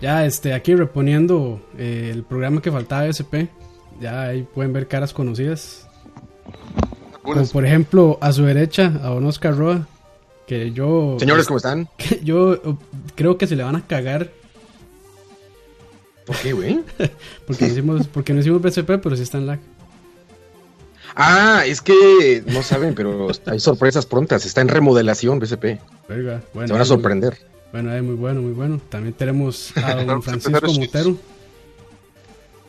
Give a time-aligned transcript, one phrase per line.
[0.00, 3.50] Ya, este, aquí reponiendo eh, el programa que faltaba de SP.
[4.00, 5.88] Ya ahí pueden ver caras conocidas.
[7.22, 9.86] Como por ejemplo, a su derecha, a Don Oscar Roa.
[10.46, 11.16] Que yo.
[11.18, 11.88] Señores, ¿cómo están?
[11.98, 12.76] que yo uh,
[13.14, 14.30] creo que se le van a cagar.
[16.24, 16.80] ¿Por qué, güey?
[17.46, 19.58] porque, no hicimos, porque no hicimos BCP, pero sí está en lag.
[21.16, 24.46] Ah, es que no saben, pero hay sorpresas prontas.
[24.46, 25.80] Está en remodelación BCP.
[26.06, 27.38] Bueno, Se van a sorprender.
[27.72, 28.80] Bueno, es muy bueno, muy bueno.
[28.88, 31.16] También tenemos a don Francisco Mutero.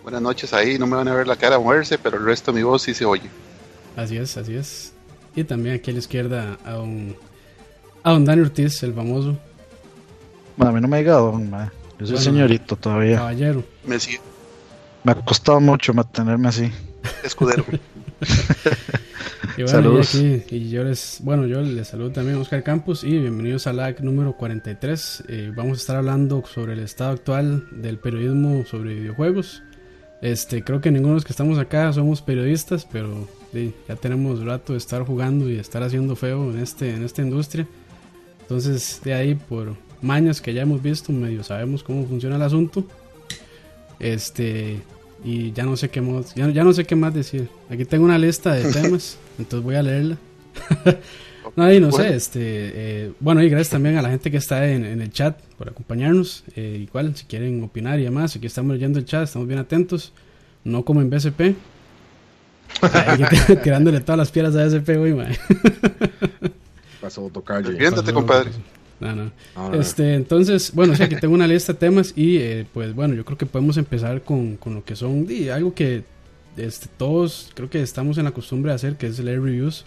[0.03, 2.57] Buenas noches ahí, no me van a ver la cara moverse, pero el resto de
[2.59, 3.29] mi voz sí se oye.
[3.95, 4.93] Así es, así es.
[5.35, 7.15] Y también aquí a la izquierda a don,
[8.03, 9.37] a don Dani Ortiz, el famoso.
[10.57, 11.71] Bueno, a mí no me diga don, ma.
[11.99, 13.17] yo soy Bueno, señorito todavía.
[13.17, 13.63] Caballero.
[13.85, 14.19] Me sigue,
[15.03, 16.71] Me ha costado mucho mantenerme así.
[17.23, 17.65] escudero.
[19.57, 20.15] Y bueno, Saludos.
[20.15, 23.67] y aquí- y yo les, bueno, yo les saludo también a Oscar Campos y bienvenidos
[23.67, 25.23] a LAC número 43.
[25.27, 29.63] Eh, vamos a estar hablando sobre el estado actual del periodismo sobre videojuegos.
[30.21, 34.43] Este, creo que ninguno de los que estamos acá somos periodistas, pero sí, ya tenemos
[34.43, 37.65] rato de estar jugando y de estar haciendo feo en este, en esta industria.
[38.41, 42.85] Entonces, de ahí por mañas que ya hemos visto, medio sabemos cómo funciona el asunto.
[43.99, 44.81] Este,
[45.23, 47.49] y ya no sé qué más, ya, ya no sé qué más decir.
[47.69, 50.17] Aquí tengo una lista de temas, entonces voy a leerla.
[51.55, 52.15] no, y no sé, Bueno.
[52.15, 55.39] este, eh, bueno, y gracias también a la gente que está en, en el chat
[55.57, 56.43] por acompañarnos.
[56.55, 60.13] Eh, igual, si quieren opinar y demás, aquí estamos leyendo el chat, estamos bien atentos.
[60.63, 61.55] No como en BSP.
[63.63, 65.15] Tirándole todas las piedras a BSP, güey.
[67.01, 67.69] Pasó tocayo.
[67.71, 68.51] Defiéndete, compadre.
[68.99, 69.31] No, no.
[69.55, 69.73] No.
[69.73, 73.23] Este, entonces, bueno, sí, aquí tengo una lista de temas y eh, pues bueno, yo
[73.23, 76.03] creo que podemos empezar con, con lo que son di, algo que
[76.57, 79.85] este, todos creo que estamos en la costumbre de hacer, que es leer reviews,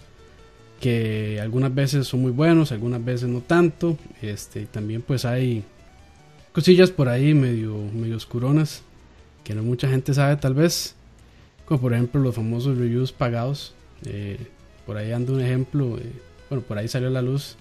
[0.80, 5.62] que algunas veces son muy buenos, algunas veces no tanto, este, y también pues hay
[6.52, 8.82] cosillas por ahí medio, medio oscuronas
[9.44, 10.94] que no mucha gente sabe tal vez,
[11.66, 13.74] como por ejemplo los famosos reviews pagados,
[14.06, 14.38] eh,
[14.86, 16.12] por ahí anda un ejemplo, eh,
[16.48, 17.56] bueno, por ahí salió a la luz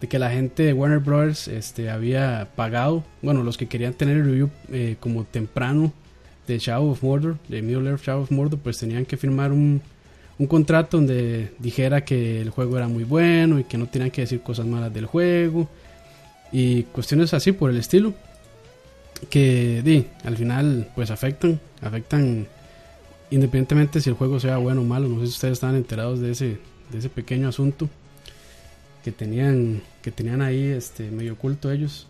[0.00, 4.16] de que la gente de Warner Brothers este, había pagado, bueno, los que querían tener
[4.18, 5.92] el review eh, como temprano
[6.46, 9.82] de Shadow of Mordor, de Middle Earth Shadow of Mordor, pues tenían que firmar un,
[10.38, 14.22] un contrato donde dijera que el juego era muy bueno y que no tenían que
[14.22, 15.68] decir cosas malas del juego
[16.52, 18.14] y cuestiones así por el estilo
[19.30, 22.46] que di, al final pues afectan, afectan
[23.30, 26.30] independientemente si el juego sea bueno o malo, no sé si ustedes están enterados de
[26.30, 26.58] ese,
[26.90, 27.88] de ese pequeño asunto
[29.04, 32.06] que tenían que tenían ahí este medio oculto ellos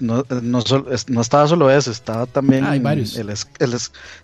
[0.00, 2.74] no, no, estaba solo eso, estaba también Ah.
[2.76, 3.76] El, el,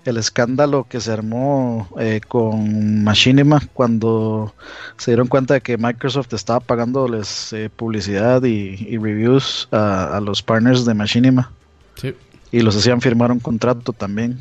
[0.05, 4.55] el escándalo que se armó eh, con Machinima cuando
[4.97, 10.21] se dieron cuenta de que Microsoft estaba pagándoles eh, publicidad y, y reviews a, a
[10.21, 11.51] los partners de Machinima
[11.97, 12.15] sí
[12.51, 14.39] y los hacían firmar un contrato también.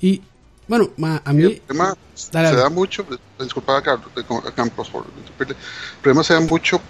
[0.00, 0.22] y
[0.68, 1.94] bueno ma- a El mí problema
[2.32, 2.56] Dale, se dale.
[2.56, 3.06] da mucho,
[3.38, 4.08] disculpa a Carlos,
[4.46, 5.54] a Campos por interrumpirle.
[5.54, 6.80] el problema se da mucho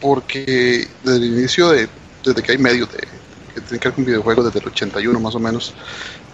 [0.00, 1.88] porque desde el inicio, de,
[2.24, 2.98] desde que hay medios de,
[3.54, 5.74] que tienen que ver con videojuegos, desde el 81 más o menos,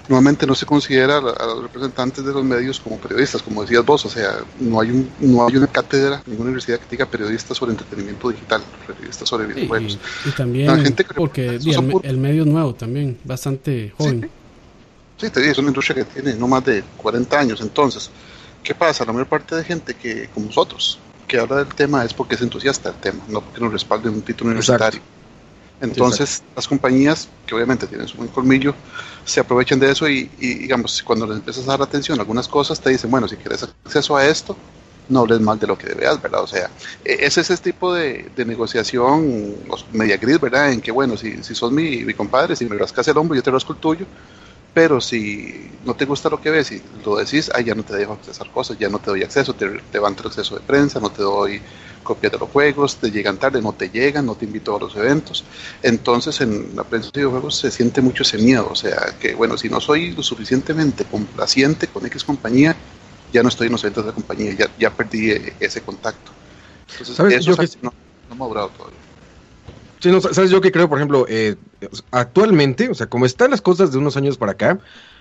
[0.09, 4.05] normalmente no se considera a, los representantes de los medios como periodistas, como decías vos,
[4.05, 7.73] o sea, no hay, un, no hay una cátedra, ninguna universidad que diga periodista sobre
[7.73, 9.99] entretenimiento digital, periodista sobre videojuegos.
[10.27, 14.44] y también La gente que porque el, medio es nuevo también bastante joven Sí,
[15.31, 17.61] te digo, es una industria que tiene no más de 40 años.
[17.61, 18.11] Entonces,
[18.63, 19.05] ¿qué pasa?
[19.05, 22.43] La mayor parte de gente que, como nosotros, que habla del tema es porque es
[22.43, 25.01] entusiasta del tema, no porque nos respalde un título universitario.
[25.81, 28.75] Entonces, las compañías, que obviamente tienen su buen colmillo,
[29.25, 32.49] se aprovechan de eso y, y, digamos, cuando les empiezas a dar atención a algunas
[32.49, 34.57] cosas, te dicen, bueno, si quieres acceso a esto,
[35.09, 36.43] no hables mal de lo que debes, ¿verdad?
[36.43, 36.71] O sea,
[37.05, 39.57] e- ese es ese tipo de, de negociación
[39.93, 40.73] media gris, ¿verdad?
[40.73, 43.43] En que, bueno, si, si sos mi, mi compadre, si me rascas el hombro, yo
[43.43, 44.07] te rasco el tuyo,
[44.75, 47.95] pero si no te gusta lo que ves y lo decís, ahí ya no te
[47.97, 51.11] dejo accesar cosas, ya no te doy acceso, te levanto el acceso de prensa, no
[51.11, 51.63] te doy
[52.03, 54.95] copias de los juegos, te llegan tarde, no te llegan, no te invito a los
[54.97, 55.45] eventos.
[55.83, 59.57] Entonces en la prensa de videojuegos se siente mucho ese miedo, o sea, que bueno,
[59.57, 62.77] si no soy lo suficientemente complaciente con X compañía,
[63.33, 66.33] ya no estoy en los eventos de la compañía, ya, ya perdí eh, ese contacto.
[66.99, 67.93] Entonces, eso Yo que- no,
[68.29, 69.04] no ha madurado todavía.
[70.05, 71.57] Sí, no, sabes, yo que creo, por ejemplo, eh,
[72.11, 74.79] actualmente, o sea, como están las cosas de unos años para acá,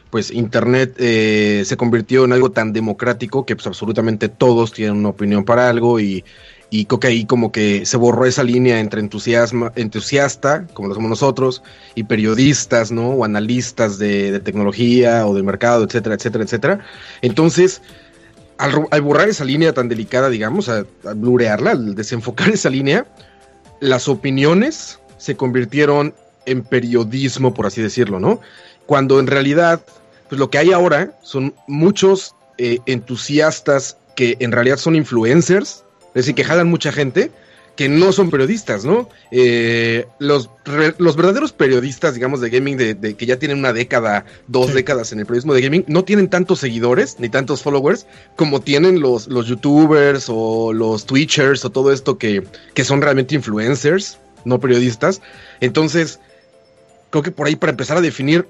[0.10, 5.08] pues Internet eh, se convirtió en algo tan democrático que pues absolutamente todos tienen una
[5.08, 6.26] opinión para algo y,
[6.70, 10.96] y creo que ahí como que se borró esa línea entre entusiasma, entusiasta, como lo
[10.96, 11.64] somos nosotros,
[11.96, 13.12] y periodistas, ¿no?
[13.12, 16.80] O analistas de, de tecnología o del mercado, etcétera, etcétera, etcétera.
[17.22, 17.82] Entonces,
[18.58, 23.08] al, al borrar esa línea tan delicada, digamos, a, a blurearla, al desenfocar esa línea,
[23.84, 26.14] las opiniones se convirtieron
[26.46, 28.40] en periodismo, por así decirlo, ¿no?
[28.86, 29.82] Cuando en realidad,
[30.30, 36.14] pues lo que hay ahora son muchos eh, entusiastas que en realidad son influencers, es
[36.14, 37.30] decir, que jalan mucha gente,
[37.76, 39.10] que no son periodistas, ¿no?
[39.32, 40.50] Eh, los,
[41.00, 45.20] los verdaderos periodistas, digamos, de gaming, de, que ya tienen una década, dos décadas en
[45.20, 48.06] el periodismo de gaming, no tienen tantos seguidores ni tantos followers
[48.36, 52.44] como tienen los, los youtubers o los twitchers o todo esto que,
[52.76, 55.22] que son realmente influencers, no periodistas.
[55.60, 56.20] Entonces,
[57.10, 58.48] creo que por ahí para empezar a definir,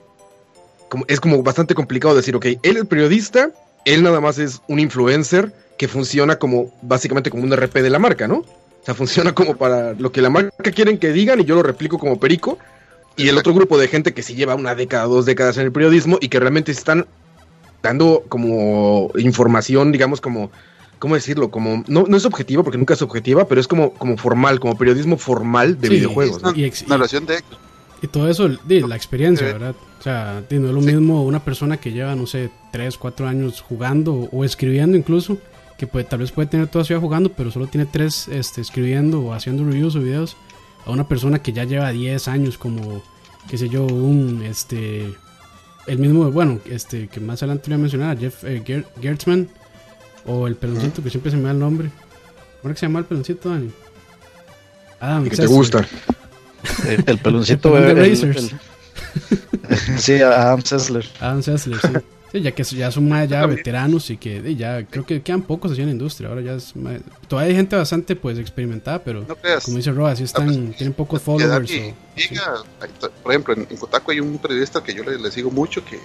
[0.89, 3.51] como, es como bastante complicado decir, ok, él es periodista,
[3.85, 7.99] él nada más es un influencer que funciona como básicamente como un RP de la
[7.99, 8.43] marca, ¿no?
[8.83, 11.63] O sea, funciona como para lo que la marca quieren que digan y yo lo
[11.63, 12.57] replico como perico.
[13.15, 15.71] Y el otro grupo de gente que sí lleva una década, dos décadas en el
[15.71, 17.05] periodismo y que realmente están
[17.81, 20.51] dando como información, digamos, como,
[20.99, 21.49] ¿cómo decirlo?
[21.49, 24.77] Como, no, no es objetiva, porque nunca es objetiva, pero es como, como formal, como
[24.77, 26.41] periodismo formal de videojuegos.
[26.55, 27.43] Y, de
[28.01, 29.75] y todo eso, la experiencia, ¿verdad?
[29.97, 33.61] O sea, no es lo mismo una persona que lleva, no sé, tres, cuatro años
[33.61, 35.37] jugando o escribiendo incluso,
[35.83, 38.61] que puede, tal vez puede tener toda su vida jugando, pero solo tiene tres este,
[38.61, 40.37] escribiendo o haciendo reviews o videos,
[40.85, 43.03] a una persona que ya lleva 10 años como,
[43.49, 45.13] qué sé yo, un, este,
[45.87, 49.49] el mismo, bueno, este, que más adelante voy a mencionar, Jeff eh, Gertzman,
[50.25, 51.91] o el peloncito, que siempre se me da el nombre.
[52.61, 53.69] ¿Cómo que se llama el peloncito, Dani?
[55.01, 55.85] Adam, que te gusta.
[56.85, 58.55] El, peloncito de Racers.
[59.97, 61.05] sí, Adam Sessler.
[61.19, 61.87] Adam Sessler, sí
[62.41, 65.81] ya que ya son más ya veteranos y que ya creo que quedan pocos así
[65.81, 66.29] en la industria.
[66.29, 66.73] Ahora ya es
[67.27, 69.25] todavía hay gente bastante pues experimentada, pero
[69.63, 71.71] como dice Roa, así están, pues, tienen pocos followers.
[73.21, 75.99] Por ejemplo, en, Kotaku hay un periodista que yo le, sigo mucho que,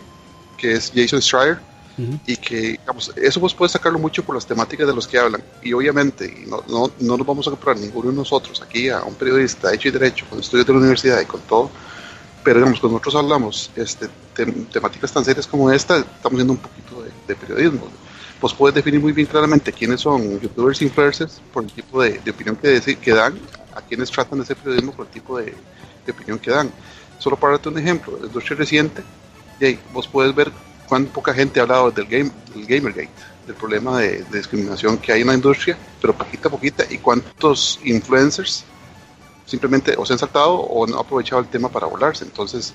[0.57, 1.59] que es Jason Schreier.
[2.29, 5.43] Y que, digamos, eso vos puedes sacarlo mucho por las temáticas de los que hablan.
[5.65, 9.17] Y obviamente, no, no, no nos vamos a comprar ninguno de nosotros aquí a un
[9.17, 11.69] periodista hecho y derecho, con estudios de la universidad y con todo,
[12.45, 14.09] pero digamos, cuando nosotros hablamos este,
[14.47, 17.89] temáticas tan serias como esta, estamos viendo un poquito de, periodismo.
[18.41, 22.57] Pues puedes definir muy bien claramente quiénes son youtubers influencers por el tipo de, opinión
[22.57, 23.39] que, que dan,
[23.75, 25.55] a quienes tratan de hacer periodismo por el tipo de,
[26.09, 26.71] opinión que dan.
[27.19, 29.03] Solo para darte un ejemplo, el industria reciente,
[29.61, 30.51] y vos puedes ver
[30.89, 33.11] cuán poca gente ha hablado del, game, del Gamergate,
[33.47, 36.99] del problema de, de discriminación que hay en la industria, pero poquita a poquita, y
[36.99, 38.65] cuántos influencers
[39.49, 42.25] simplemente o se han saltado o no han aprovechado el tema para volarse.
[42.25, 42.75] Entonces,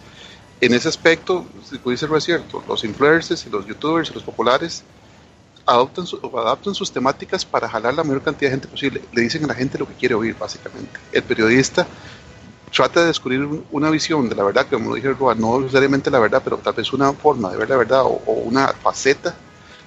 [0.61, 4.83] en ese aspecto, si pudiese ser cierto, los influencers y los youtubers y los populares
[5.65, 6.05] adoptan,
[6.37, 9.01] adaptan sus temáticas para jalar la mayor cantidad de gente posible.
[9.11, 10.99] Le dicen a la gente lo que quiere oír, básicamente.
[11.11, 11.85] El periodista
[12.71, 16.19] trata de descubrir una visión de la verdad, que como lo dije no necesariamente la
[16.19, 19.35] verdad, pero tal vez una forma de ver la verdad o, o una faceta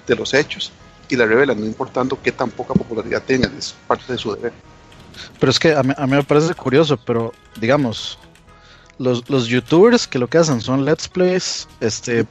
[0.05, 0.71] de los hechos
[1.09, 4.53] y la revela, no importando qué tan poca popularidad tenga, es parte de su deber.
[5.39, 8.19] Pero es que a mí, me parece curioso, pero digamos,
[8.97, 12.25] los, los, youtubers que lo que hacen son let's plays, este,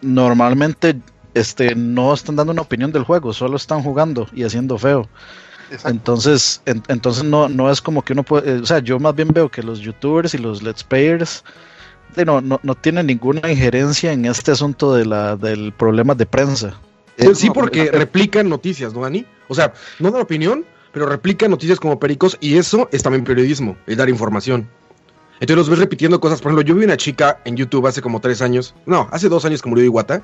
[0.00, 0.96] normalmente
[1.34, 5.08] este, no están dando una opinión del juego, solo están jugando y haciendo feo.
[5.84, 9.50] Entonces, entonces no, no es como que uno puede, o sea, yo más bien veo
[9.50, 11.42] que los youtubers y los let's players
[12.24, 16.78] no, no, no tienen ninguna injerencia en este asunto de la, del problema de prensa.
[17.34, 19.26] sí, porque replican noticias, ¿no, Dani?
[19.48, 23.76] O sea, no dan opinión, pero replica noticias como pericos y eso es también periodismo,
[23.86, 24.68] es dar información.
[25.40, 26.40] Entonces los ves repitiendo cosas.
[26.40, 29.44] Por ejemplo, yo vi una chica en YouTube hace como tres años, no, hace dos
[29.44, 30.22] años que murió Iguata,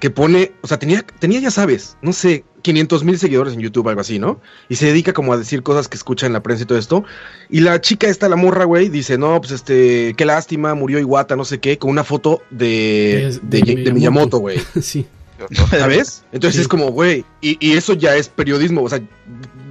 [0.00, 3.88] que pone, o sea, tenía, tenía ya sabes, no sé, 500 mil seguidores en YouTube,
[3.88, 4.40] algo así, ¿no?
[4.68, 7.04] Y se dedica como a decir cosas que escucha en la prensa y todo esto.
[7.48, 11.36] Y la chica esta, la morra, güey, dice, no, pues este, qué lástima, murió Iguata,
[11.36, 14.58] no sé qué, con una foto de, de, de Miyamoto, güey.
[14.80, 15.06] sí.
[15.70, 16.24] ¿Sabes?
[16.32, 19.00] Entonces es como, güey, y, eso ya es periodismo, o sea,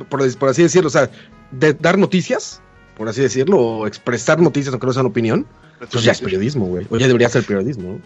[0.10, 1.10] por, así decirlo, o sea,
[1.52, 2.62] de dar noticias,
[2.98, 5.46] por así decirlo, o expresar noticias aunque no sean opinión,
[5.92, 8.00] pues ya es periodismo, güey, o ya debería ser periodismo,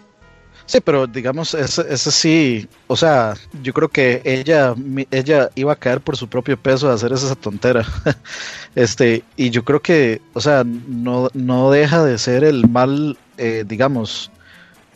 [0.68, 4.76] Sí, pero digamos, ese, ese, sí, o sea, yo creo que ella,
[5.12, 7.86] ella iba a caer por su propio peso de hacer esa tontera.
[8.76, 13.64] este, y yo creo que, o sea, no, no deja de ser el mal, eh,
[13.66, 14.30] digamos,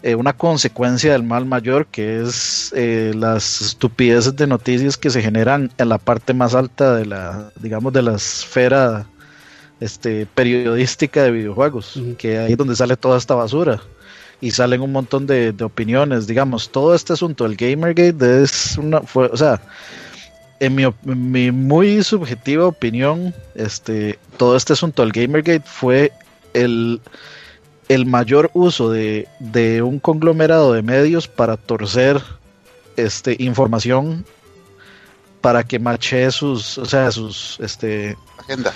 [0.04, 5.22] eh, una consecuencia del mal mayor, que es eh, las estupideces de noticias que se
[5.22, 9.06] generan en la parte más alta de la, digamos, de la esfera
[9.82, 13.82] este, periodística de videojuegos, que ahí es donde sale toda esta basura.
[14.40, 19.28] Y salen un montón de, opiniones, digamos, todo este asunto del Gamergate es una, fue,
[19.28, 19.62] o sea,
[20.60, 26.14] en mi, en mi, muy subjetiva opinión, este, todo este asunto del Gamergate fue
[26.54, 27.02] el
[27.92, 29.28] el mayor uso de,
[29.84, 32.22] un conglomerado de medios para torcer
[32.96, 34.26] este, información
[35.42, 38.16] para que mache sus, o sea, sus, este...
[38.38, 38.74] Agenda.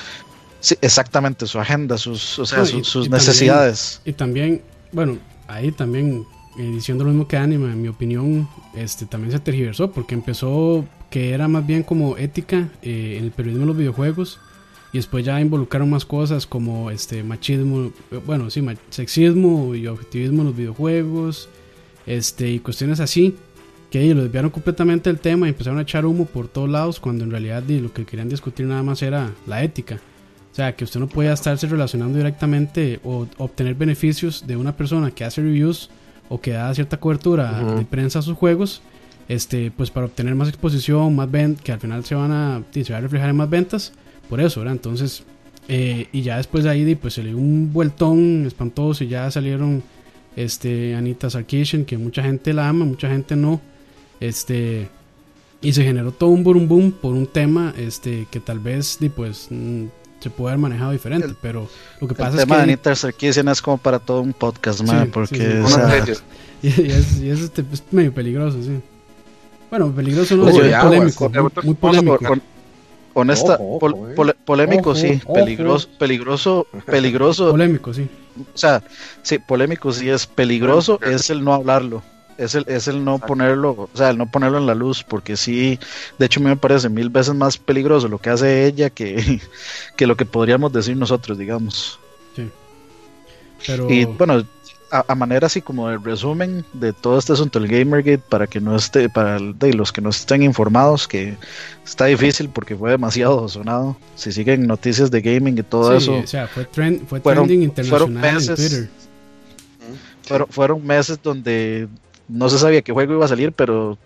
[0.65, 4.01] Sí, exactamente, su agenda, sus, o sea, sus necesidades.
[4.03, 6.25] y también, bueno, ahí también,
[6.57, 10.83] eh, diciendo lo mismo que Anima, en mi opinión, este también se tergiversó, porque empezó
[11.11, 14.39] que era más bien como ética eh, en el periodismo de los videojuegos,
[14.91, 20.41] y después ya involucraron más cosas como este machismo, eh, bueno, sí, sexismo y objetivismo
[20.41, 21.47] en los videojuegos,
[22.07, 23.35] este, y cuestiones así
[23.91, 27.23] que lo desviaron completamente del tema y empezaron a echar humo por todos lados cuando
[27.23, 29.99] en realidad lo que querían discutir nada más era la ética.
[30.55, 35.11] O sea, que usted no puede estarse relacionando directamente o obtener beneficios de una persona
[35.11, 35.89] que hace reviews
[36.29, 38.81] o que da cierta cobertura de prensa a sus juegos,
[39.27, 42.89] este, pues para obtener más exposición, más ventas, que al final se van a, se
[42.93, 43.91] va a reflejar en más ventas,
[44.29, 44.75] por eso, ¿verdad?
[44.75, 45.25] Entonces,
[45.67, 49.29] eh, y ya después de ahí, pues se le dio un vueltón espantoso y ya
[49.31, 49.83] salieron
[50.37, 53.59] este, Anita Sarkeesian, que mucha gente la ama, mucha gente no,
[54.21, 54.87] este,
[55.61, 59.49] y se generó todo un boom boom por un tema, este, que tal vez, pues,
[59.49, 59.87] mm,
[60.25, 61.69] se puede haber manejado diferente, pero
[62.01, 62.41] lo que pasa es que...
[62.41, 65.37] El tema de Anita Sarkeesian es como para todo un podcast, man, porque...
[66.63, 68.81] y, es, y este, es, medio peligroso, sí.
[69.69, 72.37] Bueno, peligroso no, es polémico, muy, polémico.
[73.13, 73.59] honesta,
[74.45, 77.51] polémico sí, peligroso, peligroso, peligroso.
[77.51, 78.09] polémico sí.
[78.51, 78.81] O sea,
[79.21, 82.01] sí, polémico sí es peligroso, es el no hablarlo
[82.37, 85.37] es el, es el no ponerlo, o sea, el no ponerlo en la luz, porque
[85.37, 85.79] sí,
[86.17, 89.41] de hecho me parece mil veces más peligroso lo que hace ella que,
[89.95, 91.99] que lo que podríamos decir nosotros, digamos.
[92.35, 92.49] Sí.
[93.65, 93.89] Pero...
[93.89, 94.43] Y bueno,
[94.91, 98.75] a, manera así como de resumen de todo este asunto del Gamergate, para que no
[98.75, 101.35] esté, para de los que no estén informados, que
[101.83, 103.97] está difícil porque fue demasiado sonado.
[104.15, 106.17] Si siguen noticias de gaming y todo eso.
[106.17, 108.89] O sea, fue, fue trending internacional en Twitter.
[110.23, 111.87] Fueron, fueron meses donde
[112.27, 113.97] no se sabía qué juego iba a salir, pero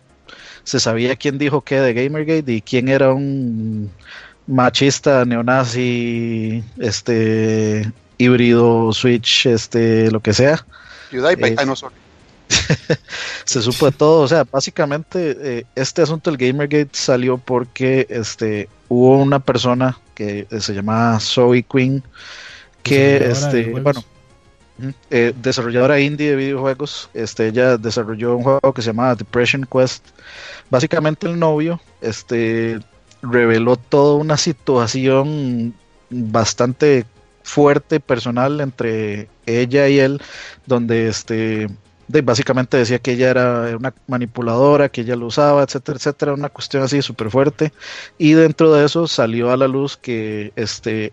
[0.63, 3.89] se sabía quién dijo qué de Gamergate y quién era un
[4.47, 10.65] machista, neonazi, este híbrido, switch, este, lo que sea.
[11.11, 11.55] Eh,
[13.45, 18.69] se supo de todo, o sea, básicamente eh, este asunto del Gamergate salió porque este
[18.87, 22.03] hubo una persona que se llamaba Zoe Queen
[22.83, 24.03] que este, bueno,
[25.09, 27.09] eh, desarrolladora indie de videojuegos.
[27.13, 30.05] Este, ella desarrolló un juego que se llama Depression Quest.
[30.69, 32.79] Básicamente el novio este,
[33.21, 35.73] reveló toda una situación
[36.09, 37.05] bastante
[37.43, 40.21] fuerte personal entre ella y él,
[40.65, 41.67] donde este,
[42.23, 46.83] básicamente decía que ella era una manipuladora, que ella lo usaba, etcétera, etcétera, una cuestión
[46.83, 47.71] así súper fuerte.
[48.17, 50.53] Y dentro de eso salió a la luz que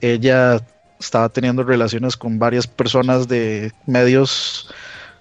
[0.00, 0.60] ella
[0.98, 4.70] estaba teniendo relaciones con varias personas de medios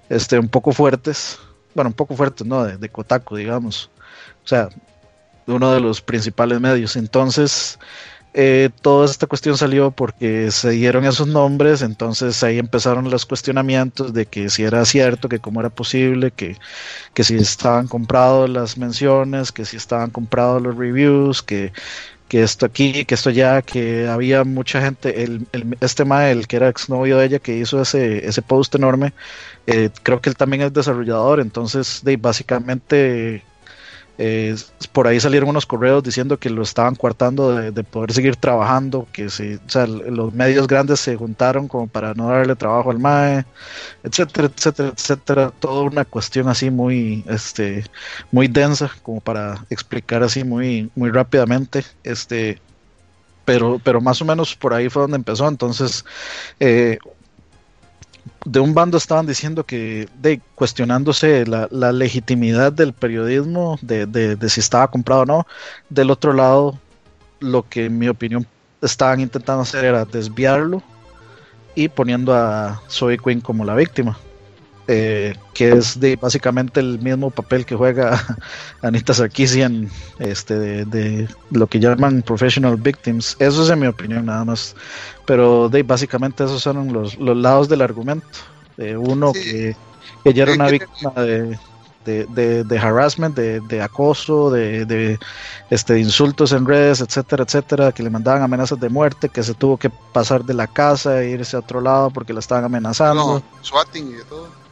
[0.10, 1.40] este, un poco fuertes,
[1.74, 2.64] bueno, un poco fuertes, ¿no?
[2.64, 3.90] De, de Kotaku, digamos.
[4.44, 4.70] O sea,
[5.48, 6.96] uno de los principales medios.
[6.96, 7.78] Entonces,
[8.38, 14.12] eh, toda esta cuestión salió porque se dieron esos nombres, entonces ahí empezaron los cuestionamientos
[14.14, 16.58] de que si era cierto, que cómo era posible, que,
[17.14, 21.72] que si estaban comprados las menciones, que si estaban comprados los reviews, que
[22.28, 25.48] que esto aquí, que esto ya, que había mucha gente, el,
[25.82, 29.14] este Mael, que era exnovio de ella, que hizo ese, ese post enorme,
[29.68, 33.44] eh, creo que él también es desarrollador, entonces de, básicamente
[34.18, 34.56] eh,
[34.94, 39.30] por ahí salieron unos correos diciendo que lo estaban coartando de, poder seguir trabajando, que
[39.30, 43.46] sea, los medios grandes se juntaron como para no darle trabajo al MAE,
[44.04, 45.52] etcétera, etcétera, etcétera.
[45.60, 47.84] Toda una cuestión así muy, este,
[48.32, 51.84] muy densa, como para explicar así muy, muy rápidamente.
[52.04, 52.62] Este,
[53.44, 55.48] pero, pero más o menos por ahí fue donde empezó.
[55.48, 56.06] Entonces,
[56.60, 56.98] eh,
[58.46, 64.90] de un bando estaban diciendo que, de cuestionándose la, legitimidad del periodismo, de, si estaba
[64.90, 65.48] comprado o no.
[65.90, 66.80] Del otro lado,
[67.40, 68.48] lo que en mi opinión
[68.82, 70.84] estaban intentando hacer era desviarlo
[71.74, 74.18] y poniendo a Zoe Quinn como la víctima.
[74.88, 78.22] Eh, que es de básicamente el mismo papel que juega
[78.84, 79.90] Anita Sarkeesian
[80.20, 83.36] este, de, lo que llaman professional victims.
[83.40, 84.76] Eso es en mi opinión nada más.
[85.26, 88.28] Pero de, básicamente esos son los, los lados del argumento.
[88.78, 89.76] de uno que
[90.24, 91.58] ella era una víctima de,
[92.06, 95.20] de, de, harassment, de, de acoso, de, de,
[95.70, 99.78] este, insultos en redes, etcétera, etcétera, que le mandaban amenazas de muerte, que se tuvo
[99.78, 103.42] que pasar de la casa e irse a otro lado porque la estaban amenazando.
[103.62, 104.65] swatting y todo.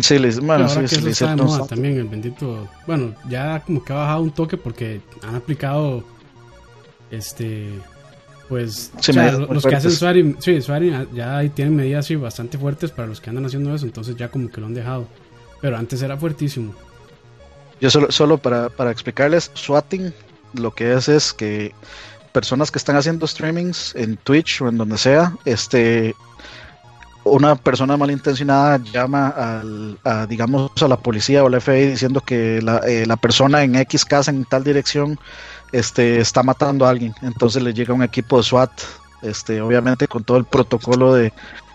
[0.00, 2.68] Sí, les, bueno, sí, sí, está de moda también el bendito.
[2.86, 6.02] Bueno, ya como que ha bajado un toque porque han aplicado
[7.10, 7.70] este
[8.48, 13.08] pues los, que hacen swearing, sí, swearing ya ahí tienen medidas así bastante fuertes para
[13.08, 15.06] los que andan haciendo eso, entonces ya como que lo han dejado.
[15.60, 16.74] Pero antes era fuertísimo.
[17.80, 20.12] Yo solo, solo para, para explicarles, swatting
[20.54, 21.72] lo que es es que
[22.32, 26.14] personas que están haciendo streamings en Twitch o en donde sea, este,
[27.26, 32.60] una persona malintencionada llama al, a, digamos, a la policía o la FBI diciendo que
[32.62, 35.18] la, eh, la, persona en X casa en tal dirección
[35.72, 37.14] este, está matando a alguien.
[37.22, 38.70] Entonces le llega un equipo de SWAT,
[39.22, 41.32] este, obviamente con todo el protocolo de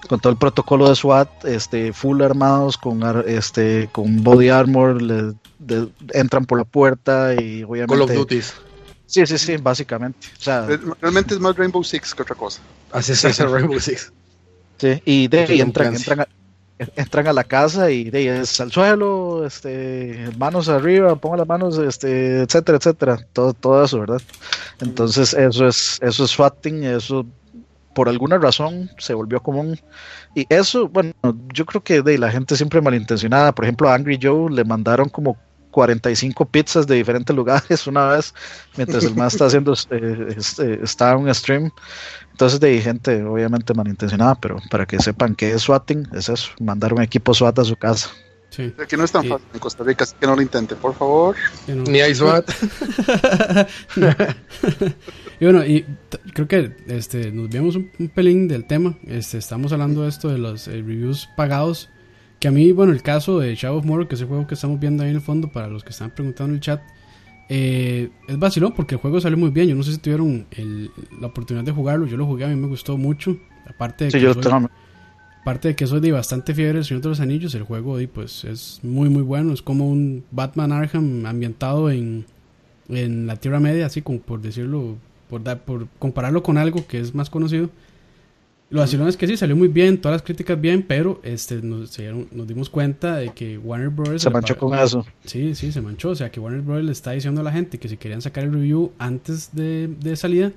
[0.08, 5.34] con todo el protocolo de SWAT, este, full armados, con este, con body armor, le,
[5.60, 7.94] de, entran por la puerta y obviamente.
[7.94, 8.54] Call of Duties.
[9.06, 10.28] Sí, sí, sí, básicamente.
[10.38, 10.68] O sea,
[11.02, 12.62] Realmente es más Rainbow Six que otra cosa.
[12.92, 14.12] Así es, es Rainbow Six.
[14.82, 16.28] Sí, y de ahí entran, entran, a,
[16.96, 21.48] entran a la casa y de ahí es al suelo, este, manos arriba, ponga las
[21.48, 24.24] manos, este, etcétera, etcétera, todo, todo eso, ¿verdad?
[24.80, 27.28] Entonces eso es, eso es swatting, eso
[27.94, 29.80] por alguna razón se volvió común.
[30.34, 31.14] Y eso, bueno,
[31.54, 35.10] yo creo que de la gente siempre malintencionada, por ejemplo, a Angry Joe le mandaron
[35.10, 35.38] como
[35.72, 38.34] 45 pizzas de diferentes lugares una vez,
[38.78, 41.72] mientras el más está haciendo, eh, este, está en un stream.
[42.32, 46.94] Entonces, de gente obviamente malintencionada, pero para que sepan que es swatting, es eso, mandar
[46.94, 48.10] un equipo SWAT a su casa.
[48.52, 48.74] Sí.
[48.88, 51.38] Que no es tan fácil en Costa Rica, así que no lo intente, por favor.
[51.68, 51.84] No.
[51.84, 52.52] Ni hay SWAT.
[55.40, 55.86] y bueno, y
[56.34, 58.98] creo que este, nos vemos un, un, pelín del tema.
[59.08, 61.90] Este, estamos hablando de esto de los eh, reviews pagados.
[62.42, 64.56] Que a mí, bueno, el caso de Shadow of Mordor, que es el juego que
[64.56, 66.82] estamos viendo ahí en el fondo, para los que están preguntando en el chat,
[67.50, 69.70] eh, es vacilón porque el juego salió muy bien.
[69.70, 72.08] Yo no sé si tuvieron el, la oportunidad de jugarlo.
[72.08, 73.38] Yo lo jugué, a mí me gustó mucho.
[73.68, 74.52] Aparte de sí, que yo soy,
[75.42, 78.44] aparte de que soy de bastante fiebre del Señor de los Anillos, el juego pues
[78.44, 79.54] es muy muy bueno.
[79.54, 82.26] Es como un Batman Arkham ambientado en,
[82.90, 84.96] en la Tierra Media, así como por decirlo,
[85.30, 87.70] por, dar, por compararlo con algo que es más conocido.
[88.72, 91.98] Lo vacilón es que sí, salió muy bien, todas las críticas bien, pero este nos,
[92.48, 94.22] dimos cuenta de que Warner Bros.
[94.22, 95.06] Se manchó con eso.
[95.26, 96.12] Sí, sí, se manchó.
[96.12, 96.82] O sea, que Warner Bros.
[96.82, 100.16] le está diciendo a la gente que si querían sacar el review antes de, de
[100.16, 100.54] salida,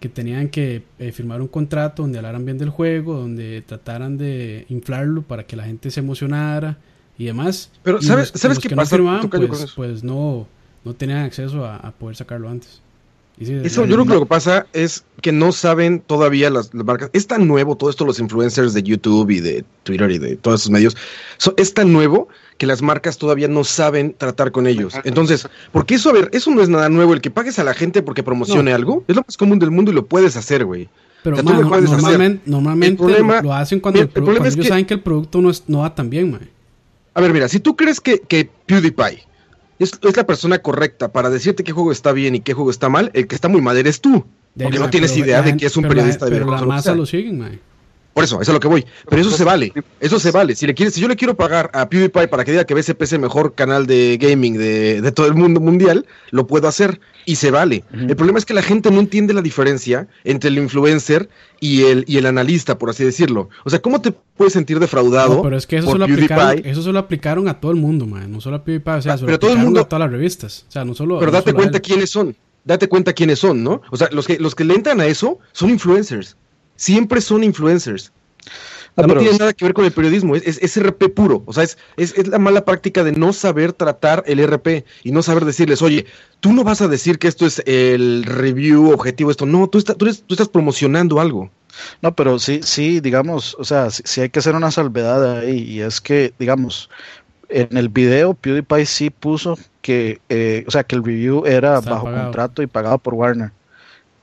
[0.00, 4.64] que tenían que eh, firmar un contrato donde hablaran bien del juego, donde trataran de
[4.70, 6.78] inflarlo para que la gente se emocionara
[7.18, 7.70] y demás.
[7.82, 8.96] Pero, y ¿sabes, los, ¿sabes los qué que pasa?
[8.96, 10.46] no firmaban, pues, pues no,
[10.82, 12.80] no tenían acceso a, a poder sacarlo antes.
[13.38, 16.84] Sí, Eso yo creo que lo que pasa es que no saben todavía las, las,
[16.84, 17.10] marcas.
[17.12, 20.60] Es tan nuevo todo esto, los influencers de YouTube y de Twitter y de todos
[20.60, 20.96] esos medios.
[21.38, 24.94] So, es tan nuevo que las marcas todavía no saben tratar con ellos.
[25.02, 27.12] Entonces, porque eso, a ver, eso no es nada nuevo.
[27.12, 28.76] El que pagues a la gente porque promocione no.
[28.76, 30.88] algo es lo más común del mundo y lo puedes hacer, güey.
[31.24, 34.56] Pero o sea, man, no, normalmente, normalmente problema, lo hacen cuando, el, el cuando ellos
[34.56, 36.48] que, saben que el producto no, es, no va tan bien, man.
[37.14, 39.24] A ver, mira, si tú crees que, que PewDiePie
[39.78, 42.88] es, es, la persona correcta para decirte qué juego está bien y qué juego está
[42.88, 44.24] mal, el que está muy mal eres tú.
[44.54, 46.94] De porque no tienes idea de que es un periodista la, de Pero la masa
[46.94, 47.60] lo siguen, man.
[48.14, 48.86] Por eso, eso es lo que voy.
[49.08, 49.72] Pero eso se vale.
[50.00, 50.54] Eso se vale.
[50.54, 53.02] Si le quieres, si yo le quiero pagar a PewDiePie para que diga que BSP
[53.02, 57.00] es el mejor canal de gaming de, de todo el mundo mundial, lo puedo hacer
[57.26, 57.82] y se vale.
[57.92, 58.10] Uh -huh.
[58.10, 62.04] El problema es que la gente no entiende la diferencia entre el influencer y el,
[62.06, 63.48] y el analista, por así decirlo.
[63.64, 65.36] O sea, ¿cómo te puedes sentir defraudado?
[65.36, 68.30] No, pero es que eso, solo aplicaron, eso solo aplicaron a todo el mundo, man.
[68.30, 70.66] No solo a PewDiePie, o sea, solo pero todo el mundo, a todas las revistas.
[70.68, 71.18] O sea, no solo.
[71.18, 72.36] Pero no date solo cuenta quiénes son.
[72.64, 73.82] Date cuenta quiénes son, ¿no?
[73.90, 76.36] O sea, los que, los que le entran a eso son influencers.
[76.76, 78.12] Siempre son influencers.
[78.96, 81.42] Ah, no tiene nada que ver con el periodismo, es, es, es RP puro.
[81.46, 85.22] O sea, es, es, la mala práctica de no saber tratar el RP y no
[85.22, 86.06] saber decirles, oye,
[86.38, 89.46] tú no vas a decir que esto es el review objetivo, esto.
[89.46, 91.50] No, tú, está, tú, eres, tú estás promocionando algo.
[92.02, 95.58] No, pero sí, sí, digamos, o sea, sí, sí hay que hacer una salvedad ahí.
[95.58, 96.88] Y es que, digamos,
[97.48, 101.90] en el video PewDiePie sí puso que, eh, o sea, que el review era Está
[101.90, 102.24] bajo pagado.
[102.24, 103.50] contrato y pagado por Warner.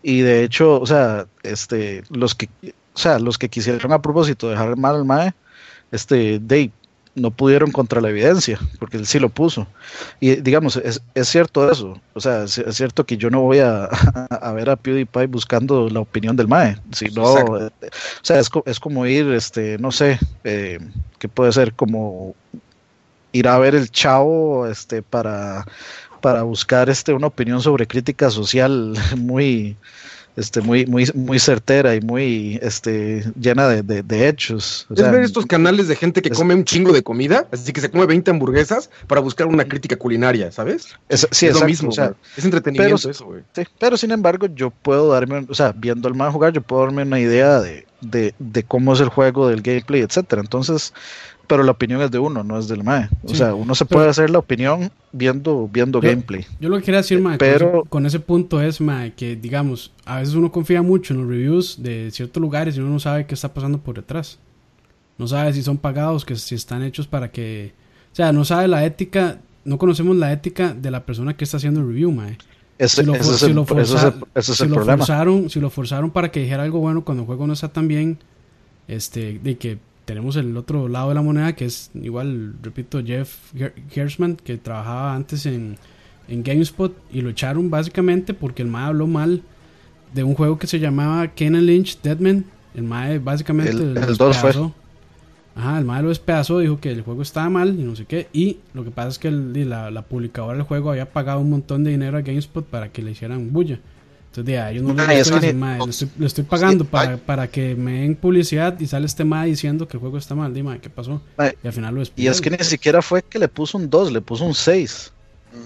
[0.03, 2.49] Y de hecho, o sea, este, los que
[2.93, 5.33] o sea, los que quisieron a propósito dejar mal al MAE,
[5.91, 6.71] este, Dave,
[7.13, 9.67] no pudieron contra la evidencia, porque él sí lo puso.
[10.19, 13.59] Y digamos, es, es cierto eso, o sea, es, es, cierto que yo no voy
[13.59, 13.85] a,
[14.29, 18.79] a, ver a PewDiePie buscando la opinión del MAE, sino, eh, o sea, es, es,
[18.79, 20.79] como ir, este, no sé, eh,
[21.19, 22.35] que puede ser como
[23.33, 25.65] ir a ver el chavo, este, para,
[26.21, 29.75] para buscar, este, una opinión sobre crítica social muy
[30.37, 34.85] este, muy, muy, muy certera y muy este, llena de, de, de hechos.
[34.89, 37.47] O es sea, ver estos canales de gente que es, come un chingo de comida,
[37.51, 40.95] así que se come 20 hamburguesas para buscar una crítica culinaria, ¿sabes?
[41.09, 43.41] Es, sí, es exacto, lo mismo, o sea, es entretenimiento pero, eso, güey.
[43.53, 46.83] Sí, pero sin embargo, yo puedo darme, o sea, viendo al man jugar, yo puedo
[46.83, 50.41] darme una idea de, de, de cómo es el juego, del gameplay, etcétera.
[50.41, 50.93] Entonces,
[51.51, 53.09] pero la opinión es de uno, no es del MAE.
[53.23, 56.45] O sí, sea, uno se puede hacer la opinión viendo, viendo yo, gameplay.
[56.59, 59.35] Yo lo que quería decir, MAE, pero, con, ese, con ese punto es, MAE, que
[59.35, 62.99] digamos, a veces uno confía mucho en los reviews de ciertos lugares y uno no
[62.99, 64.39] sabe qué está pasando por detrás.
[65.17, 67.73] No sabe si son pagados, que si están hechos para que...
[68.11, 71.57] O sea, no sabe la ética, no conocemos la ética de la persona que está
[71.57, 72.37] haciendo el review, MAE.
[72.77, 74.57] Ese, si lo, ese for- es si el, lo ese es forza- el- ese es
[74.57, 74.97] si el lo problema.
[74.97, 77.87] forzaron, si lo forzaron para que dijera algo bueno cuando el juego no está tan
[77.87, 78.17] bien,
[78.87, 79.77] este, de que
[80.11, 84.57] tenemos el otro lado de la moneda que es igual, repito, Jeff Ger- Gershman que
[84.57, 85.77] trabajaba antes en,
[86.27, 89.41] en GameSpot y lo echaron básicamente porque el MAE habló mal
[90.13, 92.43] de un juego que se llamaba Kenan Lynch Deadman.
[92.75, 94.49] El MAE básicamente El- lo el dos fue.
[94.49, 94.75] despedazó.
[95.55, 98.27] Ajá, el MAE lo despedazó, dijo que el juego estaba mal y no sé qué.
[98.33, 101.49] Y lo que pasa es que el- la, la publicadora del juego había pagado un
[101.49, 103.79] montón de dinero a GameSpot para que le hicieran bulla.
[104.33, 104.95] Entonces, ahí, yo no es
[105.29, 109.05] gustó que le estoy, estoy pagando Sí, para, para que me den publicidad y sale
[109.05, 110.53] este MAE diciendo que el juego está mal.
[110.53, 111.21] Dime, ¿qué pasó?
[111.37, 112.35] Mae, Y al final lo Y despidieron.
[112.35, 115.11] es que ni siquiera fue que le puso un 2, le puso un 6.
[115.53, 115.61] Ujú.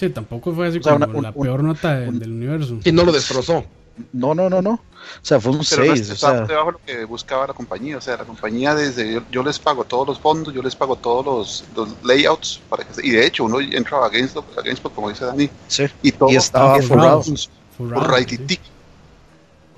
[0.00, 2.18] Sí, tampoco fue así O sea, como una- un- la un- peor nota de- un-
[2.18, 2.78] del universo.
[2.82, 3.64] Y no lo destrozó.
[4.12, 4.70] No, no, no, no.
[4.72, 4.80] O
[5.20, 6.10] sea, fue un Pero no 6.
[6.10, 7.98] O sea, debajo de lo que buscaba la compañía.
[7.98, 10.96] O sea, la compañía desde yo, yo les pago todos los fondos, yo les pago
[10.96, 14.62] todos los, los layouts para que se- y de hecho uno entra a GameStop, a
[14.62, 15.84] GameSpot como dice Dani sí.
[16.02, 17.22] y todo Y estaba es forrado.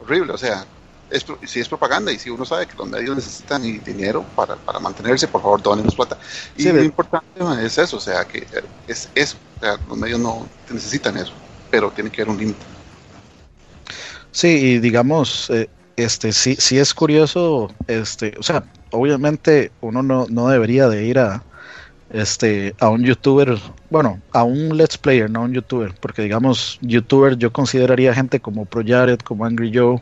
[0.01, 0.33] Horrible.
[0.33, 0.65] O sea,
[1.11, 4.79] es, si es propaganda y si uno sabe que los medios necesitan dinero para, para
[4.81, 6.19] mantenerse, por favor, donen plata.
[6.57, 7.27] Y Sí, lo importante
[7.65, 8.47] es eso, o sea, que
[8.87, 9.37] es eso.
[9.57, 11.33] O sea, los medios no necesitan eso,
[11.71, 12.67] pero tiene que haber un límite.
[14.31, 20.27] Sí, y digamos, eh, este, sí, sí es curioso, este, o sea, obviamente uno no,
[20.29, 21.41] no debería de ir a,
[22.15, 23.59] este, a un youtuber,
[23.91, 28.39] bueno, a un let's player, no a un youtuber, porque digamos, youtuber yo consideraría gente
[28.39, 30.01] como ProJared, como Angry Joe,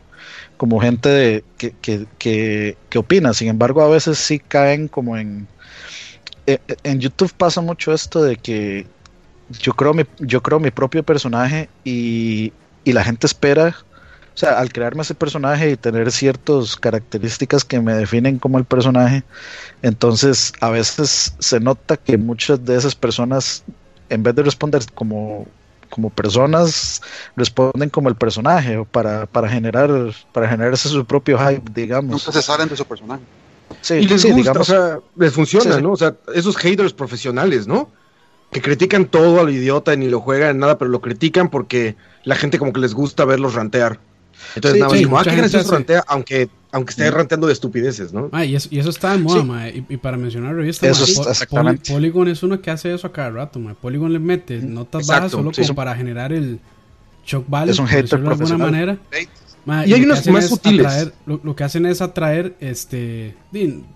[0.57, 1.73] como gente de, que,
[2.19, 5.47] que, que, opina, sin embargo a veces sí caen como en,
[6.45, 8.85] eh, eh, en YouTube pasa mucho esto de que
[9.59, 13.75] yo creo mi, yo creo mi propio personaje y, y la gente espera
[14.33, 18.65] o sea, al crearme ese personaje y tener ciertas características que me definen como el
[18.65, 19.23] personaje,
[19.83, 23.63] entonces a veces se nota que muchas de esas personas,
[24.09, 25.45] en vez de responder como,
[25.89, 27.01] como personas,
[27.35, 29.91] responden como el personaje, o para, para generar,
[30.31, 32.11] para generarse su propio hype, digamos.
[32.25, 33.21] Nunca se salen de su personaje.
[33.81, 35.81] Sí, Y les sí, gusta, digamos, o sea, les funciona, Sí, sí.
[35.83, 35.91] ¿no?
[35.91, 37.89] O sea, esos haters profesionales, ¿no?
[38.51, 41.95] Que critican todo a lo idiota y ni lo juegan nada, pero lo critican porque
[42.23, 43.99] la gente como que les gusta verlos rantear.
[44.55, 47.53] Entonces Sí, nada más sí, como, ah, gente hace- rantea, aunque, aunque esté ranteando de
[47.53, 48.29] estupideces, ¿no?
[48.31, 49.85] Ah, y, eso, y eso está de moda, Sí.
[49.89, 51.83] Y, y para mencionar revistas, Eso Po- exactamente.
[51.83, 53.59] Poly- Polygon es uno que hace eso a cada rato.
[53.59, 53.75] mae.
[53.75, 55.61] Polygon le mete notas bajas Exacto, solo sí.
[55.61, 56.59] como para generar el
[57.25, 57.71] shock value.
[57.71, 58.97] Es un hater de alguna manera.
[59.85, 60.85] Y hay unos más es sutiles.
[60.85, 63.33] atraer- lo, lo que hacen es atraer este,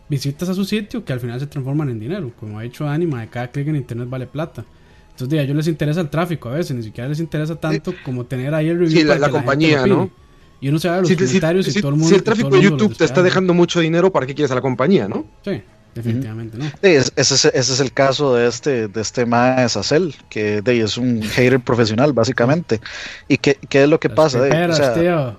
[0.08, 2.32] visitas a su sitio que al final se transforman en dinero.
[2.40, 4.64] Como ha dicho Anima, de cada clic en internet vale plata.
[5.12, 8.26] Entonces, a ellos les interesa el tráfico a veces, ni siquiera les interesa tanto como
[8.26, 8.98] tener ahí el review.
[9.00, 9.86] Sí, la- para la que gente compañía.
[9.88, 10.10] ¿no?
[10.60, 12.10] Y uno se va a los Si, si- comentarios si- y todo el mundo.
[12.10, 14.62] si el tráfico de YouTube te está dejando mucho dinero, ¿para qué quieres a la
[14.62, 15.26] compañía, no?
[15.46, 15.62] Sí,
[15.94, 16.66] definitivamente no.
[16.66, 20.62] Sí, es- ese, es, ese es el caso de este, de este Mae Sacel, que
[20.62, 22.82] de, es un hater profesional, básicamente.
[23.28, 24.40] ¿Y qué, qué es lo que Las pasa?
[24.42, 24.48] de?
[24.48, 25.36] O peperas, sea,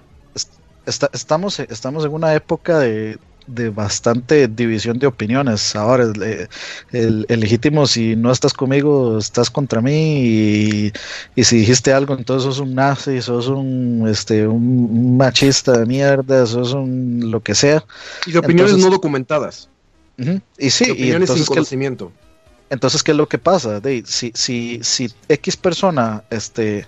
[0.87, 3.19] está- estamos, estamos en una época de,
[3.49, 5.75] de bastante división de opiniones.
[5.75, 6.49] Ahora, el, eh,
[6.93, 10.21] el- el legítimo, si no estás conmigo, estás contra mí.
[10.23, 10.93] Y,
[11.35, 16.47] y si dijiste algo, entonces sos un nazi, sos un, este, un, machista de mierda,
[16.47, 17.85] sos un lo que sea.
[18.27, 19.69] Y de opiniones Entonces- no documentadas.
[20.59, 22.13] Y sí, de opiniones sin entonces, ¿qué, conocimiento.
[22.71, 23.81] entonces, ¿qué es lo que pasa?
[23.81, 26.87] De, si, si, si X persona este,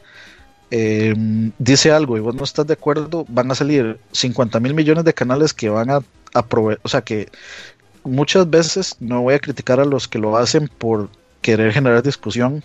[0.72, 1.14] eh,
[1.58, 5.14] dice algo y vos no estás de acuerdo, van a salir 50 mil millones de
[5.14, 6.00] canales que van a,
[6.34, 7.28] O sea que
[8.04, 11.08] muchas veces no voy a criticar a los que lo hacen por
[11.42, 12.62] querer generar discusión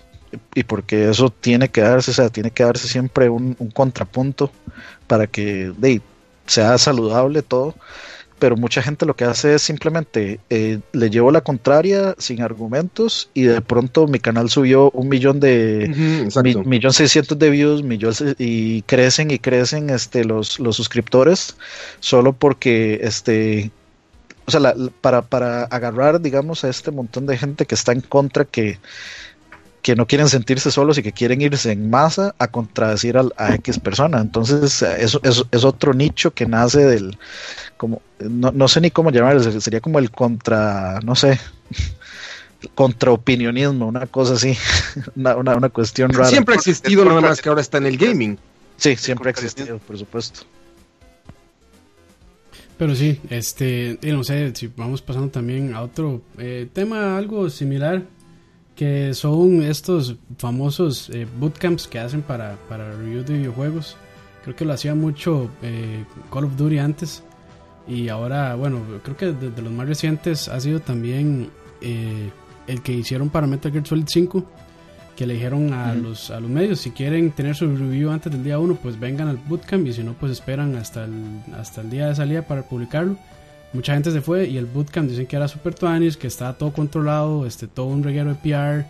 [0.54, 4.51] y porque eso tiene que darse, o sea, tiene que darse siempre un, un contrapunto
[5.08, 5.71] para que
[6.45, 7.75] sea saludable todo
[8.38, 13.30] pero mucha gente lo que hace es simplemente eh, le llevo la contraria sin argumentos
[13.34, 16.63] y de pronto mi canal subió un millón de mi- exacto.
[16.65, 21.56] millón seiscientos de views millón y crecen y crecen este los, los suscriptores
[22.02, 23.71] solo porque este
[24.48, 27.93] o sea la- la- para, para agarrar digamos a este montón de gente que está
[27.93, 28.80] en contra que
[29.86, 33.54] que no quieren sentirse solos y que quieren irse en masa a contradecir al- a,
[33.54, 34.19] X persona.
[34.19, 37.19] Entonces, eso es, es otro nicho que nace del,
[37.78, 41.39] como, no, no sé ni cómo llamarlo, ser- sería como el contra, no sé,
[42.74, 44.58] contraopinionismo, una cosa así,
[45.15, 46.30] una, una, una cuestión rara.
[46.32, 48.39] Siempre ha existido, nada más que ahora está en el gaming.
[48.78, 50.41] Sí, siempre ha existido, por supuesto.
[52.80, 57.52] Pero sí, este, y no sé, si vamos pasando también a otro eh, tema, algo
[57.52, 58.02] similar,
[58.76, 63.96] que son estos famosos eh, bootcamps que hacen para, para review de videojuegos.
[64.44, 67.24] Creo que lo hacía mucho eh, Call of Duty antes.
[67.88, 71.50] Y ahora, bueno, creo que de, de los más recientes ha sido también
[71.82, 72.30] eh,
[72.68, 74.44] el que hicieron para Metal Gear Solid 5.
[75.16, 78.44] que le dijeron a, los, a los medios, si quieren tener su review antes del
[78.44, 81.90] día 1, pues vengan al bootcamp y si no, pues esperan hasta el, hasta el
[81.90, 83.18] día de salida para publicarlo.
[83.76, 86.72] Mucha gente se fue y el bootcamp dicen que era super tuanis, que estaba todo
[86.72, 88.86] controlado, este, todo un reguero de PR,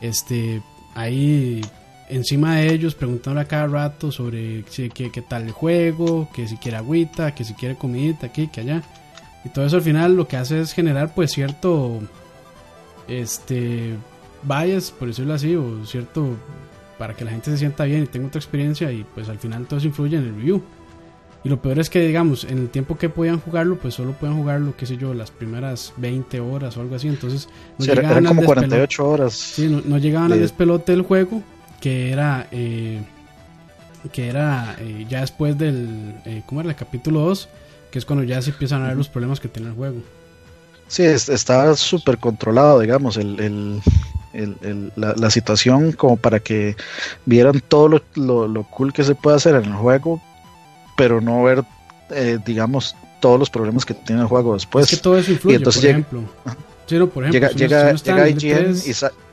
[0.00, 0.60] este,
[0.94, 1.62] ahí
[2.08, 6.48] encima de ellos preguntándole a cada rato sobre si, qué, qué tal el juego, que
[6.48, 8.82] si quiere agüita, que si quiere comidita aquí, que allá.
[9.44, 12.00] Y todo eso al final lo que hace es generar pues cierto
[13.06, 13.94] este
[14.42, 16.36] bias, por decirlo así, o cierto
[16.98, 19.66] para que la gente se sienta bien y tenga otra experiencia y pues al final
[19.66, 20.62] todo eso influye en el review.
[21.46, 24.36] Y lo peor es que, digamos, en el tiempo que podían jugarlo, pues solo pueden
[24.36, 27.06] jugarlo, qué sé yo, las primeras 20 horas o algo así.
[27.06, 29.34] Entonces, no llegaban como 48 horas.
[29.34, 31.44] Sí, no, llegaban al despelote del juego,
[31.80, 33.00] que era, eh,
[34.10, 36.70] que era eh, ya después del, eh, ¿cómo era?
[36.70, 37.48] El capítulo 2,
[37.92, 39.98] que es cuando ya se empiezan a ver los problemas que tiene el juego.
[40.88, 43.80] Sí, estaba súper controlado, digamos, el,
[44.96, 46.74] la, situación como para que
[47.24, 50.20] vieran todo lo, lo, cool que se puede hacer en el juego,
[50.96, 51.64] pero no ver,
[52.10, 54.90] eh, digamos, todos los problemas que tiene el juego después.
[54.90, 56.22] Es que todo eso influye, por ejemplo.
[56.86, 57.30] Sí, por ejemplo.
[57.32, 58.76] Llega, llega, llega IGN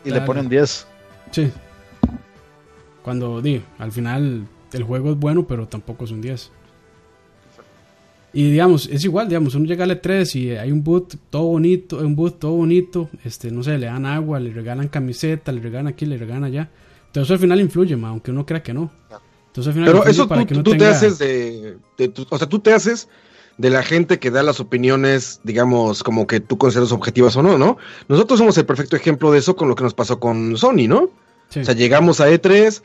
[0.05, 0.87] y, le ponen 10.
[1.31, 1.51] Sí.
[3.03, 6.51] Cuando, di, al final el juego es bueno, pero tampoco es un 10.
[8.35, 11.99] Y digamos, es igual, digamos, uno llega al E3 y hay un boot todo bonito,
[11.99, 15.87] un boot todo bonito, este, no sé, le dan agua, le regalan camiseta, le regalan
[15.87, 16.69] aquí, le regalan allá.
[17.05, 18.91] Entonces eso al final influye, aunque uno crea que no.
[19.53, 20.27] Pero eso
[20.63, 21.77] tú, te haces de,
[22.29, 23.07] o sea, tú te haces
[23.57, 27.57] de la gente que da las opiniones, digamos, como que tú consideras objetivas o no,
[27.57, 27.77] ¿no?
[28.07, 31.09] Nosotros somos el perfecto ejemplo de eso con lo que nos pasó con Sony, ¿no?
[31.55, 32.81] O sea, llegamos a E3,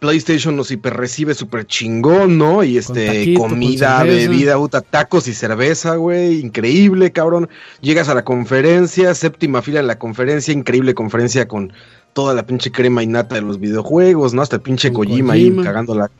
[0.00, 2.62] PlayStation nos hiper recibe súper chingón, ¿no?
[2.64, 4.56] Y este, comida, bebida,
[4.90, 7.48] tacos y cerveza, güey, increíble, cabrón.
[7.80, 11.72] Llegas a la conferencia, séptima fila en la conferencia, increíble conferencia con
[12.12, 14.42] toda la pinche crema y nata de los videojuegos, ¿no?
[14.42, 16.10] Hasta el pinche Kojima, ahí cagándola.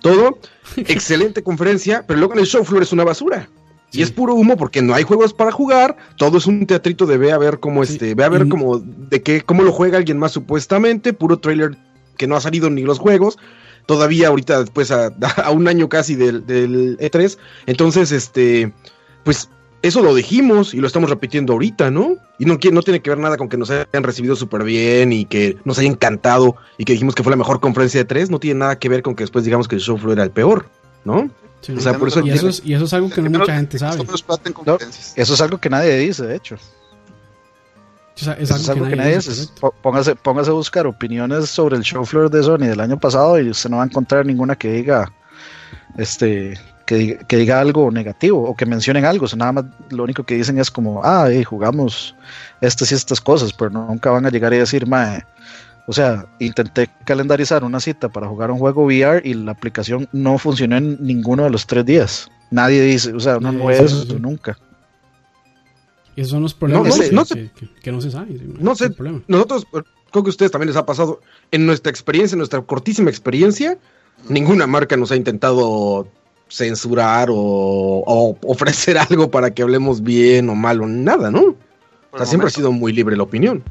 [0.00, 0.38] Todo.
[0.76, 3.48] Excelente conferencia, pero luego en el show floor es una basura.
[3.90, 7.16] Y es puro humo porque no hay juegos para jugar, todo es un teatrito de
[7.16, 10.18] ve a ver cómo este, ve a ver cómo de qué cómo lo juega alguien
[10.18, 11.74] más supuestamente, puro trailer
[12.18, 13.38] que no ha salido ni los juegos,
[13.86, 15.10] todavía ahorita después a,
[15.52, 18.74] un año casi del, del, E3, entonces este
[19.24, 19.48] pues
[19.82, 22.16] eso lo dijimos y lo estamos repitiendo ahorita, ¿no?
[22.38, 25.24] Y no, no tiene que ver nada con que nos hayan recibido súper bien y
[25.24, 28.40] que nos haya encantado y que dijimos que fue la mejor conferencia de tres, no
[28.40, 30.68] tiene nada que ver con que después digamos que el show floor era el peor,
[31.04, 31.30] ¿no?
[31.76, 33.78] o sea, por eso y, eso es, y eso es algo que no mucha gente
[33.78, 34.02] sabe.
[35.16, 36.56] eso es algo que nadie dice, de hecho.
[38.16, 39.48] es algo, que, nadie, dice.
[39.82, 43.50] Póngase, póngase a buscar opiniones sobre el show floor de Sony del año pasado y
[43.50, 45.12] usted no va a encontrar ninguna que diga
[45.96, 49.26] este que diga, algo negativo o que mencionen algo.
[49.30, 52.14] O nada más lo único que dicen es como, ah, jugamos
[52.62, 55.22] estas y estas cosas, pero nunca van a llegar y decir, mae,
[55.86, 60.38] o sea, intenté calendarizar una cita para jugar un juego VR y la aplicación no
[60.38, 62.30] funcionó en ninguno de los tres días.
[62.50, 64.56] Nadie dice, o sea, no, no es eso nunca.
[66.16, 67.12] Y esos son los problemas que,
[67.92, 68.40] no se sabe.
[68.58, 68.90] No sé,
[69.28, 69.66] nosotros,
[70.10, 71.20] creo que a ustedes también les ha pasado,
[71.50, 73.76] en nuestra experiencia, en nuestra cortísima experiencia,
[74.28, 76.08] ninguna marca nos ha intentado
[76.50, 81.56] censurar o, ofrecer algo para que hablemos bien o mal o nada, ¿no?
[82.10, 83.62] O sea, siempre ha sido muy libre la opinión.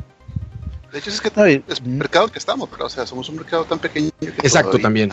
[0.92, 1.28] De hecho, es que
[1.68, 4.80] es el mercado que estamos, pero o sea, somos un mercado tan pequeño que Exacto,
[4.80, 5.12] también.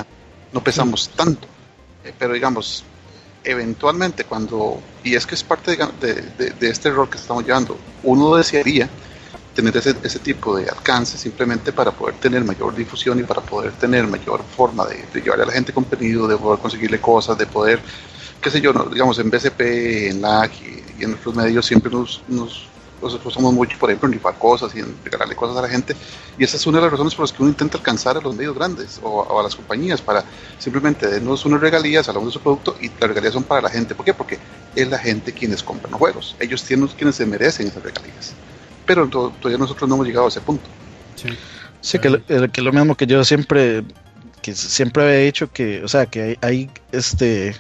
[0.53, 1.48] No pesamos tanto.
[2.05, 2.85] Eh, pero digamos,
[3.42, 8.37] eventualmente cuando, y es que es parte de, de, este rol que estamos llevando, uno
[8.37, 8.88] desearía
[9.54, 13.72] tener ese, ese, tipo de alcance simplemente para poder tener mayor difusión y para poder
[13.72, 17.46] tener mayor forma de, de llevarle a la gente contenido, de poder conseguirle cosas, de
[17.46, 17.80] poder,
[18.40, 19.60] qué sé yo, digamos en BCP,
[20.10, 20.50] en LAG
[20.98, 22.68] y, en otros medios siempre nos, nos,
[23.02, 25.94] esforzamos mucho, por ejemplo, en rifar cosas y en regalarle cosas a la gente.
[26.38, 28.34] Y esa es una de las razones por las que uno intenta alcanzar a los
[28.34, 30.24] medios grandes o, a las compañías para
[30.58, 33.94] simplemente darnos unas regalías, hablamos de su producto y las regalías son para la gente.
[33.94, 34.14] ¿Por qué?
[34.14, 34.38] Porque
[34.74, 36.36] es la gente quienes compran los juegos.
[36.40, 38.32] Ellos tienen quienes se merecen esas regalías
[38.87, 40.64] pero todavía nosotros no hemos llegado a ese punto.
[41.81, 43.85] Sí, que, que, lo mismo que yo siempre
[44.42, 47.55] que siempre había dicho que, o sea, que hay, este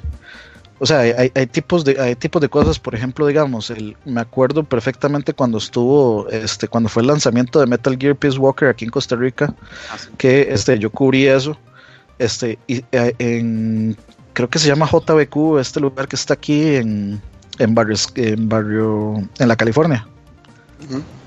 [0.78, 4.20] o sea, hay, hay, tipos de hay tipos de cosas, por ejemplo, digamos, el, me
[4.20, 8.84] acuerdo perfectamente cuando estuvo este cuando fue el lanzamiento de Metal Gear Peace Walker aquí
[8.84, 9.54] en Costa Rica,
[9.90, 11.56] ah, que este yo cubrí eso.
[12.18, 13.96] Este y, eh, en
[14.34, 17.20] creo que se llama JBQ, este lugar que está aquí en
[17.58, 20.06] en barrio en barrio en la California.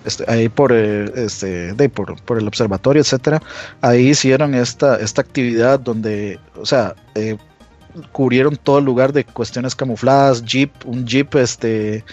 [0.06, 3.42] Este, ahí por, eh, este, por, por, el observatorio, etcétera,
[3.82, 7.38] ahí hicieron esta, esta actividad donde, o sea, eh,
[8.12, 12.04] cubrieron todo el lugar de cuestiones camufladas, jeep, un jeep este,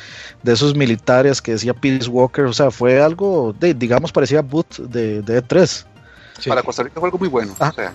[0.42, 4.78] de esos militares que decía Peace Walker, o sea, fue algo, de, digamos, parecía boot
[4.78, 5.84] de, de E3.
[6.48, 7.54] Para Costa Rica fue algo muy bueno.
[7.60, 7.70] Ah.
[7.70, 7.92] O sea,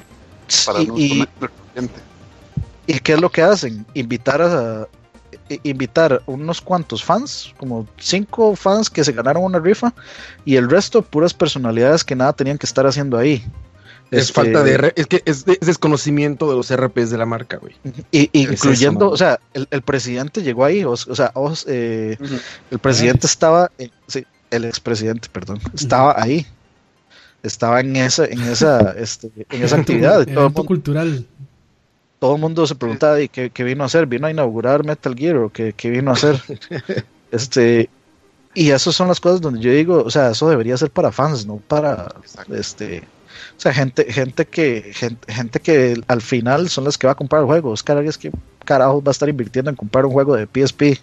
[0.65, 1.99] para y, nuestro, y- nuestro cliente.
[2.87, 3.85] ¿y qué es lo que hacen?
[3.93, 4.87] Invitar a
[5.63, 9.93] invitar unos cuantos fans, como cinco fans que se ganaron una rifa,
[10.45, 13.43] y el resto puras personalidades que nada tenían que estar haciendo ahí.
[14.11, 14.73] Es Este, falta de.
[14.73, 17.75] R- Es que es, de- es desconocimiento de los RPs de la marca, güey.
[18.11, 22.17] y- incluyendo, eso, o sea, el, el presidente llegó ahí, o, o sea, os- eh,
[22.71, 26.47] el presidente estaba, eh, sí, el expresidente, perdón, estaba ahí,
[27.43, 30.13] estaba en esa, en esa, este, en esa actividad.
[30.13, 31.25] todo, el Evento mundo, cultural.
[32.19, 34.05] Todo el mundo se preguntaba, ¿y qué, qué vino a hacer?
[34.05, 36.41] ¿Vino a inaugurar Metal Gear o qué, qué vino a hacer?
[37.31, 37.89] este,
[38.53, 41.45] y esas son las cosas donde yo digo, o sea, eso debería ser para fans,
[41.45, 42.55] no para, Exacto.
[42.55, 43.03] este,
[43.57, 47.15] o sea, gente, gente que, gente, gente que al final son las que va a
[47.15, 47.73] comprar el juego.
[47.73, 48.31] Es que que
[48.65, 50.99] carajo va a estar invirtiendo en comprar un juego de PSP.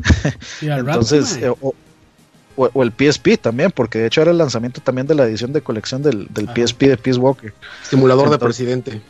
[0.62, 1.74] Entonces, eh, o,
[2.56, 5.52] o- o el PSP también, porque de hecho era el lanzamiento también de la edición
[5.52, 6.46] de colección del, del.
[6.48, 7.52] PSP de Peace Walker.
[7.82, 9.00] Simulador de presidente.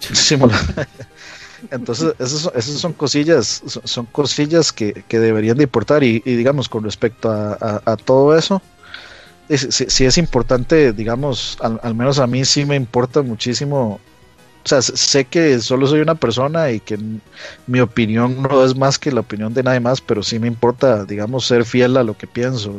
[1.70, 6.34] Entonces, esas son, esas son cosillas, son, cosillas que, que deberían de importar y, y,
[6.36, 8.62] digamos, con respecto a, a- a todo eso,
[9.48, 14.00] es- sí, sí es importante, digamos, al, al menos a mí sí me importa muchísimo,
[14.64, 16.98] o sea, sé que solo soy una persona y que
[17.66, 21.04] mi opinión no es más que la opinión de nadie más, pero sí me importa,
[21.06, 22.78] digamos, ser fiel a lo que pienso,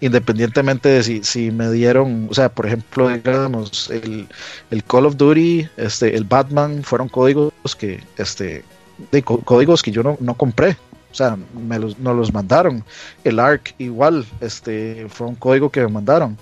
[0.00, 4.28] independientemente de si, me dieron, o sea, por ejemplo, digamos, el,
[4.70, 8.64] el Call of Duty, este, el Batman fueron códigos que, este,
[9.12, 10.76] de có- códigos que yo no, no compré.
[11.10, 12.84] O sea, me los, nos los mandaron.
[13.24, 16.38] El ARC igual, este, fue un código que me mandaron.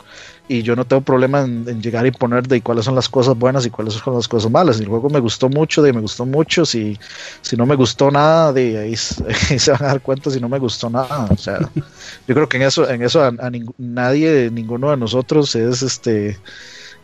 [0.51, 3.37] Y yo no tengo problema en, en llegar y poner de cuáles son las cosas
[3.37, 4.81] buenas y cuáles son las cosas malas.
[4.81, 6.65] El juego me gustó mucho, de me gustó mucho.
[6.65, 6.99] Si,
[7.43, 8.95] si no me gustó nada, de ahí,
[9.51, 11.27] ahí se van a dar cuenta si no me gustó nada.
[11.31, 11.59] O sea,
[12.27, 15.83] yo creo que en eso, en eso a, a ningú- nadie, ninguno de nosotros es
[15.83, 16.41] este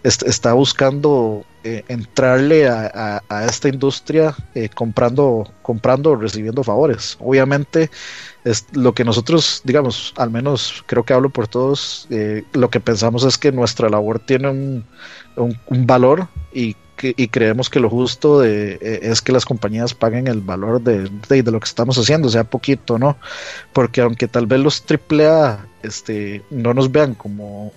[0.05, 7.17] est- está buscando eh, entrarle a, a- esta industria eh, comprando, comprando o recibiendo favores.
[7.21, 7.91] Obviamente,
[8.45, 12.81] es lo que nosotros, digamos, al menos creo que hablo por todos, eh, lo que
[12.81, 14.85] pensamos es que nuestra labor tiene un,
[15.37, 19.95] un- valor y, que, y creemos que lo justo de, eh, es que las compañías
[19.95, 23.17] paguen el valor de, de, de lo que estamos haciendo, sea poquito, ¿no?
[23.73, 27.73] Porque aunque tal vez los AAA este, no nos vean como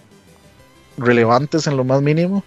[0.97, 2.43] relevantes en lo más mínimo,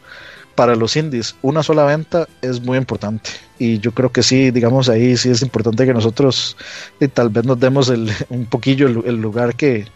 [0.55, 3.31] para los indies una sola venta es muy importante.
[3.59, 6.57] Y yo creo que sí, digamos ahí sí es importante que nosotros
[7.01, 9.87] eh, tal vez nos demos el, un poquillo el, el lugar que,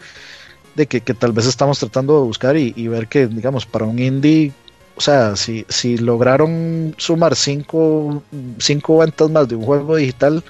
[0.75, 3.85] de que, que tal vez estamos tratando de buscar y, y ver que, digamos, para
[3.85, 4.53] un indie,
[4.97, 8.23] o sea, si, si lograron sumar cinco,
[8.59, 10.43] cinco ventas más de un juego digital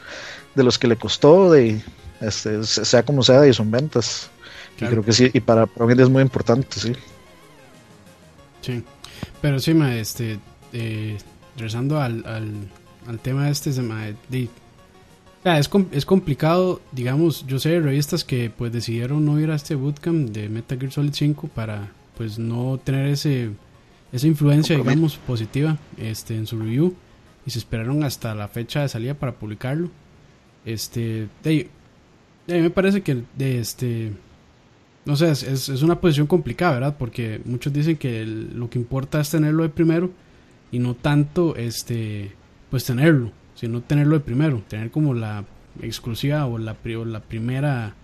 [0.55, 1.81] de los que le costó, de
[2.21, 4.31] este, sea como sea, y son ventas.
[4.77, 4.93] Claro.
[4.93, 6.93] Y creo que sí, y para, para un indie es muy importante, sí.
[8.65, 8.83] Sí.
[9.41, 10.39] Pero sí, ma, este,
[10.73, 11.17] eh,
[11.57, 12.51] regresando al, al,
[13.07, 18.25] al tema este, se ma, o sea, es, es complicado, digamos, yo sé de revistas
[18.25, 22.39] que pues decidieron no ir a este bootcamp de Metal Gear Solid 5 para pues
[22.39, 23.51] no tener ese
[24.13, 26.95] esa influencia, digamos, positiva este en su review
[27.45, 29.91] y se esperaron hasta la fecha de salida para publicarlo.
[30.65, 31.69] Este, de, ahí-
[32.47, 34.13] de me parece que de este
[35.05, 36.97] no sé, es, es, una posición complicada, ¿verdad?
[36.99, 40.11] Porque muchos dicen que lo que importa es tenerlo de primero
[40.73, 42.33] y no tanto, este,
[42.71, 45.45] pues tenerlo, sino tenerlo de primero, tener como la
[45.83, 47.95] exclusiva o la, o la primera,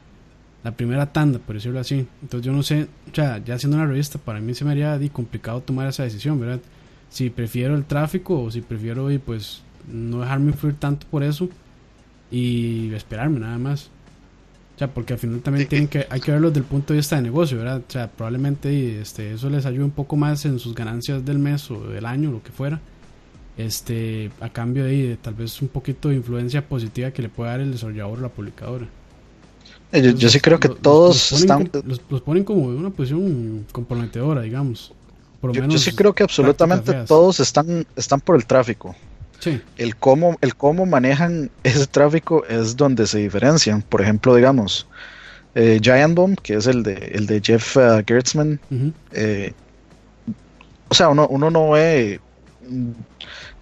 [0.63, 2.07] la primera tanda, por decirlo así.
[2.23, 4.99] Entonces yo no sé, o sea, ya haciendo una revista, para mí se me haría
[5.11, 6.61] complicado tomar esa decisión, ¿verdad?
[7.09, 11.49] Si prefiero el tráfico o si prefiero, pues, no dejarme influir tanto por eso
[12.31, 13.91] y esperarme nada más.
[14.81, 16.95] O sea, porque al final también Sí, tienen que, hay que verlo desde el punto
[16.95, 17.83] de vista de negocio, ¿verdad?
[17.87, 21.71] O sea, probablemente este, eso les ayude un poco más en sus ganancias del mes
[21.71, 22.81] o del año, lo que fuera.
[23.59, 27.51] Este, a cambio de, de tal vez un poquito de influencia positiva que le pueda
[27.51, 28.87] dar el desarrollador o la publicadora.
[29.93, 31.83] Eh, Yo, yo sí creo que Los- todos los ponen están...
[31.87, 34.95] los, los ponen como en una posición comprometedora, digamos.
[35.43, 38.97] Por lo Yo, yo sí creo que absolutamente todos están, están por el tráfico.
[39.41, 43.81] Sí, El cómo, el cómo manejan ese tráfico es donde se diferencian.
[43.81, 44.87] Por ejemplo, digamos,
[45.55, 48.61] eh, Giant Bomb, que es el de, el de Jeff uh, Gertzman,
[49.13, 49.53] eh,
[50.89, 52.21] o sea, uno, uno no ve
[52.69, 52.91] mm,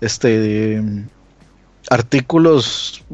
[0.01, 0.83] este
[1.91, 3.05] artículos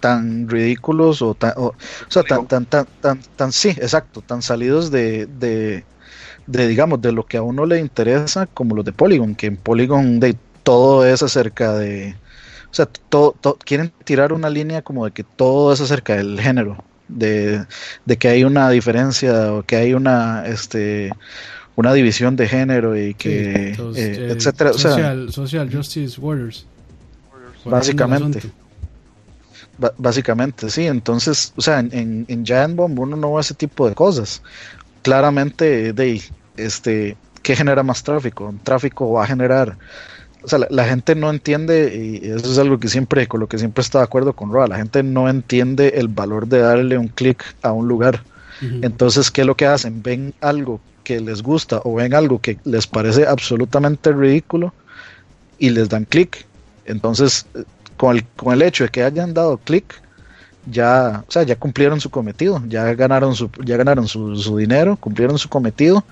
[0.00, 1.74] tan ridículos o tan, o, o
[2.08, 5.84] sea, tan, tan, tan, tan, tan, sí, exacto, tan salidos de, de,
[6.46, 9.56] de, digamos, de lo que a uno le interesa, como los de Polygon, que en
[9.56, 12.14] Polygon de todo es acerca de,
[12.70, 16.40] o sea, todo, todo- quieren tirar una línea como de que todo es acerca del
[16.40, 17.64] género, de,
[18.04, 21.10] de que hay una diferencia o que hay una, este,
[21.76, 24.70] una división de género y que, Sí, eh, eh, etcétera.
[24.70, 26.66] O sea, social, social Justice Warriors.
[27.64, 28.40] Básicamente.
[29.98, 30.86] básicamente, sí.
[30.86, 34.42] Entonces, o sea, en, en, en Giant Bomb uno no ve ese tipo de cosas.
[35.02, 36.22] Claramente, de
[36.56, 38.54] este, ¿qué genera más tráfico?
[38.62, 39.76] Tráfico va a generar.
[40.42, 43.48] O sea, la, la gente no entiende, y eso es algo que siempre, con lo
[43.48, 46.98] que siempre está de acuerdo con Roa, la gente no entiende el valor de darle
[46.98, 48.22] un clic a un lugar.
[48.60, 50.04] Entonces, ¿qué es lo que hacen?
[50.04, 54.72] Ven algo que les gusta o ven algo que les parece absolutamente ridículo
[55.58, 56.46] y les dan clic.
[56.84, 57.64] Entonces, eh,
[57.96, 60.00] con el, con el hecho de que hayan dado clic,
[60.66, 64.96] ya, o sea, ya cumplieron su cometido, ya ganaron su, ya ganaron su, su dinero,
[64.96, 66.04] cumplieron su cometido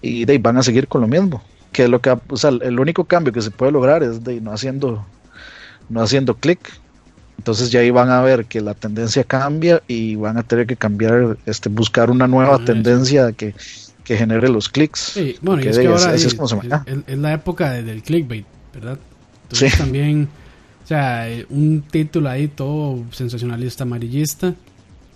[0.00, 1.42] y de ahí van a seguir con lo mismo.
[1.72, 4.40] Que es lo que, o sea, el único cambio que se puede lograr es de
[4.40, 5.04] no haciendo,
[5.88, 6.58] no haciendo clic.
[7.38, 10.76] Entonces ya ahí van a ver que la tendencia cambia y van a tener que
[10.76, 13.54] cambiar, este, buscar una nueva Ah, tendencia que,
[14.02, 14.98] que genere los clics.
[15.14, 16.56] Sí, bueno, y es que ahora es como se
[17.16, 18.44] la época de- del clickbait,
[18.74, 18.98] ¿verdad?
[19.44, 19.78] Entonces Sí.
[19.78, 20.28] también,
[20.84, 24.54] o sea, eh, un título ahí todo sensacionalista, amarillista,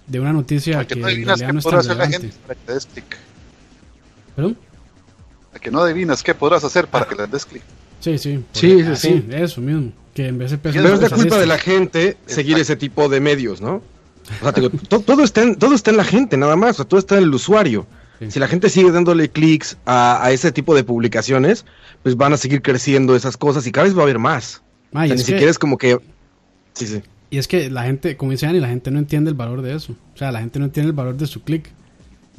[0.07, 2.05] de una noticia ¿A que que no en realidad no es podrá tan hacer la
[2.05, 2.29] relevante.
[2.29, 3.05] gente para que le des clic?
[4.37, 4.59] ¿Perdón?
[5.55, 7.63] A que no adivinas qué podrás hacer para que le des clic.
[8.01, 8.43] Sí, sí.
[8.53, 9.25] Sí, sí, ah, sí.
[9.31, 9.93] Eso mismo.
[10.15, 13.21] Que en vez de Pero es la culpa de la gente seguir ese tipo de
[13.21, 13.77] medios, ¿no?
[14.41, 16.73] O sea, te digo, to- todo, está en, todo está en la gente, nada más,
[16.73, 17.87] o sea, todo está en el usuario.
[18.19, 18.31] Sí.
[18.33, 21.65] Si la gente sigue dándole clics a, a ese tipo de publicaciones,
[22.03, 24.63] pues van a seguir creciendo esas cosas y cada vez va a haber más.
[24.93, 25.99] Ah, O y, sea, ni que, siquiera es como que...
[26.75, 27.03] Sí, sí.
[27.31, 29.75] y es que la gente, como dice Ani, la gente no entiende el valor de
[29.75, 29.95] eso.
[30.15, 31.71] O sea, la gente no entiende el valor de su click.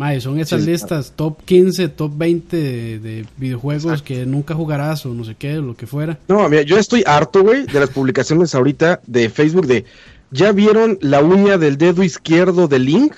[0.04, 5.06] Mae, son esas Sí, listas top 15, top 20 de, de videojuegos que nunca jugarás
[5.06, 6.20] o no sé qué, lo que fuera.
[6.28, 9.86] No, mira, yo estoy harto, güey, de las publicaciones ahorita de Facebook de...
[10.30, 13.14] ¿Ya vieron la uña del dedo izquierdo de Link?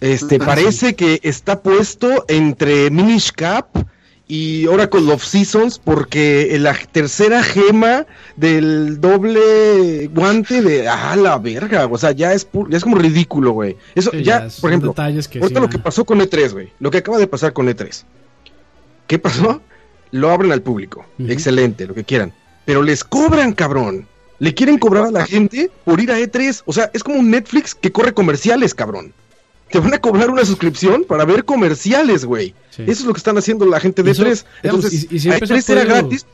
[0.00, 3.66] Este, Ah, parece que está puesto entre Minish Cap
[4.26, 8.06] y Oracle of Seasons porque la tercera gema
[8.36, 10.88] del doble guante de...
[10.88, 11.86] ¡Ah, la verga!
[11.86, 13.76] O sea, ya es, pu- ya es como ridículo, güey.
[13.94, 14.90] Eso, Sí, ya, por ejemplo,
[15.28, 16.72] que ahorita sí, lo que pasó con E3, güey.
[16.80, 18.02] Lo que acaba de pasar con E3.
[19.06, 19.60] ¿Qué pasó?
[20.10, 21.04] Lo abren al público.
[21.18, 22.32] Excelente, lo que quieran.
[22.64, 24.06] Pero les cobran, cabrón.
[24.38, 26.62] Le quieren cobrar a la gente por ir a E3.
[26.64, 29.12] O sea, es como un Netflix que corre comerciales, cabrón.
[29.74, 32.54] Te van a cobrar una suscripción para ver comerciales, güey.
[32.70, 32.82] Sí.
[32.82, 34.44] Eso es lo que están haciendo la gente de Eso, E3.
[34.62, 36.26] digamos, Entonces, y- y siempre a se ha E3 era gratis.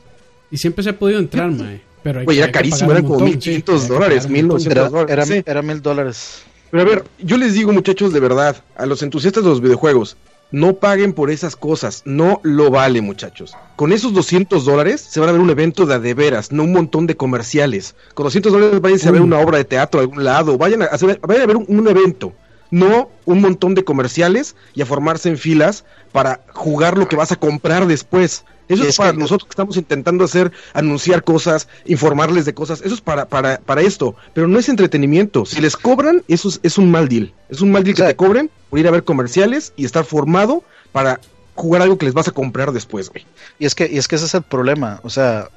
[0.51, 1.81] Y siempre se ha podido entrar, mae.
[2.03, 4.83] Pero hay Güey, era carísimo, eran como montón, 1500 hay que dólares, pagar un 1900
[4.91, 5.09] montón.
[5.11, 5.43] Era, era, Sí.
[5.45, 6.41] era mil dólares.
[6.69, 10.17] Pero a ver, yo les digo, muchachos, de verdad, a los entusiastas de los videojuegos,
[10.51, 13.53] no paguen por esas cosas, no lo vale, muchachos.
[13.75, 16.63] Con esos 200 dólares se van a ver un evento de a de veras, no
[16.63, 17.95] un montón de comerciales.
[18.13, 20.85] Con 200 dólares váyanse a ver una obra de teatro a algún lado, vayan a,
[20.85, 22.33] hacer- vayan a ver un, un evento,
[22.71, 27.31] no un montón de comerciales y a formarse en filas para jugar lo que vas
[27.31, 28.43] a comprar después.
[28.67, 32.81] Eso es es para que- nosotros que estamos intentando hacer, anunciar cosas, informarles de cosas.
[32.81, 34.15] Eso es para, para, para esto.
[34.33, 35.45] Pero no es entretenimiento.
[35.45, 37.33] Si les cobran, eso es, es un mal deal.
[37.49, 39.83] Es un mal deal O sea- que te cobren por ir a ver comerciales y
[39.83, 40.63] estar formado
[40.93, 41.19] para
[41.55, 43.25] jugar algo que les vas a comprar después, güey.
[43.59, 45.01] Y es que, y es que ese es el problema.
[45.03, 45.49] O sea,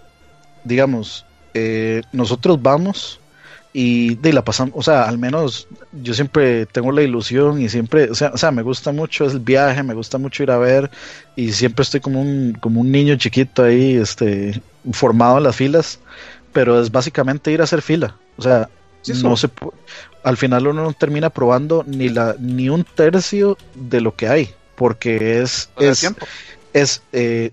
[0.65, 3.21] digamos, eh, nosotros vamos
[3.77, 8.09] y de la pasamos, o sea, al menos yo siempre tengo la ilusión y siempre,
[8.09, 10.93] o sea, o sea, me gusta mucho el viaje, me gusta mucho ir a ver
[11.35, 14.62] y siempre estoy como un, como un niño chiquito ahí, este,
[14.93, 15.99] formado en las filas,
[16.53, 18.16] pero es básicamente ir a hacer fila.
[18.37, 18.70] O sea,
[19.25, 19.51] no se
[20.22, 24.51] al final uno no termina probando ni la ni un tercio de lo que hay,
[24.77, 26.09] porque es, es
[26.72, 27.51] es eh,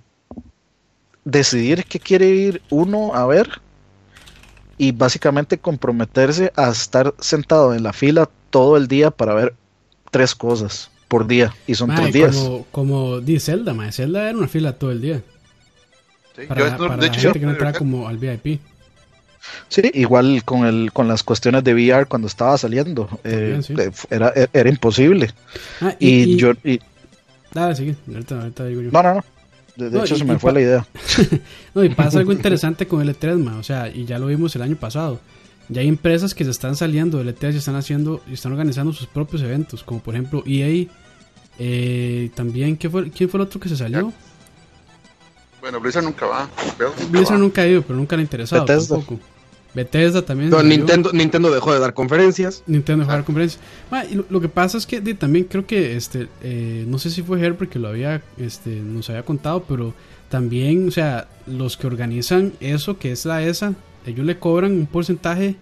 [1.25, 3.59] decidir qué quiere ir uno a ver
[4.83, 9.53] y básicamente comprometerse a estar sentado en la fila todo el día para ver
[10.09, 12.35] tres cosas por día y son tres días.
[12.35, 13.91] Como, como di Zelda, mae.
[13.91, 15.21] Zelda era una fila todo el día.
[16.35, 18.59] Sí, Para, yo, de la hecho, gente que no yo- entraba como al VIP.
[19.69, 23.73] Sí, igual con el con las cuestiones de VR cuando estaba saliendo eh, sí.
[23.77, 25.31] eh, era, era imposible
[25.81, 26.79] Ah, y, yo y-
[27.53, 27.95] Dale, sigue.
[28.07, 28.91] Ahorita, ahorita digo yo.
[28.91, 29.23] no no no
[29.81, 30.87] de, de No, hecho y- se me fue la idea
[31.75, 34.55] No, y pasa algo interesante con el E3, ma, o sea, y ya lo vimos
[34.55, 35.19] el año pasado.
[35.69, 38.91] Ya hay empresas que se están saliendo del E3 y están haciendo y están organizando
[38.93, 40.87] sus propios eventos, como por ejemplo EA.
[41.59, 44.11] Eh, también, ¿qué fue, ¿quién fue el otro que se salió?
[45.61, 46.49] Bueno, Blizzard nunca va.
[46.77, 47.37] Blizzard nunca va.
[47.37, 48.95] nunca ha ido, pero nunca le ha interesado Bethesda.
[48.95, 49.19] tampoco.
[49.73, 50.49] Bethesda también.
[50.49, 50.61] No.
[50.61, 52.63] Nintendo, Nintendo dejó de dar conferencias.
[52.67, 53.63] Nintendo jugar conferencias.
[53.89, 57.09] Ma, y lo, lo que pasa es que también creo que este eh, no sé
[57.09, 59.93] si fue Herbert que lo había este nos había contado, pero
[60.29, 63.73] también, o sea, los que organizan eso que es la ESA,
[64.05, 65.55] ellos le cobran un porcentaje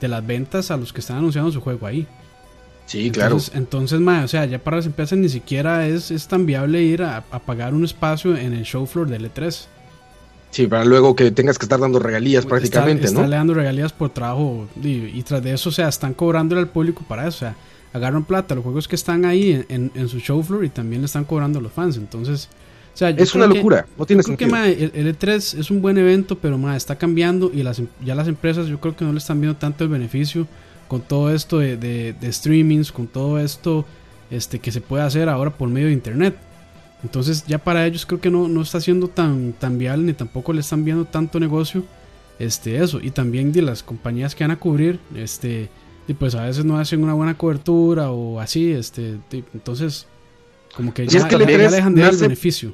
[0.00, 2.06] de las ventas a los que están anunciando su juego ahí.
[2.86, 3.38] Sí, claro.
[3.54, 7.02] Entonces, mae, o sea, ya para las empresas ni siquiera es, es tan viable ir
[7.02, 9.66] a, a pagar un espacio en el show floor del E3.
[10.54, 13.24] Sí, para luego que tengas que estar dando regalías prácticamente, está, ¿no?
[13.24, 16.68] Está dando regalías por trabajo y, y, tras de eso, o sea, están cobrándole al
[16.68, 17.56] público para eso, o sea,
[17.92, 21.06] agarran plata los juegos que están ahí en, en, su show floor y también le
[21.06, 22.48] están cobrando a los fans, entonces...
[22.94, 24.48] O sea, es una locura, que, no tiene creo sentido.
[24.48, 27.82] Que, ma, el, el, E3 es un buen evento, pero ma, está cambiando y las,
[28.04, 30.46] ya las empresas yo creo que no le están viendo tanto el beneficio
[30.86, 33.84] con todo esto de, de, de streamings, con todo esto
[34.30, 36.36] este, que se puede hacer ahora por medio de internet.
[37.04, 40.54] Entonces ya para ellos creo que no, no está siendo tan, tan viable ni tampoco
[40.54, 41.84] le están viendo tanto negocio
[42.38, 42.98] este, eso.
[43.00, 45.68] Y también de las compañías que van a cubrir, este,
[46.08, 49.18] y pues a veces no hacen una buena cobertura o así, este,
[49.52, 50.06] entonces
[50.74, 52.72] como que ya, es que ya, el ya dejan de ver el nace, beneficio.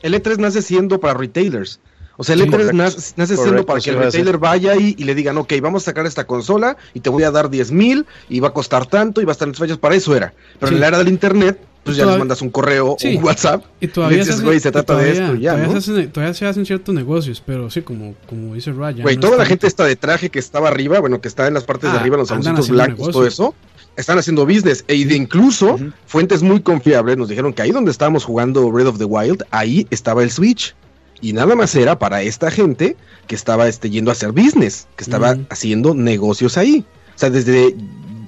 [0.00, 1.78] El E3 nace siendo para retailers.
[2.16, 5.04] O sea, el E3 sí, nace, nace siendo para que el retailer vaya ahí y
[5.04, 8.06] le digan, ok, vamos a sacar esta consola y te voy a dar 10 mil
[8.28, 9.76] y va a costar tanto y va a estar en fechas.
[9.76, 10.32] Para eso era.
[10.58, 10.74] Pero sí.
[10.74, 13.08] en la era del internet, pues ya les mandas un correo sí.
[13.08, 15.52] o un WhatsApp y todavía y dices, se, güey, se trata todavía, de esto ya,
[15.52, 15.80] todavía, ¿no?
[15.80, 19.02] se hacen, todavía se hacen ciertos negocios, pero sí, como, como dice Ryan.
[19.02, 21.54] Güey, no toda la gente está de traje que estaba arriba, bueno, que está en
[21.54, 23.12] las partes de Ah, arriba, en los haciendo blancos, negocio.
[23.12, 23.54] todo eso,
[23.96, 24.84] están haciendo business.
[24.88, 28.98] E de incluso, fuentes muy confiables nos dijeron que ahí donde estábamos jugando Red of
[28.98, 30.74] the Wild, ahí estaba el Switch.
[31.20, 32.96] Y nada más era para esta gente
[33.28, 36.84] que estaba este, yendo a hacer business, que estaba haciendo negocios ahí.
[37.14, 37.76] O sea, desde,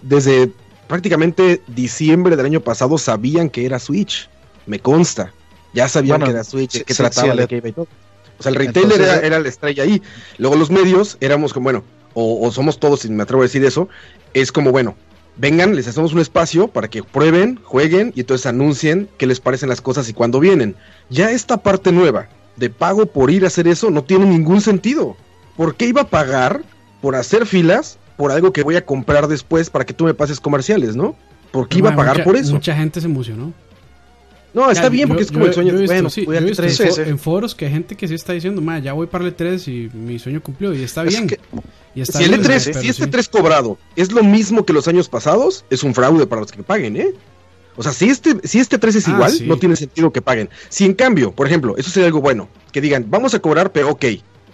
[0.03, 0.53] desde
[0.87, 4.29] prácticamente diciembre del año pasado sabían que era Switch.
[4.67, 5.33] Me consta.
[5.73, 7.73] Ya sabían Bueno, que era Switch, sí, que sí, trataba sí, de qué iba y
[7.73, 7.89] todo.
[8.39, 10.03] O sea, el retailer Entonces, era, era la estrella ahí.
[10.39, 13.65] Luego los medios éramos como, bueno, o, o somos todos, si me atrevo a decir
[13.65, 13.89] eso,
[14.33, 14.97] es como, bueno,
[15.37, 19.69] vengan, les hacemos un espacio para que prueben, jueguen y entonces anuncien qué les parecen
[19.69, 20.77] las cosas y cuándo vienen.
[21.11, 25.17] Ya esta parte nueva de pago por ir a hacer eso no tiene ningún sentido.
[25.57, 26.63] ¿Por qué iba a pagar
[27.01, 30.41] por hacer filas por algo que voy a comprar después para que tú me pases
[30.41, 31.17] comerciales, no?
[31.53, 32.53] ¿Por qué iba a pagar mucha- por eso?
[32.53, 33.53] Mucha gente se emocionó.
[34.53, 35.71] No, está Ya, bien yo- porque es yo- como el sueño.
[35.73, 37.09] Yo he visto, bueno, sí, voy yo al he visto E3.
[37.09, 39.67] en, foros que hay gente que sí está diciendo, ma, ya voy para el E3
[39.67, 41.27] y mi sueño cumplió y está Es bien.
[41.27, 41.41] que-
[41.95, 43.11] y está Si el bien, E3, pero si este sí.
[43.11, 46.63] 3 cobrado es lo mismo que los años pasados, es un fraude para los que
[46.63, 47.09] paguen, ¿eh?
[47.77, 49.45] O sea, si este, si este 3 es Ah, igual, sí.
[49.45, 50.49] no tiene sentido que paguen.
[50.69, 53.91] Si en cambio, por ejemplo, eso sería algo bueno, que digan, vamos a cobrar, pero
[53.91, 54.05] ok,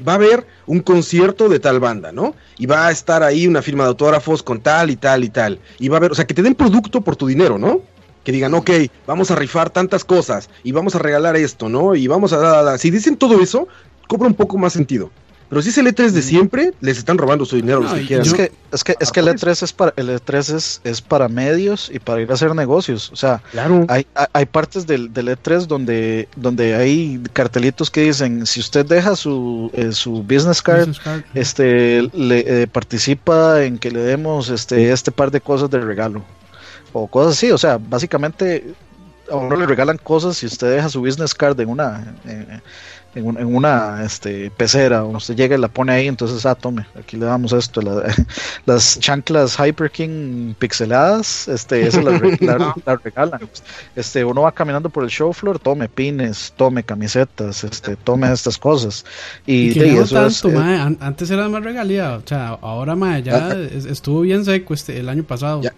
[0.06, 2.34] va a haber un concierto de tal banda, ¿no?
[2.58, 5.58] Y va a estar ahí una firma de autógrafos con tal y tal y tal.
[5.78, 7.82] Y va a haber, o sea, que te den producto por tu dinero, ¿no?
[8.24, 8.70] Que digan, ok,
[9.06, 11.94] vamos a rifar tantas cosas y vamos a regalar esto, ¿no?
[11.94, 12.38] Y vamos a...
[12.38, 12.78] da, da, da".
[12.78, 13.66] Si dicen todo eso,
[14.08, 15.10] cobra un poco más sentido.
[15.50, 17.98] Pero si es el E3 de siempre, les están robando su dinero a los No,
[17.98, 18.24] que quieran.
[18.24, 21.02] Es que, es que, es que el por E3 es para, el E3 es, es
[21.02, 23.10] para medios y para ir a hacer negocios.
[23.12, 23.84] O sea, Claro.
[23.88, 29.16] hay, hay- partes del, del E3 donde, donde hay cartelitos que dicen, si usted deja
[29.16, 31.22] su, eh, su business card, Business card.
[31.34, 36.22] este le eh, participa en que le demos este este par de cosas de regalo
[36.92, 38.72] o cosas así o sea básicamente
[39.30, 42.14] a uno le regalan cosas si usted deja su business card en una
[43.14, 46.54] en un- en una este pecera o usted llega y la pone ahí entonces ah
[46.54, 48.04] tome aquí le damos esto la-
[48.66, 53.40] las chanclas Hyper King pixeladas este eso las, la- las regalan.
[53.96, 58.56] Este uno va caminando por el show floor tome pines tome camisetas este tome estas
[58.58, 59.04] cosas.
[59.46, 63.22] Y, Y eso tanto, es- mae, an- antes era más regalía, o sea, ahora mae,
[63.22, 65.62] ya Ah, es- estuvo bien seco este el año pasado.
[65.62, 65.72] Ya,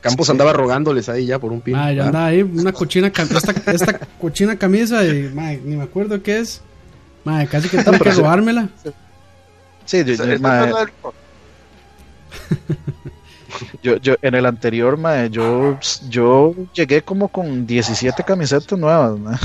[0.00, 0.32] Campos Sí.
[0.32, 1.74] andaba rogándoles ahí ya por un pin.
[1.74, 2.06] Yo ¿verdad?
[2.08, 6.60] andaba ahí una cochina esta, esta cochina camisa y mae, ni me acuerdo qué es.
[7.24, 8.68] Mae, casi que tengo que robármela.
[9.84, 10.24] Sí, yo, yo,
[13.82, 15.78] yo- yo- en el anterior, mae, yo,
[16.08, 19.18] yo llegué como con 17 camisetas nuevas.
[19.18, 19.36] mae.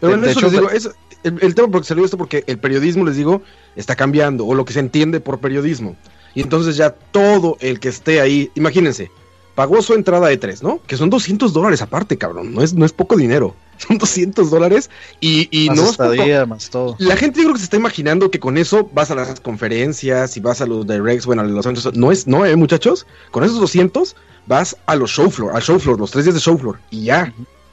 [0.00, 0.90] Pero De- en de eso hecho, les digo, es,
[1.24, 3.42] el, el tema porque salió esto porque el periodismo, les digo,
[3.76, 5.96] está cambiando, o lo que se entiende por periodismo.
[6.34, 9.10] Y entonces ya todo el que esté ahí, imagínense,
[9.54, 10.80] pagó su entrada de tres, ¿no?
[10.86, 14.88] Que son 200 dólares aparte, cabrón, no es, no es poco dinero, son 200 dólares
[15.20, 16.96] y, y más no estadía, más todo.
[16.98, 20.36] La gente yo creo que se está imaginando que con eso vas a las conferencias
[20.36, 21.94] y vas a los directs, bueno, a los eventos.
[21.94, 23.06] No es, no, eh, muchachos.
[23.30, 24.16] Con esos 200
[24.46, 27.04] vas a los show floor, al show floor, los tres días de show floor y
[27.04, 27.32] ya.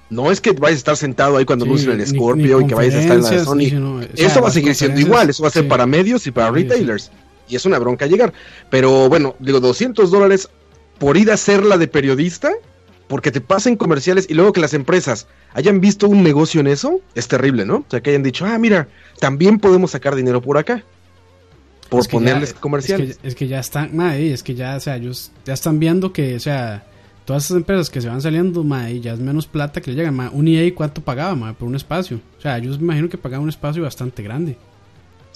[0.10, 2.68] No es que vayas a estar sentado ahí cuando Sí, anuncien el Scorpio ni y
[2.68, 3.80] que vayas a estar en la de Sony.
[3.80, 5.70] no, sea, Eso va a seguir siendo igual, eso va a ser sí.
[5.70, 6.64] para medios y para Sí, sí.
[6.64, 7.12] retailers.
[7.50, 8.32] Y es una bronca llegar.
[8.70, 10.50] Pero bueno, digo, 200 dólares
[11.00, 12.52] por ir a hacerla de periodista,
[13.08, 17.02] porque te pasen comerciales y luego que las empresas hayan visto un negocio en eso,
[17.16, 17.78] es terrible, ¿no?
[17.78, 18.88] O sea, que hayan dicho, ah, mira,
[19.20, 20.84] también podemos sacar dinero por acá.
[21.90, 23.18] Por Es que ya- ponerles Es comerciales.
[23.18, 26.14] que, es que ya están, mae, es que ya, o sea, ellos ya están viendo
[26.14, 26.86] que, o sea,
[27.26, 30.14] todas esas empresas que se van saliendo, mae, ya es menos plata que le llegan,
[30.16, 30.30] mae.
[30.32, 32.20] Un EA, ¿cuánto pagaba, mae, por un espacio?
[32.38, 34.56] O sea, ellos me imagino que pagaban un espacio bastante grande.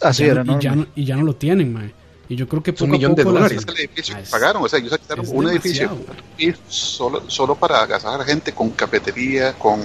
[0.02, 1.92] Así ya era, no, y, ya no, y ya no lo tienen, mae.
[2.30, 3.66] Y yo creo que un millón de dólares.
[3.68, 5.98] el edificio que pagaron, o sea, ellos quitaron un edificio
[6.68, 9.82] solo, solo para agasajar a gente con cafetería, con,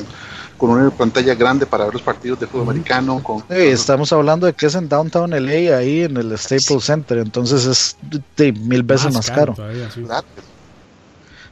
[0.56, 3.22] con una pantalla grande para ver los partidos de fútbol americano.
[3.22, 7.66] Con, estamos hablando de que es en Downtown LA, ahí en el Staples Center, entonces
[7.66, 7.96] es
[8.36, 9.54] de mil veces más, caro.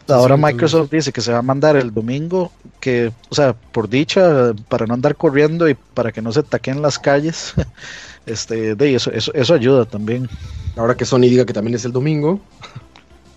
[0.09, 4.53] Ahora Microsoft dice que se va a mandar el domingo, que, o sea, por dicha,
[4.69, 7.55] para no andar corriendo y para que no se taquen las calles,
[8.27, 10.29] este, de eso, eso, eso ayuda también.
[10.77, 12.41] Ahora que Sony diga que también es el domingo.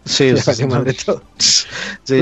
[0.05, 0.34] Sí,
[2.03, 2.22] sí,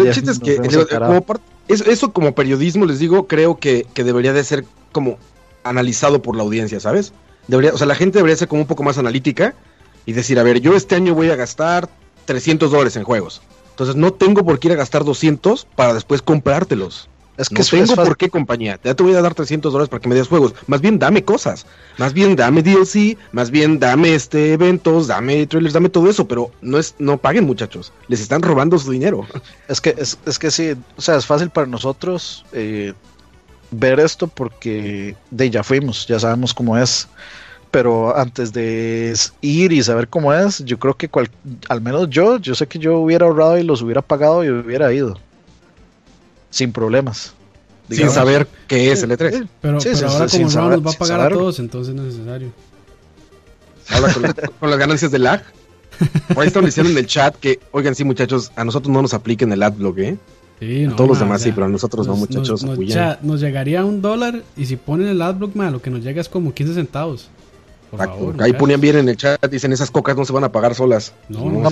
[1.67, 5.17] eso como periodismo, les digo, creo que, que, debería de ser como
[5.63, 7.13] analizado por la audiencia, ¿sabes?
[7.47, 9.53] Debería, o sea, la gente debería ser como un poco más analítica
[10.05, 11.89] y decir, a ver, yo este año voy a gastar
[12.25, 13.41] 300 dólares en juegos.
[13.77, 17.07] Entonces no tengo por qué ir a gastar 200 para después comprártelos.
[17.37, 18.79] Es que no tengo por qué compañía.
[18.83, 20.55] Ya te voy a dar 300 dólares para que me des juegos.
[20.65, 21.67] Más bien dame cosas.
[21.99, 23.19] Más bien dame DLC.
[23.31, 25.05] Más bien dame este eventos.
[25.05, 25.75] Dame trailers.
[25.75, 26.27] Dame todo eso.
[26.27, 27.93] Pero no es no paguen muchachos.
[28.07, 29.27] Les están robando su dinero.
[29.67, 30.73] Es que es, que sí.
[30.95, 32.93] O sea, es fácil para nosotros eh,
[33.69, 36.07] ver esto porque de ya fuimos.
[36.07, 37.07] Ya sabemos cómo es
[37.71, 41.09] pero antes de ir y saber cómo es, yo creo que
[41.69, 44.91] al menos yo, yo sé que yo hubiera ahorrado y los hubiera pagado y hubiera
[44.93, 45.17] ido.
[46.49, 47.33] Sin problemas.
[47.89, 49.47] Sin saber qué es el E3.
[49.61, 52.51] Pero, ahora como no nos va a pagar a todos, entonces no es necesario.
[53.89, 54.23] Habla con,
[54.69, 55.43] las ganancias del lag.
[56.27, 59.13] Por ahí están diciendo en el chat que, oigan, sí, muchachos, a nosotros no nos
[59.13, 60.17] apliquen el adblock, ¿eh?
[60.59, 62.63] Sí, a todos los demás sí, pero a nosotros no, muchachos.
[62.63, 62.77] Nos,
[63.21, 66.29] nos, llegaría un dólar y si ponen el adblock, man, lo que nos llega es
[66.29, 67.29] como 15 centavos.
[68.39, 71.13] Ahí ponían bien en el chat, dicen esas cocas no se van a pagar solas.
[71.29, 71.69] No, no,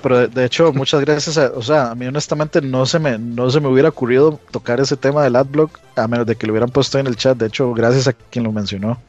[0.00, 1.36] pero, de, hecho, muchas gracias.
[1.36, 4.96] o sea, a mí honestamente no se me no se me hubiera ocurrido tocar ese
[4.96, 7.36] tema del adblock a menos de que lo hubieran puesto en el chat.
[7.36, 9.00] De hecho, gracias a quien lo mencionó.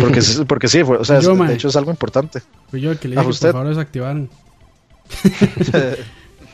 [0.00, 2.40] Porque, porque sí, fue, o sea, de hecho es algo importante.
[2.70, 4.30] Fui yo el que le dije que por favor desactivaran.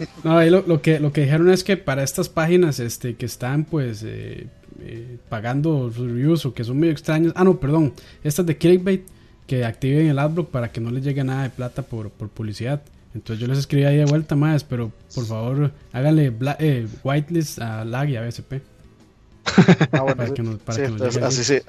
[0.25, 3.27] no, ahí lo, lo, que, lo que dijeron es que para estas páginas este, que
[3.27, 4.49] están pues eh,
[4.81, 7.33] eh, pagando reviews o que son medio extraños.
[7.37, 7.93] Ah, no, perdón.
[8.25, 9.03] Estas de clickbait
[9.47, 12.83] que activen el adblock para que no les llegue nada de plata por, publicidad.
[13.15, 17.85] Entonces yo les escribí ahí de vuelta más, pero por favor háganle eh, whitelist a
[17.85, 18.55] lag y a BSP.
[19.93, 21.61] Ah, bueno, para que nos, así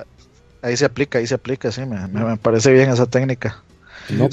[0.64, 3.62] ahí se aplica, ahí se aplica, sí, me, parece bien esa técnica.
[4.10, 4.30] No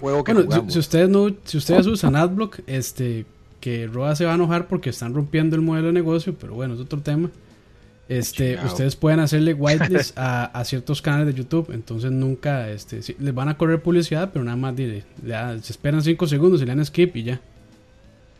[0.00, 3.24] bueno, si, ustedes no, si ustedes usan AdBlock, este,
[3.60, 6.74] que Roa se va a enojar porque están rompiendo el modelo de negocio, pero bueno,
[6.74, 7.30] es otro tema.
[8.10, 13.32] Este, ustedes pueden hacerle whitelist a, a, ciertos canales de YouTube, entonces nunca este, les
[13.32, 17.14] van a correr publicidad, pero nada más se esperan 5 segundos y le dan skip
[17.14, 17.40] y ya.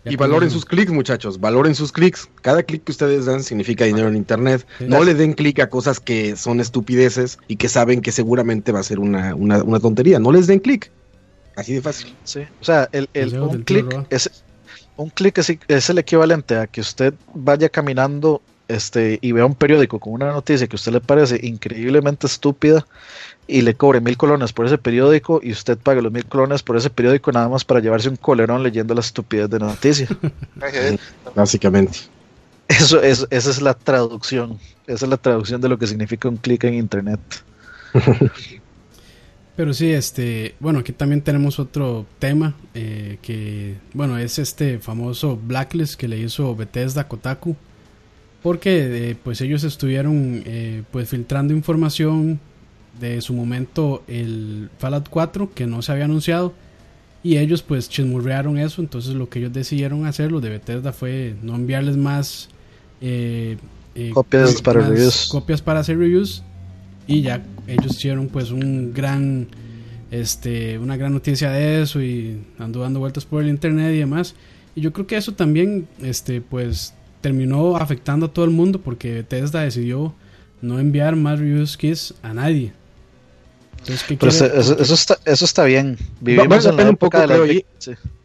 [0.05, 2.29] y valoren sus clics, muchachos, valoren sus clics.
[2.43, 4.67] Cada clic que ustedes dan significa dinero en internet.
[4.81, 8.81] No le den clic a cosas que son estupideces y que saben que seguramente va
[8.81, 9.37] a ser una,
[9.81, 10.19] tontería.
[10.19, 10.91] No les den clic.
[11.55, 12.13] Así de fácil.
[12.25, 12.41] Sí.
[12.61, 13.09] O sea, el,
[13.39, 14.43] un clic es,
[14.97, 19.99] un clic es el equivalente a que usted vaya caminando este, y vea un periódico
[19.99, 22.87] con una noticia que a usted le parece increíblemente estúpida
[23.47, 26.77] y le cobre mil colones por ese periódico y usted pague los mil colones por
[26.77, 30.09] ese periódico nada más para llevarse un colerón leyendo la estupidez de la noticia.
[31.35, 31.99] Básicamente.
[32.69, 34.59] Eso, es esa es la traducción.
[34.87, 37.21] Esa es la traducción de lo que significa un clic en internet.
[39.57, 45.37] Pero sí, este, bueno, aquí también tenemos otro tema eh, que, bueno, es este famoso
[45.37, 47.57] blacklist que le hizo Bethesda Kotaku
[48.43, 52.41] porque eh, pues ellos estuvieron eh, pues filtrando información
[52.99, 56.55] de su momento el Fallout 4 que no se había anunciado
[57.23, 58.81] y ellos pues chismurrearon eso.
[58.81, 62.49] Entonces lo que ellos decidieron hacer los de Bethesda fue no enviarles más
[63.01, 63.59] eh,
[64.13, 65.29] copias para reviews.
[65.31, 66.43] copias para hacer reviews.
[67.07, 69.49] Y ya ellos hicieron pues un gran
[70.11, 74.35] este una gran noticia de eso y ando dando vueltas por el internet y demás.
[74.75, 79.23] Y yo creo que eso también este pues terminó afectando a todo el mundo porque
[79.23, 80.15] Tesla decidió
[80.63, 82.73] no enviar más reviews kits a nadie.
[84.09, 85.97] Entonces, eso, está, eso está bien.
[86.21, 87.19] Vivimos en un poco,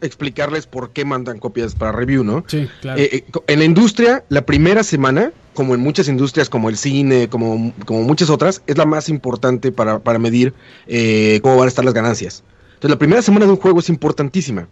[0.02, 2.44] explicarles por qué mandan copias para review, ¿no?
[2.46, 3.00] Sí, claro.
[3.00, 7.28] Eh, eh, en la industria, la primera semana, como en muchas industrias, como el cine,
[7.28, 10.52] como, como muchas otras, es la más importante para, para medir
[10.86, 12.44] eh, cómo van a estar las ganancias.
[12.74, 14.68] Entonces, la primera semana de un juego es importantísima.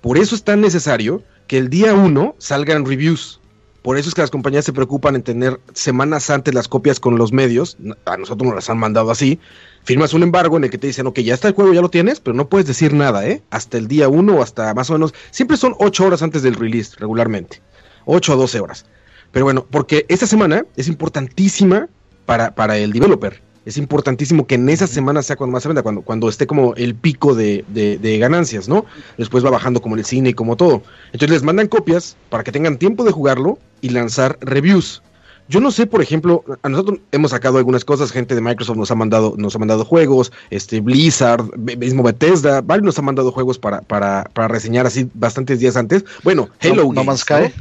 [0.00, 3.38] Por eso es tan necesario que el día uno salgan reviews.
[3.82, 7.18] Por eso es que las compañías se preocupan en tener semanas antes las copias con
[7.18, 7.76] los medios.
[8.04, 9.40] A nosotros nos las han mandado así.
[9.82, 11.90] Firmas un embargo en el que te dicen, ok, ya está el juego, ya lo
[11.90, 13.42] tienes, pero no puedes decir nada, ¿eh?
[13.50, 15.12] Hasta el día uno o hasta más o menos.
[15.32, 17.60] Siempre son ocho horas antes del release, regularmente.
[18.04, 18.86] Ocho o doce horas.
[19.32, 21.88] Pero bueno, porque esta semana es importantísima
[22.24, 23.42] para, para el developer.
[23.64, 26.74] Es importantísimo que en esa semana sea cuando más se venda, cuando, cuando esté como
[26.74, 28.84] el pico de, de, ganancias, ¿no?
[29.18, 30.82] Después va bajando como el cine y como todo.
[31.06, 35.02] Entonces les mandan copias para que tengan tiempo de jugarlo y lanzar reviews.
[35.48, 38.90] Yo no sé, por ejemplo, a nosotros hemos sacado algunas cosas, gente de Microsoft nos
[38.90, 43.58] ha mandado, nos ha mandado juegos, este Blizzard, mismo Bethesda, varios nos han mandado juegos
[43.58, 46.04] para, para, para reseñar así bastantes días antes.
[46.22, 47.52] Bueno, Halo no, Man's Sky.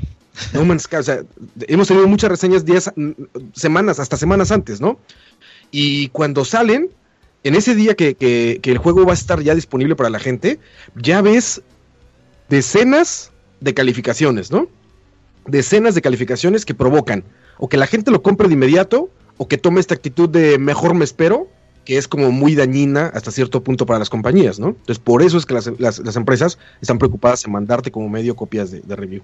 [0.54, 0.64] ¿no?
[0.64, 1.24] Man's Sky, o sea,
[1.68, 2.92] hemos tenido muchas reseñas días,
[3.54, 4.98] semanas, hasta semanas antes, ¿no?
[5.72, 6.90] Y cuando salen,
[7.44, 10.60] en ese día que, el juego va a estar ya disponible para la gente,
[10.96, 11.62] ya ves
[12.50, 14.68] decenas de calificaciones, ¿no?
[15.48, 17.24] Decenas de calificaciones que provocan
[17.58, 20.94] o que la gente lo compre de inmediato o que tome esta actitud de mejor
[20.94, 21.48] me espero,
[21.86, 24.70] que es como muy dañina hasta cierto punto para las compañías, ¿no?
[24.70, 28.96] Entonces, por eso es que las, empresas están preocupadas en mandarte como medio copias de
[28.96, 29.24] review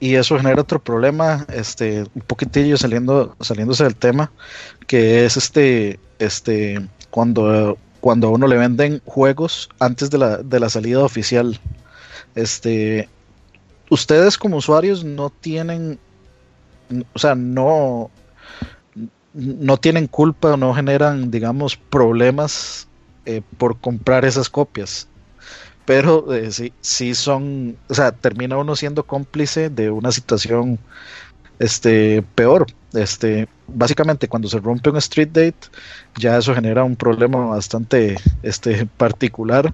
[0.00, 4.30] y eso genera otro problema, este, un poquitillo saliendo, saliéndose del tema,
[4.86, 10.60] que es este, este, cuando, cuando a uno le venden juegos antes de la, de
[10.60, 11.58] la salida oficial.
[12.34, 13.08] Este,
[13.90, 15.98] ustedes como usuarios no tienen,
[17.12, 18.10] o sea, no,
[19.32, 22.88] no tienen culpa, no generan, digamos, problemas
[23.26, 25.08] eh, por comprar esas copias
[25.84, 30.78] pero eh, sí, sí son, o sea, termina uno siendo cómplice de una situación
[31.58, 32.66] este peor.
[32.92, 35.68] Este, básicamente cuando se rompe un street date,
[36.16, 39.72] ya eso genera un problema bastante este, particular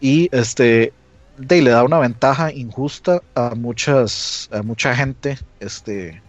[0.00, 0.92] y este
[1.36, 6.22] de, le da una ventaja injusta a muchas a mucha gente este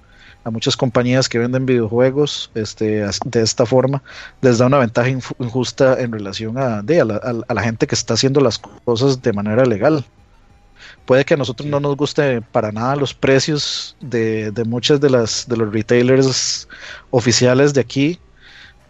[0.45, 4.03] a muchas compañías que venden videojuegos este, de esta forma,
[4.41, 8.59] les da una ventaja injusta en relación a, a, la, gente que está haciendo las
[8.59, 10.05] cosas de manera legal.
[11.05, 15.09] Puede que a nosotros no nos guste para nada los precios de, de muchas de
[15.09, 16.67] las de los retailers
[17.11, 18.19] oficiales de aquí,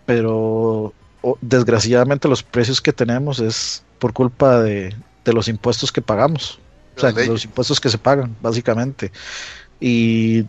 [0.06, 0.94] pero
[1.42, 4.96] desgraciadamente los precios que tenemos es por culpa de,
[5.26, 6.60] de los impuestos que pagamos.
[6.96, 9.12] O sea, los impuestos que se pagan, básicamente.
[9.82, 10.46] Y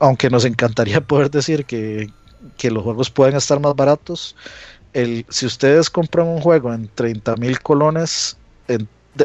[0.00, 2.08] aunque nos encantaría poder decir que,
[2.70, 4.36] los juegos pueden estar más baratos,
[4.92, 8.36] el, si ustedes compran un juego en 30 mil colones,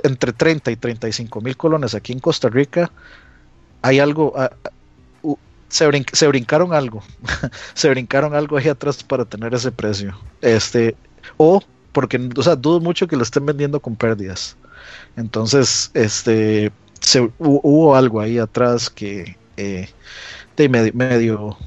[0.04, 2.92] entre 30 y 35 mil colones aquí en Costa Rica,
[3.82, 4.52] hay algo, ah,
[5.70, 7.04] se, se, brincaron algo,
[7.74, 10.18] se brincaron algo ahí atrás para tener ese precio.
[10.42, 10.96] Este,
[11.38, 11.62] o
[11.92, 14.58] porque, o sea, dudo mucho que lo estén vendiendo con pérdidas.
[15.16, 19.88] Entonces, este, se, hubo algo ahí atrás que, eh,
[20.58, 21.58] de medio, medio,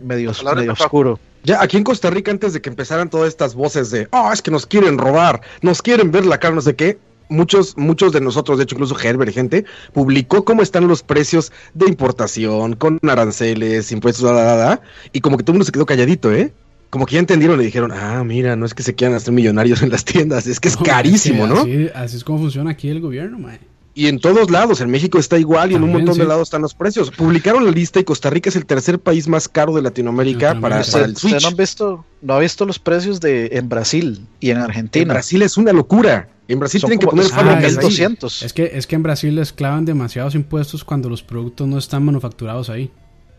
[0.00, 1.18] medio, oscuro.
[1.42, 4.40] Ya aquí en Costa Rica, antes de que empezaran todas estas voces de, oh, es
[4.40, 8.20] que nos quieren robar, nos quieren ver la cara, no sé qué, muchos, muchos de
[8.20, 12.98] nosotros, de hecho incluso Herbert y gente, publicó cómo están los precios de importación, con
[13.02, 14.80] aranceles, impuestos, da,
[15.12, 16.52] y como que todo el mundo se quedó calladito, ¿eh?
[16.90, 19.82] Como que ya entendieron, le dijeron, ah, mira, no es que se quieran hacer millonarios
[19.82, 21.62] en las tiendas, es que es carísimo, ¿no?
[21.94, 23.58] Así, es como funciona aquí el gobierno, mae
[23.96, 26.62] y en todos lados, en México está igual y en un montón de lados están
[26.62, 27.12] los precios.
[27.12, 30.80] Publicaron la lista y Costa Rica es el tercer país más caro de Latinoamérica para,
[30.80, 31.40] el Switch.
[31.40, 35.04] no, han visto, no ha visto los precios de en Brasil y en Argentina?
[35.04, 36.28] En Brasil es una locura.
[36.46, 40.34] En Brasil tienen que poner ah, Es que, es que en Brasil les clavan demasiados
[40.34, 42.90] impuestos cuando los productos no están manufacturados ahí.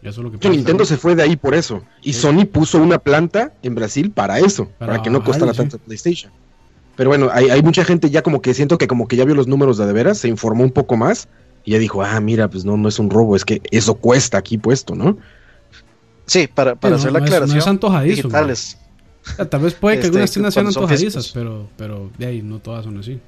[0.01, 0.49] Eso es lo que pasa.
[0.49, 1.83] Nintendo se fue de ahí por eso.
[2.01, 6.31] Y Sony puso una planta en Brasil para eso, para, que no costara tanto PlayStation.
[6.95, 9.35] Pero bueno, hay, hay, mucha gente ya como que siento que como que ya vio
[9.35, 11.27] los números de de veras, se informó un poco más
[11.65, 14.37] y ya dijo, ah, mira, pues no, no es un robo, es que eso cuesta
[14.37, 15.17] aquí puesto, ¿no?
[16.25, 17.79] Sí, para, para hacer la aclaración.
[17.81, 18.77] no es
[19.49, 22.85] tal vez puede que algunas este, tiendas sean antojadizas, pero, pero de ahí no todas
[22.85, 23.19] son así.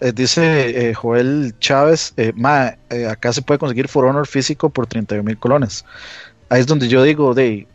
[0.00, 2.76] Eh, dice eh, Joel Chávez, eh, ma,
[3.08, 5.84] acá se puede conseguir For Honor físico por 31 mil colones.
[6.48, 7.66] Ahí es donde yo digo, de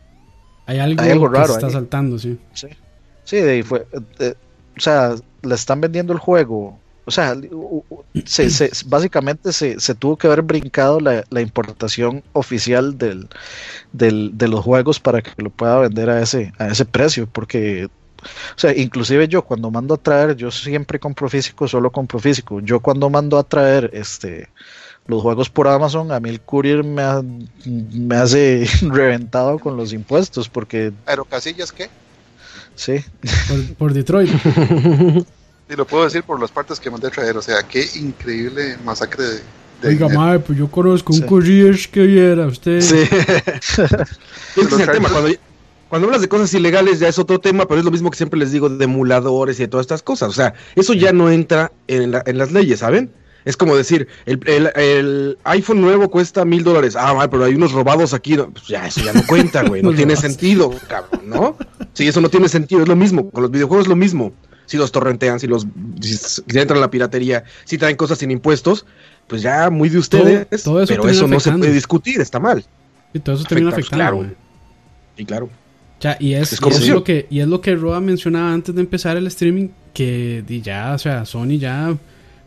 [0.66, 1.48] hay algo, raro.
[1.48, 2.38] Que está saltando, sí.
[2.54, 2.68] Sí.
[3.24, 3.86] Sí, de fue,
[4.76, 6.78] o sea, le están vendiendo el juego.
[7.04, 7.36] O sea,
[8.24, 13.28] se, básicamente se, se, tuvo que haber brincado la, la importación oficial del,
[13.92, 17.88] del, de los juegos para que lo pueda vender a ese, a ese precio, porque
[18.24, 22.60] o sea, inclusive yo cuando mando a traer, yo siempre compro físico, solo compro físico.
[22.60, 24.48] Yo cuando mando a traer este
[25.06, 27.02] los juegos por Amazon, a mí el courier me,
[27.66, 30.92] me hace reventado con los impuestos porque...
[31.04, 31.90] ¿Pero casillas qué?
[32.74, 33.04] Sí.
[33.78, 34.30] Por, Detroit.
[35.72, 37.36] Y lo puedo decir por las partes que mandé a traer.
[37.36, 39.40] O sea, qué increíble masacre de.
[39.80, 41.20] de Oiga, madre, pues yo conozco un
[41.74, 41.88] sí.
[41.90, 42.80] que viera usted.
[42.82, 42.96] Sí.
[44.60, 45.08] es el tema.
[45.08, 45.30] Cuando,
[45.88, 48.38] cuando hablas de cosas ilegales ya es otro tema, pero es lo mismo que siempre
[48.38, 50.28] les digo de emuladores y de todas estas cosas.
[50.28, 53.10] O sea, eso ya no entra en, en las leyes, ¿saben?
[53.44, 54.40] Es como decir, el,
[54.76, 56.96] el, iPhone nuevo cuesta mil dólares.
[56.98, 58.36] Ah, pero hay unos robados aquí.
[58.36, 59.82] Pues ya, eso ya no cuenta, güey.
[59.82, 61.56] No tiene sentido, cabrón, ¿no?
[61.94, 62.82] Sí, eso no tiene sentido.
[62.82, 63.30] Es lo mismo.
[63.30, 64.32] Con los videojuegos es lo mismo.
[64.66, 65.66] Si los torrentean, si los
[66.00, 68.86] si entran a la piratería, si traen cosas sin impuestos,
[69.26, 70.46] pues ya muy de ustedes.
[70.64, 72.64] pero eso no se puede discutir, está mal.
[73.12, 74.18] Y todo eso termina afectando.
[74.18, 74.34] Claro.
[75.16, 75.50] Y claro.
[76.00, 79.26] Ya, y es, lo que y es lo que Roa mencionaba antes de empezar el
[79.28, 81.96] streaming que ya, o sea, Sony ya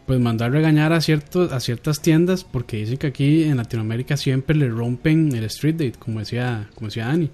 [0.05, 4.17] pues mandó a regañar a ciertos a ciertas tiendas porque dicen que aquí en Latinoamérica
[4.17, 7.29] siempre le rompen el street date, como decía como decía Dani.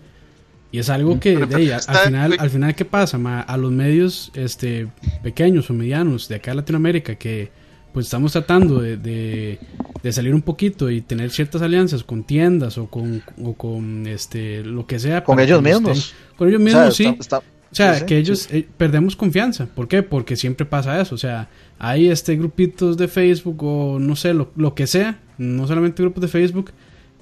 [0.72, 4.88] Y es algo que de, al final al final qué pasa, a los medios este
[5.22, 7.51] pequeños o medianos de acá en Latinoamérica que
[7.93, 12.88] pues estamos tratando de, de, salir un poquito y tener ciertas alianzas con tiendas o
[12.88, 15.24] con, o con este lo que sea.
[15.24, 16.13] Con ellos mismos.
[16.38, 17.07] con ellos mismos, sí.
[17.07, 19.65] o sea, que ellos eh, perdemos confianza.
[19.65, 20.03] ¿Por qué?
[20.03, 21.15] Porque siempre pasa eso.
[21.15, 21.49] O sea,
[21.80, 26.22] hay este grupitos de Facebook o no sé, lo, lo que sea, no solamente grupos
[26.22, 26.72] de Facebook,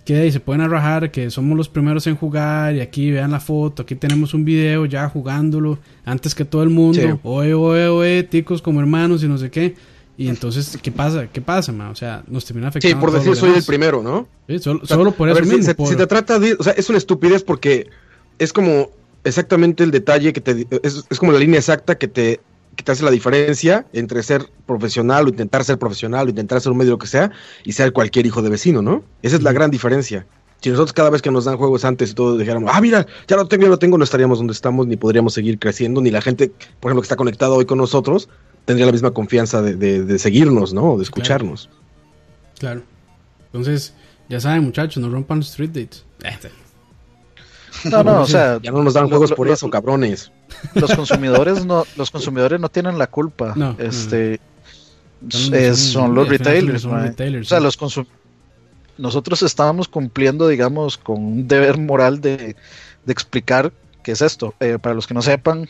[0.09, 3.39] que ahí se pueden arrajar que somos los primeros en jugar y aquí vean la
[3.39, 7.19] foto, aquí tenemos un video ya jugándolo antes que todo el mundo.
[7.21, 9.75] Oe, oe, oe, ticos como hermanos y no sé qué.
[10.17, 11.27] Y entonces, ¿qué pasa?
[11.31, 11.91] ¿Qué pasa, ma?
[11.91, 12.97] O sea, nos termina afectando.
[12.97, 14.27] Sí, por decir soy el primero, ¿no?
[14.47, 15.85] Sí, solo, por eso mismo.
[15.85, 16.55] Si, te trata de.
[16.55, 17.87] O sea, es una estupidez porque
[18.39, 18.89] es como
[19.23, 20.65] exactamente el detalle que te.
[20.81, 22.39] Es, como la línea exacta que te,
[22.79, 26.71] que te hace la diferencia entre ser profesional o intentar ser profesional o intentar ser
[26.71, 27.29] un medio lo que sea
[27.65, 29.03] y ser cualquier hijo de vecino, ¿no?
[29.21, 30.25] Esa es la gran diferencia.
[30.61, 33.35] Si nosotros cada vez que nos dan juegos antes y todo dijéramos, ah, mira, ya
[33.35, 36.21] lo tengo, ya lo tengo, no estaríamos donde estamos, ni podríamos seguir creciendo, ni la
[36.21, 38.29] gente, por ejemplo, que está conectada hoy con nosotros,
[38.63, 40.95] tendría la misma confianza de, seguirnos, ¿no?
[40.95, 41.69] De escucharnos.
[42.59, 42.83] Claro.
[43.47, 43.93] Entonces,
[44.29, 46.05] ya saben, muchachos, no rompan los street dates.
[47.85, 50.31] No, no, o sea, ya no nos dan juegos por eso, cabrones.
[50.75, 53.53] Los consumidores no, los consumidores no tienen la culpa.
[53.55, 54.39] No, este,
[55.29, 57.77] son, los retailers, O sea, los
[58.97, 62.55] nosotros estábamos cumpliendo, digamos, con un deber moral de,
[63.07, 63.71] explicar
[64.03, 64.53] qué es esto.
[64.59, 65.67] Eh, para los que no sepan,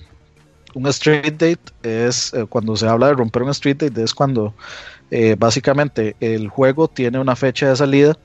[0.73, 4.53] un street date es eh, cuando se habla de romper un street date es cuando
[5.09, 8.17] eh, básicamente el juego tiene una fecha de salida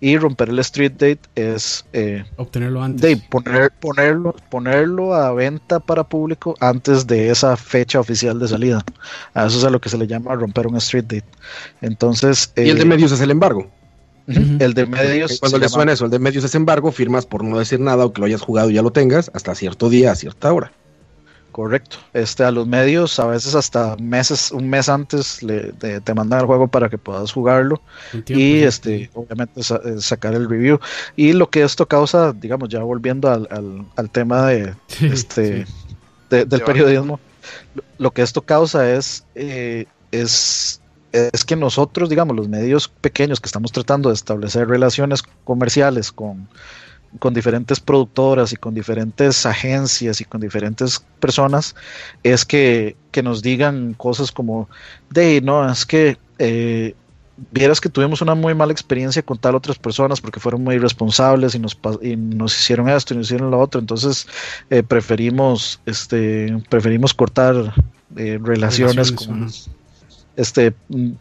[0.00, 3.00] y romper el street date es eh, obtenerlo antes.
[3.00, 8.84] de poner, ponerlo ponerlo a venta para público antes de esa fecha oficial de salida.
[9.34, 11.28] A eso es a lo que se le llama romper un street date.
[11.80, 13.70] Entonces y el de medios es el embargo.
[14.26, 15.38] El de medios.
[15.38, 18.12] Cuando le suena eso, el de medios es embargo, firmas por no decir nada o
[18.12, 20.72] que lo hayas jugado y ya lo tengas hasta cierto día, a cierta hora.
[21.56, 21.96] Correcto.
[22.12, 26.46] Este, a los medios, a veces hasta meses, un mes antes le, te mandan el
[26.46, 27.80] juego para que puedas jugarlo
[28.26, 29.64] y este, obviamente eh,
[29.98, 30.78] sacar el review.
[31.16, 33.48] Y lo que esto causa, digamos, ya volviendo al,
[33.96, 35.64] al, tema de, este,
[36.28, 37.20] del periodismo,
[37.96, 40.82] lo, que esto causa es, eh, es,
[41.12, 46.50] es que nosotros, digamos, los medios pequeños que estamos tratando de establecer relaciones comerciales con
[47.18, 51.74] con diferentes productoras y con diferentes agencias y con diferentes personas
[52.22, 54.68] es que, nos digan cosas como,
[55.08, 56.94] de, no, es que eh,
[57.50, 61.54] vieras que tuvimos una muy mala experiencia con tal otras personas porque fueron muy irresponsables
[61.54, 64.28] y nos, y nos hicieron esto y nos hicieron lo otro, entonces
[64.68, 67.72] eh, preferimos, este, preferimos cortar
[68.16, 69.50] eh, relaciones, con...
[70.36, 71.12] Este, mm,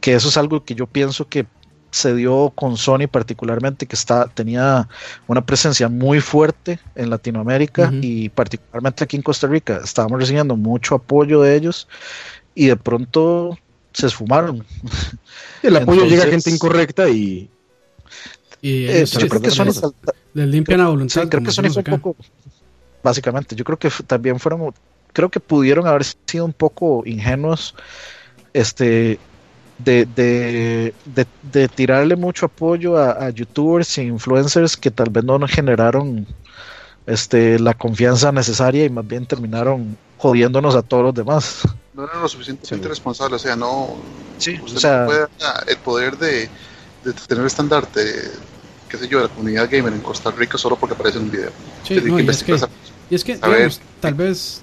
[0.00, 1.46] que eso es algo que yo pienso que
[1.90, 4.88] se dio con Sony particularmente, que está, tenía
[5.26, 9.80] una presencia muy fuerte en Latinoamérica y particularmente aquí en Costa Rica.
[9.82, 11.88] Estábamos recibiendo mucho apoyo de ellos
[12.54, 13.58] y de pronto
[13.92, 14.64] se esfumaron.
[15.62, 17.50] El apoyo llega a gente incorrecta y...
[18.62, 19.92] y eh, creo que Sony,
[20.34, 21.28] le limpian a voluntad.
[21.28, 22.16] creo que Sony fue un poco...
[23.02, 24.72] Básicamente, yo creo que también fueron...
[25.12, 27.74] Creo que pudieron haber sido un poco ingenuos
[28.52, 29.18] este
[29.84, 30.94] de, de,
[31.52, 36.26] de, tirarle mucho apoyo a, youtubers e influencers que tal vez no nos generaron
[37.06, 41.62] este, la confianza necesaria y más bien terminaron jodiéndonos a todos los demás.
[41.94, 43.96] No eran lo suficientemente responsables, o sea, no,
[44.38, 45.06] sí, o sea,
[45.66, 46.48] el poder de,
[47.04, 48.00] de tener estandarte,
[48.88, 51.30] qué sé yo, de la comunidad gamer en Costa Rica solo porque aparece en un
[51.30, 51.50] video.
[51.82, 52.00] Sí,
[53.10, 54.62] y es que, digamos, tal vez,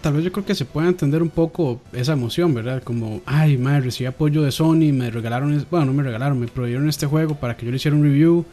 [0.00, 2.82] tal, vez yo creo que se puede entender un poco esa emoción, ¿verdad?
[2.84, 6.88] Como, ay, madre, recibí apoyo de Sony, me regalaron, bueno, no me regalaron, me prohibieron
[6.88, 8.44] este juego para que yo le hiciera un review.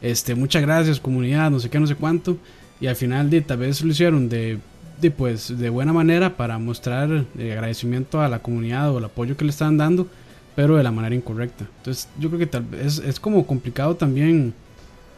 [0.00, 2.36] Este, muchas gracias, comunidad, no sé qué, no sé cuánto.
[2.80, 4.58] Y al final, de, tal vez lo hicieron de,
[5.00, 9.36] de, pues, de buena manera para mostrar eh, agradecimiento a la comunidad o el apoyo
[9.36, 10.06] que le estaban dando,
[10.54, 11.66] pero de la manera incorrecta.
[11.78, 14.54] Entonces, yo creo que tal vez es como complicado también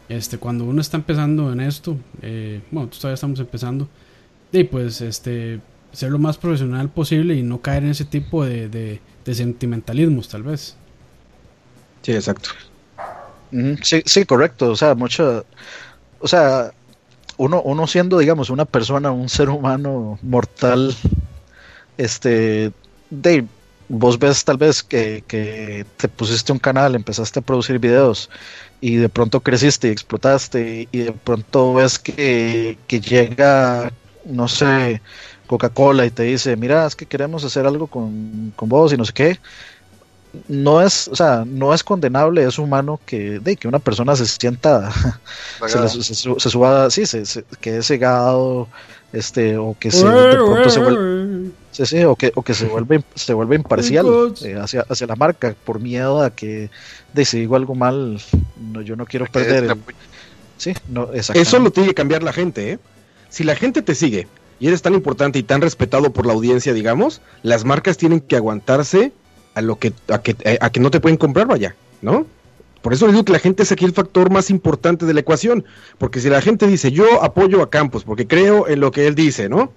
[0.09, 3.87] este, cuando uno está empezando en esto, eh, bueno, todavía estamos empezando,
[4.51, 5.59] y pues este,
[5.91, 10.43] ser lo más profesional posible y no caer en ese tipo de, de, sentimentalismos, tal
[10.43, 10.75] vez.
[12.01, 12.49] Sí, exacto.
[13.81, 14.71] Sí, sí, correcto.
[14.71, 15.45] O sea, mucho.
[16.19, 16.71] O sea,
[17.37, 20.95] uno, uno siendo, digamos, una persona, un ser humano mortal,
[21.97, 22.71] este.
[23.09, 23.45] De,
[23.89, 28.29] vos ves tal vez que, que te pusiste un canal, empezaste a producir videos
[28.81, 33.91] y de pronto creciste y explotaste y de pronto ves que, que llega,
[34.25, 35.01] no sé,
[35.47, 39.05] Coca-Cola y te dice, mira, es que queremos hacer algo con, con vos y no
[39.05, 39.39] sé qué
[40.47, 44.25] no es, o sea, no es condenable, es humano que, de, que una persona se
[44.25, 44.91] sienta,
[45.67, 48.67] se, suba, sí, se, que es cegado,
[49.13, 51.51] este, o que se, de pronto se vuelve,
[51.85, 55.15] sí, sí, o que, o que se vuelve, se vuelve imparcial eh, hacia, hacia la
[55.15, 56.69] marca por miedo a que,
[57.13, 58.19] de si digo algo mal,
[58.71, 59.77] no, yo no quiero perder.
[60.57, 62.79] sí, no, Eso lo tiene que cambiar la gente, ¿eh?
[63.29, 64.27] Si la gente te sigue
[64.59, 68.35] y eres tan importante y tan respetado por la audiencia, digamos, las marcas tienen que
[68.35, 69.11] aguantarse
[69.53, 72.25] a lo que a que, eh, a que no te pueden comprar, vaya, ¿no?
[72.81, 75.19] Por eso les digo que la gente es aquí el factor más importante de la
[75.19, 75.65] ecuación,
[75.97, 79.13] porque si la gente dice, yo apoyo a Campos porque creo en lo que él
[79.13, 79.73] dice, ¿no?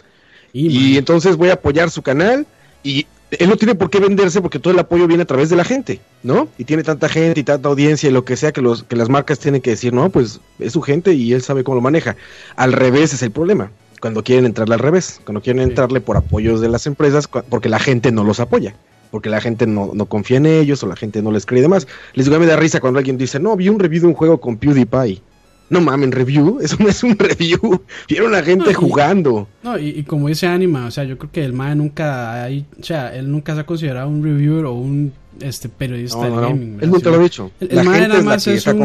[0.53, 2.47] Y, entonces voy a apoyar su canal
[2.83, 5.57] y él no tiene por qué venderse porque todo el apoyo viene a través de
[5.57, 6.49] la gente, ¿no?
[6.59, 9.09] Y tiene tanta gente y tanta audiencia y lo que sea que, los, que las
[9.09, 12.17] marcas tienen que decir, no, pues es su gente y él sabe cómo lo maneja.
[12.57, 13.71] Al revés es el problema,
[14.01, 17.79] cuando quieren entrarle al revés, cuando quieren entrarle por apoyos de las empresas porque la
[17.79, 18.75] gente no los apoya
[19.11, 21.87] porque la gente no, confía en ellos o la gente no les cree y demás.
[22.15, 24.07] Les digo, a mí me da risa cuando alguien dice, no, vi un review de
[24.09, 25.23] un juego con PewDiePie.
[25.71, 27.83] No mamen, review, eso no es un review.
[28.09, 29.49] Vieron a gente jugando.
[29.63, 32.83] No, y, como dice Anima, o sea, yo creo que el MAE nunca hay, o
[32.83, 36.79] sea, él nunca se ha considerado un reviewer o un este periodista de gaming.
[36.83, 37.51] Él nunca lo ha dicho.
[37.61, 38.83] El, la gente nada más es, un,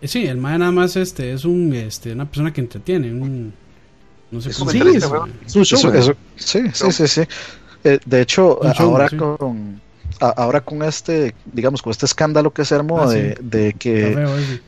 [0.00, 3.52] eh, Sí, el MAE nada más este es un este una persona que entretiene, un
[4.30, 5.04] no sé cómo sí, es,
[5.46, 6.14] es, un show.
[6.36, 7.22] sí, sí, sí, sí.
[7.84, 9.80] Eh, de hecho, ahora con
[10.30, 14.16] ahora con este, digamos, con este escándalo que se armó ah, de, que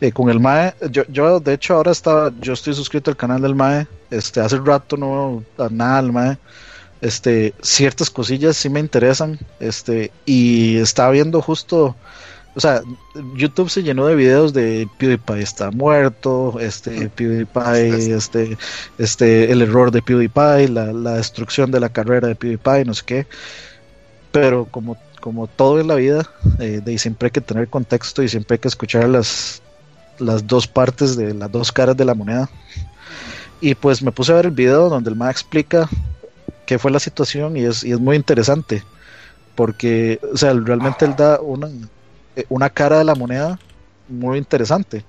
[0.01, 3.43] eh, con el MAE, yo, yo de hecho ahora estaba, yo estoy suscrito al canal
[3.43, 6.39] del MAE, este, hace rato no nada al MAE,
[7.01, 11.95] este, ciertas cosillas sí me interesan, este, y estaba viendo justo
[12.57, 12.81] o sea,
[13.35, 18.57] YouTube se llenó de videos de PewDiePie está muerto, este PewDiePie, este,
[18.97, 23.03] este, el error de PewDiePie, la, la destrucción de la carrera de PewDiePie, no sé
[23.05, 23.27] qué.
[24.33, 24.97] Pero como,
[25.27, 28.59] como todo en la vida, eh, de, siempre hay que tener contexto y siempre hay
[28.61, 29.61] que escuchar las,
[30.21, 32.49] las dos partes de las dos caras de la moneda.
[33.61, 35.89] Y pues me puse a ver el video donde el MA explica
[36.65, 38.85] qué fue la situación y es, y es muy interesante.
[39.57, 41.71] Porque, o sea, realmente él da una,
[42.37, 43.59] eh, una cara de la moneda
[44.09, 45.05] muy interesante,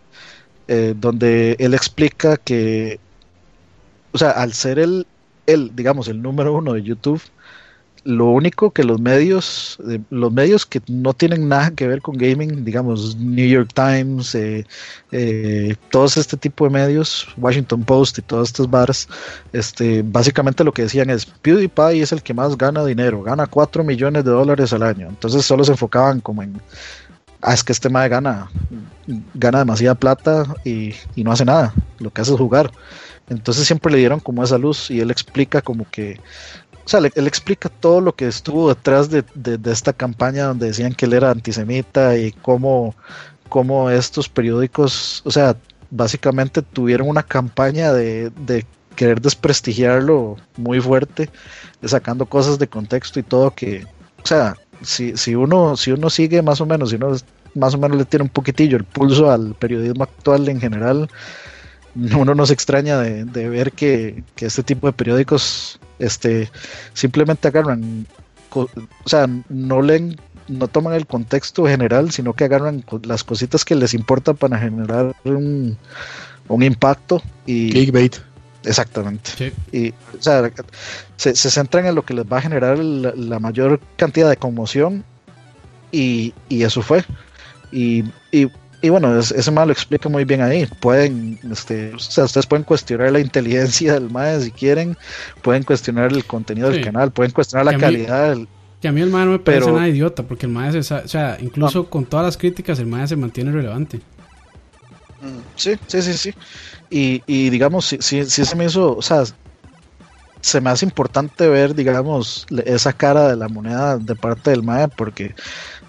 [0.68, 3.00] eh, donde él explica que,
[4.14, 5.06] o sea, al ser el,
[5.46, 7.22] el, digamos, el número uno de YouTube,
[8.08, 12.18] lo único que los medios, eh, los medios que no tienen nada que ver con
[12.18, 18.48] gaming, digamos New York Times, eh, todos este tipo de medios, Washington Post y todas
[18.48, 19.10] estas bars,
[19.52, 23.84] este, básicamente lo que decían es PewDiePie es el que más gana dinero, gana 4
[23.84, 25.10] millones de dólares al año.
[25.10, 26.62] Entonces solo se enfocaban como en
[27.42, 28.50] ah, es que este mae gana,
[29.34, 32.72] gana demasiada plata y, no hace nada, lo que hace es jugar.
[33.30, 36.20] Entonces siempre le dieron como esa luz y él explica como que,
[36.88, 39.26] o sea, él explica todo lo que estuvo detrás de,
[39.66, 42.96] esta campaña donde decían que él era antisemita y cómo,
[43.50, 45.58] cómo estos periódicos, o sea,
[45.92, 48.66] básicamente tuvieron una campaña de, de
[48.96, 51.30] querer desprestigiarlo muy fuerte,
[51.84, 53.84] sacando cosas de contexto y todo que,
[54.24, 57.18] o sea, si, si, uno, si uno sigue más o menos, si uno
[57.54, 61.10] más o menos le tiene un poquitillo el pulso al periodismo actual en general,
[61.96, 66.50] uno no se extraña de, ver que, este tipo de periódicos este,
[66.94, 68.08] simplemente agarran,
[68.54, 68.70] o
[69.06, 73.94] sea, no leen, no toman el contexto general, sino que agarran las cositas que les
[73.94, 75.78] importan para generar un,
[76.48, 77.72] un impacto y...
[77.72, 78.18] Clickbait.
[78.64, 79.54] Exactamente.
[79.72, 80.52] Y, o sea,
[81.16, 85.06] se, centran en lo que les va a generar la, mayor cantidad de conmoción
[85.92, 87.06] y, eso fue.
[87.72, 88.52] Y, y,
[88.84, 90.68] bueno, ese mal lo explica muy bien ahí.
[90.80, 94.98] Pueden, este, o sea, ustedes pueden cuestionar la inteligencia del MAE si quieren,
[95.42, 98.48] pueden cuestionar el contenido del canal, pueden cuestionar la calidad del,
[98.82, 101.38] que a mí el MAE no me parece nada idiota, porque el MAE, o sea,
[101.40, 103.98] incluso con todas las críticas, el MAE se mantiene relevante.
[105.22, 106.34] Mm, sí, sí, sí, sí.
[106.90, 109.24] Y, y digamos, si, si, se me hizo, o sea,
[110.42, 114.90] se me hace importante ver, digamos, esa cara de la moneda de parte del MAE,
[114.90, 115.34] porque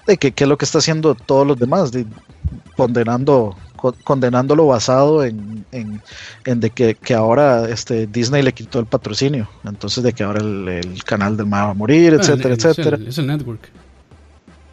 [0.07, 2.07] de que, es lo que está haciendo todos los demás, de,
[2.76, 3.57] condenando
[4.05, 10.12] condenándolo basado en, en, de que, ahora este Disney le quitó el patrocinio, entonces de
[10.12, 12.99] que ahora el, canal del MAE va a morir, etcétera, etcétera.
[13.07, 13.70] Es el, network.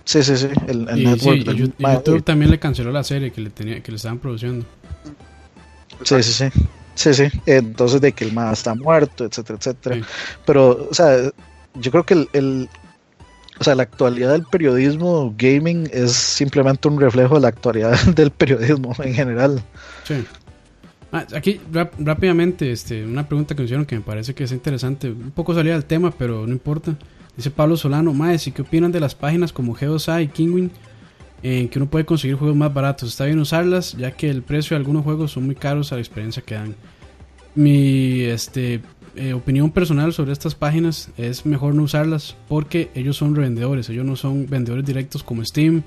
[0.03, 0.47] Sí, sí, sí.
[0.67, 4.17] El, y, network YouTube también le canceló la serie que le tenía, que le estaban
[4.17, 4.65] produciendo.
[6.03, 6.45] Sí, sí, sí.
[6.95, 7.23] Sí, sí.
[7.45, 9.97] Entonces de que el más está muerto, etcétera, etcétera.
[10.45, 11.30] Pero, o sea,
[11.76, 12.69] yo creo que el, el,
[13.60, 18.32] o sea, la actualidad del periodismo gaming es simplemente un reflejo de la actualidad del
[18.32, 19.64] periodismo en general.
[20.03, 20.26] Sí.
[21.12, 21.62] Ah, aquí
[21.97, 25.53] rápidamente, este, una pregunta que me hicieron que me parece que es interesante, un poco
[25.53, 26.95] salida del tema, pero no importa.
[27.38, 30.72] Dice Pablo Solano, Maes, ¿y qué opinan de las páginas como Geosai y Kingwin
[31.43, 33.10] en que uno puede conseguir juegos más baratos?
[33.10, 36.01] Está bien usarlas, ya que el precio de algunos juegos son muy caros a la
[36.01, 36.76] experiencia que dan.
[37.56, 38.82] Mi este,
[39.16, 44.05] eh, opinión personal sobre estas páginas es mejor no usarlas porque ellos son revendedores, ellos
[44.05, 45.84] no son vendedores directos como Steam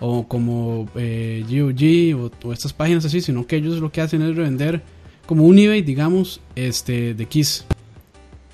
[0.00, 4.36] o como eh, GOG o, estas páginas así, sino que ellos lo que hacen es
[4.36, 4.82] revender
[5.26, 7.64] como un eBay, digamos, este, de Kiss.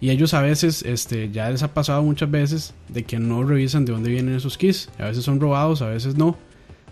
[0.01, 3.85] Y ellos a veces, este, ya les ha pasado muchas veces de que no revisan
[3.85, 4.91] de dónde vienen esos keys.
[4.99, 6.37] A veces son robados, a veces no.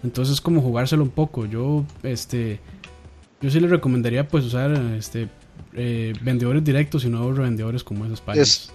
[0.03, 1.47] Entonces es como jugárselo un poco.
[1.47, 2.59] Yo, este,
[3.41, 5.29] yo sí les recomendaría pues usar, este,
[5.77, 8.73] eh, vendedores directos y no revendedores como esas páginas.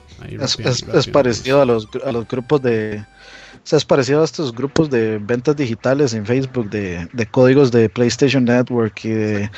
[0.94, 3.04] Es, parecido a los, a los grupos de...
[3.72, 8.46] O es parecido a estos grupos de ventas digitales en Facebook de, códigos de PlayStation
[8.46, 9.52] Network y de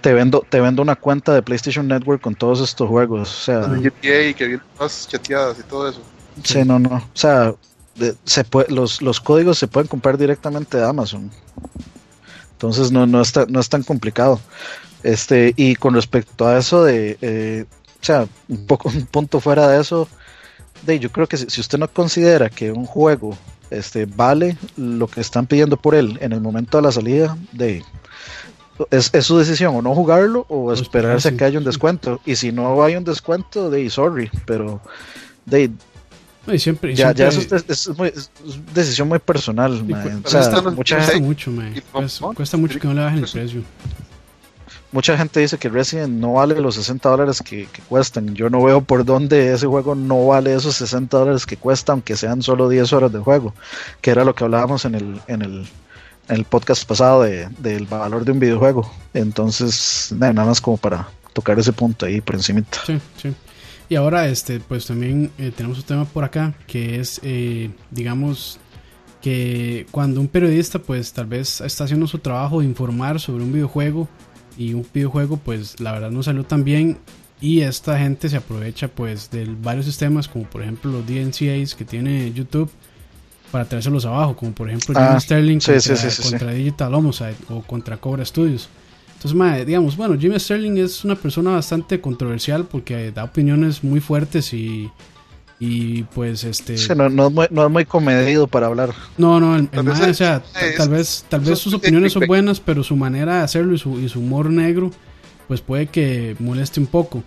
[0.00, 3.30] te vendo, te vendo una cuenta de PlayStation Network con todos estos juegos.
[3.30, 6.02] O sea, que vienen más chateadas y todo eso.
[6.44, 6.96] Sí, no, no.
[6.96, 7.54] O sea,
[8.24, 11.30] se puede, los, los códigos se pueden comprar directamente de Amazon.
[12.52, 14.40] Entonces no, no, está, no es tan complicado.
[15.02, 17.64] Este, y con respecto a eso de, eh,
[18.00, 20.08] o sea, un poco un punto fuera de eso,
[20.82, 23.36] de, yo creo que si, usted no considera que un juego
[23.70, 27.82] este, vale lo que están pidiendo por él en el momento de la salida, de,
[28.90, 32.20] es, su decisión o no jugarlo o pues, esperarse a que haya un descuento.
[32.24, 34.80] Y si no hay un descuento, de sorry, pero
[35.46, 35.70] de
[36.56, 37.90] siempre, ya, ya eso es,
[38.74, 39.84] decisión muy personal.
[40.22, 41.52] cuesta, mucho,
[42.34, 43.62] cuesta, mucho que no le bajen el precio
[44.92, 48.34] mucha gente dice que Resident no vale los 60 dólares que, cuestan.
[48.34, 52.16] Yo no veo por dónde ese juego no vale esos 60 dólares que cuesta, aunque
[52.16, 53.54] sean solo 10 horas de juego,
[54.00, 55.68] que era lo que hablábamos en el, en el,
[56.28, 58.90] en el podcast pasado de, del valor de un videojuego.
[59.14, 62.62] Entonces, nada más como para tocar ese punto ahí por encima.
[62.86, 63.34] Sí, sí.
[63.88, 68.60] Y ahora, este, pues también eh, tenemos un tema por acá que es, eh, digamos,
[69.20, 73.52] que cuando un periodista, pues tal vez está haciendo su trabajo de informar sobre un
[73.52, 74.08] videojuego
[74.56, 76.98] y un videojuego pues la verdad no salió tan bien.
[77.40, 81.86] Y esta gente se aprovecha pues de varios sistemas como por ejemplo los DNCAs que
[81.86, 82.70] tiene YouTube
[83.50, 88.68] para traérselos abajo como por ejemplo ah, Sterling contra, Digital Homicide o contra Cobra Studios.
[89.14, 94.52] Entonces digamos bueno Jimmy Sterling es una persona bastante controversial porque da opiniones muy fuertes
[94.52, 94.90] y
[95.62, 98.94] y pues este no, es muy, comedido para hablar.
[99.18, 100.42] No no el, o sea
[100.76, 104.00] tal vez tal vez sus opiniones son buenas pero su manera de hacerlo y su,
[104.00, 104.90] y su humor negro
[105.46, 107.22] pues puede que moleste un poco.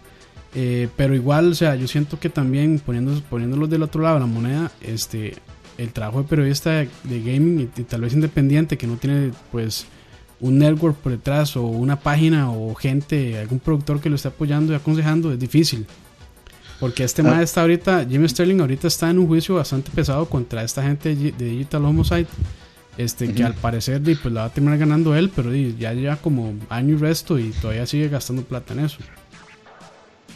[0.55, 4.21] Eh, pero igual o sea yo siento que también poniendo, poniéndolos del otro lado de
[4.21, 5.35] la moneda este
[5.77, 9.85] el trabajo de periodista de, gaming y, tal vez independiente que no tiene pues
[10.39, 14.73] un network por detrás o una página o gente algún productor que lo esté apoyando
[14.73, 15.85] y aconsejando es difícil
[16.79, 17.41] porque este ah.
[17.41, 21.31] está ahorita, Jimmy Sterling ahorita está en un juicio bastante pesado contra esta gente de
[21.31, 22.27] Digital Homicide.
[22.95, 26.53] Este, que al parecer pues la va a terminar ganando él, pero ya lleva como
[26.69, 28.99] año y resto y todavía sigue gastando plata en eso.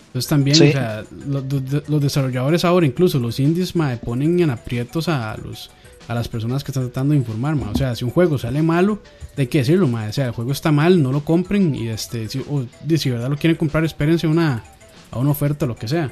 [0.08, 3.74] Entonces también, o sea, los, desarrolladores ahora, incluso los indies,
[4.04, 5.70] ponen en aprietos a los
[6.08, 9.02] a las personas que están tratando de informar, O sea, si un juego sale malo,
[9.36, 12.40] hay que decirlo, O sea, el juego está mal, no lo compren y este, si,
[12.40, 12.66] o,
[12.96, 14.64] si verdad lo quieren comprar, espérense una,
[15.12, 16.12] a una oferta o lo que sea.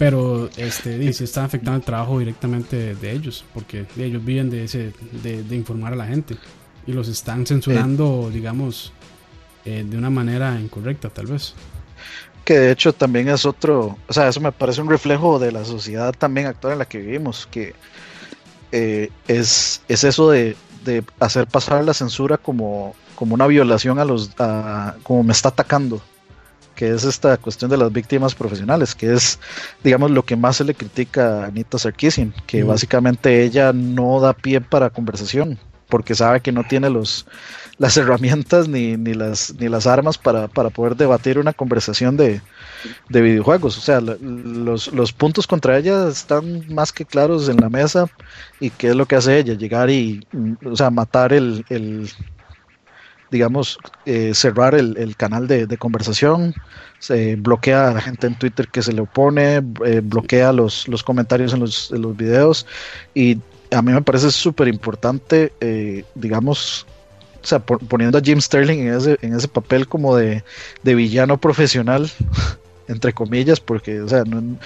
[0.00, 4.94] Pero este, dice, está afectando el trabajo directamente de, ellos, porque ellos viven de, ese,
[5.22, 6.38] de, informar a la gente
[6.86, 8.94] y los están censurando, digamos,
[9.66, 11.54] eh, de una manera incorrecta, tal vez.
[12.46, 15.66] Que de hecho también es otro, o sea, eso me parece un reflejo de la
[15.66, 17.74] sociedad también actual en la que vivimos, que
[18.72, 24.06] eh, es, es eso de, de, hacer pasar la censura como, como una violación a
[24.06, 26.00] los, a, como me está atacando
[26.80, 29.38] que es esta cuestión de las víctimas profesionales, que es,
[29.84, 34.32] digamos, lo que más se le critica a Anita Sarkeesian, que básicamente ella no da
[34.32, 35.58] pie para conversación,
[35.90, 37.26] porque sabe que no tiene los
[37.76, 42.40] las herramientas ni, ni las ni las armas para, poder debatir una conversación de,
[43.10, 43.76] videojuegos.
[43.76, 48.06] O sea, los, los, puntos contra ella están más que claros en la mesa.
[48.58, 49.52] ¿Y qué es lo que hace ella?
[49.52, 50.26] Llegar y,
[50.64, 51.62] o sea, matar el,
[53.30, 56.54] digamos, eh, cerrar el, canal de, conversación,
[56.98, 61.02] se bloquea a la gente en Twitter que se le opone, eh, bloquea los, los
[61.02, 62.66] comentarios en los, en los videos.
[63.14, 63.38] Y
[63.70, 66.86] a mí me parece súper importante, eh, digamos,
[67.42, 70.42] o sea, poniendo a Jim Sterling en ese, en ese papel como de,
[70.82, 72.10] villano profesional,
[72.88, 74.58] entre comillas, porque, o sea, no,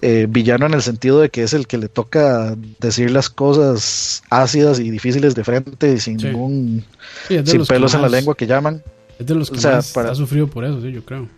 [0.00, 4.22] eh, villano en el sentido de que es el que le toca decir las cosas
[4.30, 6.84] ácidas y difíciles de frente sin ningún
[7.28, 8.82] sin pelos en la lengua que llaman.
[9.18, 11.28] Es de los que más ha sufrido por eso, sí, yo creo.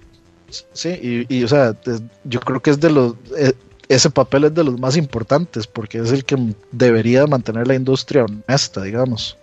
[0.73, 1.77] Sí, y, o sea,
[2.25, 3.53] yo creo que es de los eh,
[3.91, 6.37] ese papel es de los más importantes porque es el que
[6.71, 9.37] debería mantener la industria honesta, digamos.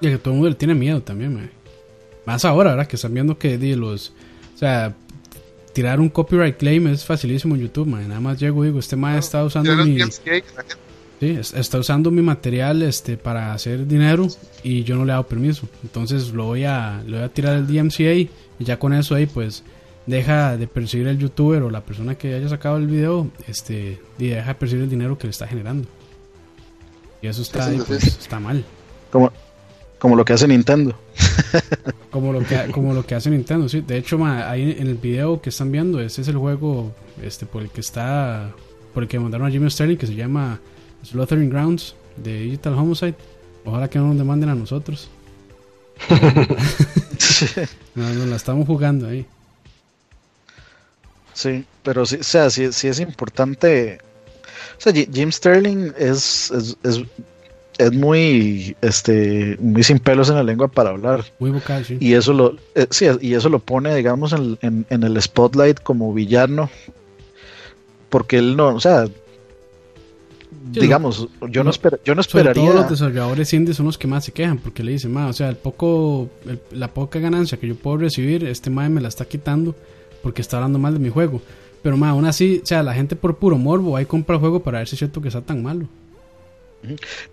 [0.00, 1.50] Y que todo el mundo le tiene miedo también,
[2.24, 2.86] Más ahora, ¿verdad?
[2.86, 4.14] Que están viendo que los.
[4.54, 4.94] O sea,
[5.72, 8.08] tirar un copyright claim es facilísimo en YouTube, man.
[8.08, 9.98] Nada más llego y digo, este man está usando mi.
[11.20, 14.26] Sí, está usando mi material este, para hacer dinero
[14.62, 15.68] y yo no le he dado permiso.
[15.82, 19.26] Entonces lo voy a, le voy a tirar el DMCA y ya con eso ahí
[19.26, 19.62] pues
[20.06, 24.28] deja de percibir el youtuber o la persona que haya sacado el video este, y
[24.28, 25.86] deja de percibir el dinero que le está generando.
[27.20, 28.64] Y eso está, pues, está mal.
[29.10, 29.30] Como,
[30.00, 30.98] como lo que hace Nintendo.
[32.10, 33.82] como lo que como lo que hace Nintendo, sí.
[33.82, 37.62] De hecho, ahí en el video que están viendo, ese es el juego este por
[37.62, 38.50] el que está
[38.94, 40.58] por el que mandaron a Jimmy Sterling que se llama
[41.04, 43.14] Slaughtering Grounds de Digital Homicide.
[43.64, 45.10] Ojalá que no nos demanden a nosotros.
[47.94, 49.26] no, no, la estamos jugando ahí.
[51.34, 53.98] Sí, pero sí, o sea, sí, es importante.
[54.78, 57.04] O sea, Jim Sterling es, es es
[57.92, 61.24] muy este muy sin pelos en la lengua para hablar.
[61.38, 61.96] Muy vocal, sí.
[62.00, 66.12] Y eso lo eh, sí, y eso lo pone digamos en, en, el spotlight como
[66.12, 66.70] villano
[68.10, 69.06] porque él no, o sea,
[70.72, 72.62] digamos, yo no, esper, yo no esperaría.
[72.62, 75.48] Todos los desarrolladores indies son los que más se quejan porque le dicen, o sea,
[75.48, 76.28] el poco,
[76.72, 79.74] la poca ganancia que yo puedo recibir, este mae me la está quitando
[80.22, 81.40] porque está hablando mal de mi juego.
[81.82, 84.60] Pero más aún así, o sea, la gente por puro morbo ahí compra el juego
[84.60, 85.86] para ver si es cierto que está tan malo.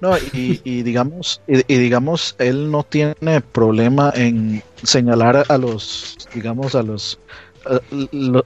[0.01, 6.83] No, y, digamos, y, digamos, él no tiene problema en señalar a los, digamos, a
[6.83, 7.19] los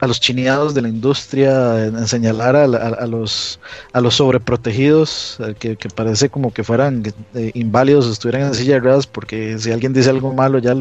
[0.00, 2.66] a, los chineados de la industria, en, señalar a,
[3.06, 3.60] los
[3.92, 7.02] a los sobreprotegidos, eh, que, parece como que fueran
[7.34, 10.74] eh, inválidos, estuvieran en silla de ruedas, porque si alguien dice algo malo ya,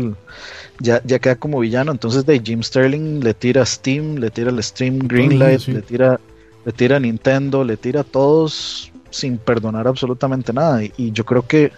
[0.80, 1.92] ya, ya queda como villano.
[1.92, 6.20] Entonces de Jim Sterling le tira a Steam, le tira al Stream Greenlight, le tira
[6.66, 10.84] le tira a Nintendo, le tira a todos sin perdonar absolutamente nada.
[10.84, 11.72] Y, yo creo que,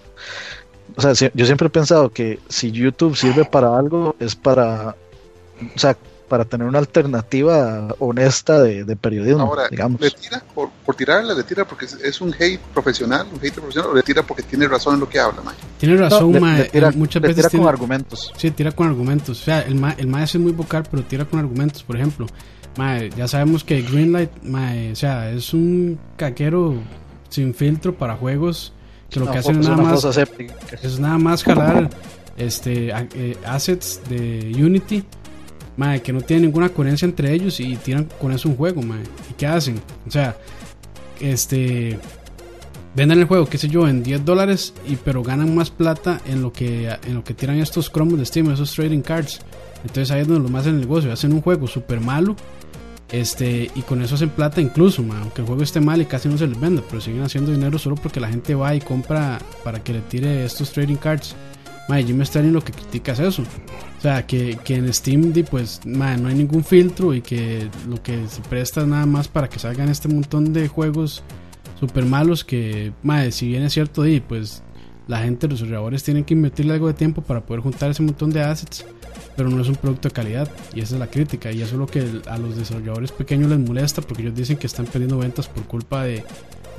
[0.96, 4.96] o sea, yo siempre he pensado que si YouTube sirve para algo es para,
[5.76, 5.98] o sea,
[6.34, 9.44] para tener una alternativa honesta de, periodismo.
[9.44, 10.02] Ahora, digamos.
[10.02, 11.36] ¿le tira por, por tirarle?
[11.36, 13.28] ¿Le tira porque es, un hate profesional?
[13.32, 13.92] ¿Un hate profesional?
[13.92, 15.42] ¿O le tira porque tiene razón en lo que habla,
[15.78, 16.32] Tiene razón,
[16.96, 18.34] muchas veces tira con argumentos.
[18.38, 19.42] Sí, tira con argumentos.
[19.42, 21.84] O sea, el, ma, el es muy vocal, pero tira con argumentos.
[21.84, 22.26] Por ejemplo,
[23.16, 24.32] ya sabemos que Greenlight,
[24.92, 26.76] o sea, es un caquero
[27.34, 28.74] sin filtro para juegos
[29.10, 30.06] que lo que hacen nada más
[30.82, 31.90] es nada más jalar
[32.38, 35.04] este eh, assets de Unity
[36.04, 39.48] que no tienen ninguna coherencia entre ellos y tiran con eso un juego y qué
[39.48, 40.38] hacen o sea
[41.20, 42.00] este
[42.96, 46.42] venden el juego qué sé yo en 10 dólares y pero ganan más plata en
[46.42, 49.40] lo que en lo que tiran estos cromos de Steam esos trading cards.
[49.82, 52.36] Entonces ahí es donde lo más en el negocio hacen un juego súper malo
[53.14, 56.36] este, y con eso hacen plata incluso, aunque el juego esté mal y casi no
[56.36, 59.84] se les venda, pero siguen haciendo dinero solo porque la gente va y compra para
[59.84, 61.36] que le tire estos trading cards.
[61.88, 63.44] Ma, Jim Sterling lo que critica es eso.
[64.00, 68.28] O sea, que, que en Steam pues no hay ningún filtro y que lo que
[68.28, 71.22] se presta es nada más para que salgan este montón de juegos
[71.80, 74.64] super malos que, ma, si bien es cierto, y pues
[75.08, 78.32] la gente, los desarrolladores tienen que invertirle algo de tiempo para poder juntar ese montón
[78.32, 78.84] de assets
[79.36, 81.80] pero no es un producto de calidad y esa es la crítica y eso es
[81.80, 85.48] lo que a los desarrolladores pequeños les molesta porque ellos dicen que están perdiendo ventas
[85.48, 86.24] por culpa de,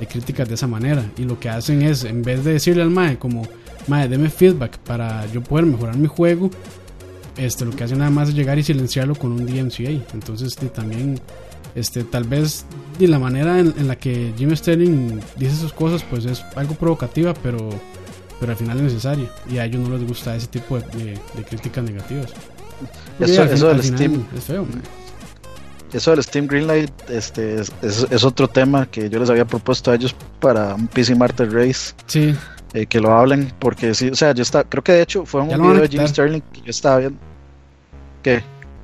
[0.09, 3.17] críticas de esa manera y lo que hacen es en vez de decirle al MAE
[3.17, 3.47] como
[3.87, 6.49] MAE deme feedback para yo poder mejorar mi juego
[7.37, 11.19] este lo que hacen nada más es llegar y silenciarlo con un DMCA entonces también
[11.75, 12.65] este tal vez
[12.99, 17.33] de la manera en, la que Jim Sterling dice sus cosas pues es algo provocativa
[17.33, 17.69] pero
[18.45, 21.19] pero al final es necesario y a ellos no les gusta ese tipo de,
[21.49, 22.31] críticas negativas.
[23.19, 24.67] Eso, del Steam es feo.
[25.91, 30.15] Eso del Steam Greenlight este, es, otro tema que yo les había propuesto a ellos
[30.39, 31.95] para un PC Martyr Race.
[32.05, 32.35] Sí.
[32.75, 35.41] Eh, que lo hablen, porque sí, o sea, yo está, creo que de hecho fue
[35.41, 37.17] un video de Jim Sterling que yo estaba viendo.
[38.21, 38.43] ¿Qué?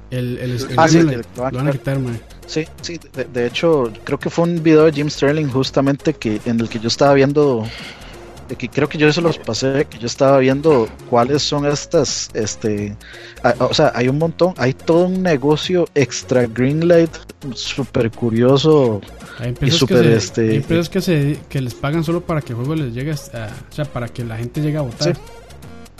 [0.10, 2.00] El, el, ah, sí, lo van a quitar,
[2.48, 6.42] Sí, sí, de, de, hecho, creo que fue un video de Jim Sterling justamente que
[6.46, 7.66] en el que yo estaba viendo
[8.56, 12.96] que creo que yo eso los pasé, que yo estaba viendo cuáles son estas, este,
[13.60, 17.12] o sea, hay un montón, hay todo un negocio extra Greenlight
[17.54, 19.02] súper curioso
[19.40, 22.58] hay que, se, este, hay empresas que, se, que les pagan solo para que el
[22.58, 25.18] juego les llegue, a, o sea, para que la gente llegue a votar.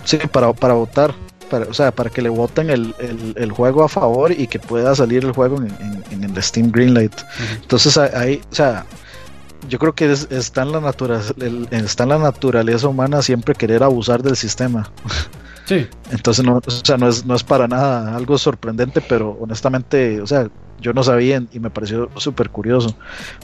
[0.04, 1.14] Sí, para, para votar.
[1.50, 2.96] Para, o sea, para que le voten el,
[3.36, 7.14] el, juego a favor y que pueda salir el juego en, en, el Steam Greenlight.
[7.62, 8.86] Entonces, hay, o sea,
[9.68, 11.34] yo creo que está, en la naturaleza,
[11.72, 14.92] está en la naturaleza humana siempre querer abusar del sistema.
[15.64, 15.88] Sí.
[16.12, 20.28] Entonces, no, o sea, no, es, no es para nada algo sorprendente, pero honestamente, o
[20.28, 20.50] sea,
[20.82, 22.94] yo no sabía y me pareció súper curioso.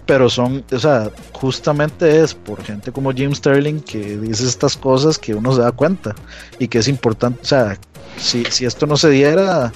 [0.05, 5.17] Pero son, o sea, justamente es por gente como Jim Sterling que dice estas cosas
[5.17, 6.15] que uno se da cuenta
[6.59, 7.77] y que es importante, o sea,
[8.17, 9.71] si, si esto no se diera,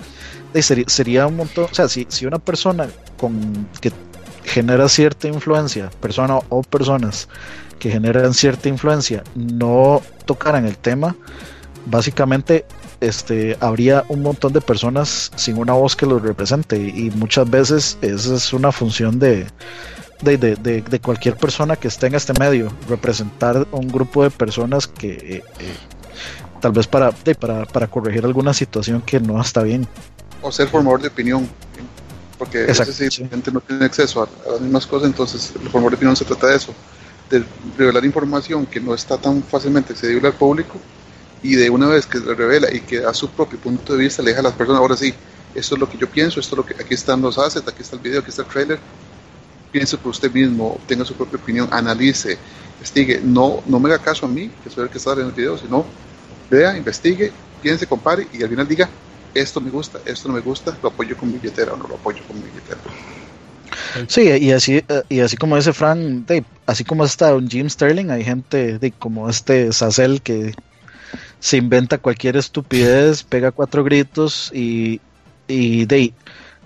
[0.55, 2.87] sería, sería un montón, o sea, si, si una persona
[3.17, 3.93] con que
[4.43, 7.27] genera cierta influencia, persona o personas
[7.79, 11.15] que generan cierta influencia, no tocaran el tema,
[11.87, 12.65] básicamente
[12.99, 17.97] este, habría un montón de personas sin una voz que los represente y, muchas veces
[18.01, 19.47] esa es una función de,
[20.21, 25.13] de, de, cualquier persona que esté en este medio, representar un grupo de personas que
[25.13, 25.75] eh, eh,
[26.59, 29.87] tal vez para, para, para corregir alguna situación que no está bien.
[30.43, 31.49] O ser formador de opinión,
[32.41, 35.91] porque a veces la gente no tiene acceso a, las mismas cosas, entonces el formador
[35.91, 36.73] de opinión se trata de eso,
[37.29, 37.45] de
[37.77, 40.79] revelar información que no está tan fácilmente accesible al público
[41.43, 44.23] y de una vez que se revela y que da su propio punto de vista,
[44.23, 45.13] le deja a las personas, ahora sí,
[45.53, 47.83] esto es lo que yo pienso, esto es lo que aquí están los assets, aquí
[47.83, 48.79] está el video, aquí está el trailer,
[49.71, 52.39] piense por usted mismo, tenga su propia opinión, analice,
[52.79, 55.31] investigue, no, no me haga caso a mí, que soy el que está en el
[55.31, 55.85] video, sino
[56.49, 57.31] vea, investigue,
[57.61, 58.89] piense, compare y al final diga,
[59.33, 61.95] esto me gusta, esto no me gusta, lo apoyo con mi billetera o no lo
[61.95, 62.79] apoyo con mi billetera.
[64.07, 66.29] Sí, y así, y así como dice Frank,
[66.65, 70.53] así como está un Jim Sterling, hay gente de, como este Sacel que
[71.39, 75.01] se inventa cualquier estupidez, pega cuatro gritos y,
[75.47, 76.13] y de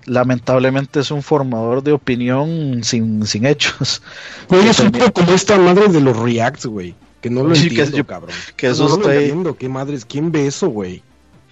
[0.06, 4.02] lamentablemente es un formador de opinión sin, sin hechos.
[4.48, 6.94] Güey, es un poco como esta madre de los reacts, güey.
[7.20, 8.34] Que no lo entiendo, cabrón.
[8.56, 9.56] Que eso no lo entiendo.
[9.56, 10.04] ¿Qué madres?
[10.04, 11.02] ¿Quién ve eso, güey?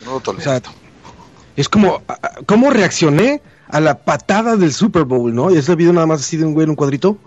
[0.05, 0.61] No o sea,
[1.57, 2.03] es como,
[2.47, 5.51] ¿cómo reaccioné a la patada del Super Bowl, no?
[5.51, 7.19] Y ese video nada más así de un güey en un cuadrito.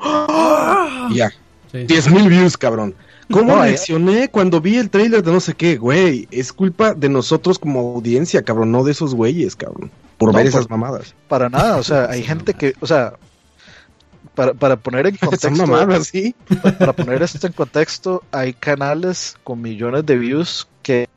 [1.12, 1.32] ya.
[1.74, 2.96] Diez mil views, cabrón.
[3.32, 6.28] ¿Cómo reaccioné cuando vi el trailer de no sé qué, güey?
[6.32, 9.92] Es culpa de nosotros como audiencia, cabrón, no de esos güeyes, cabrón.
[10.18, 11.14] Por ver esas mamadas.
[11.28, 13.14] Para nada, o sea, hay gente que, o sea,
[14.34, 15.52] para, para poner en contexto.
[15.52, 16.36] mamadas, ¿sí?
[16.80, 21.08] Para, poner esto en contexto, hay canales con millones de views que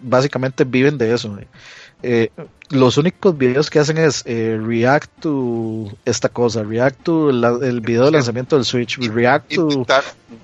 [0.00, 1.38] básicamente viven de eso.
[1.38, 1.46] Eh,
[2.70, 8.06] los únicos videos que hacen es eh, react to esta cosa, react to el video
[8.06, 9.86] de lanzamiento del Switch, react to...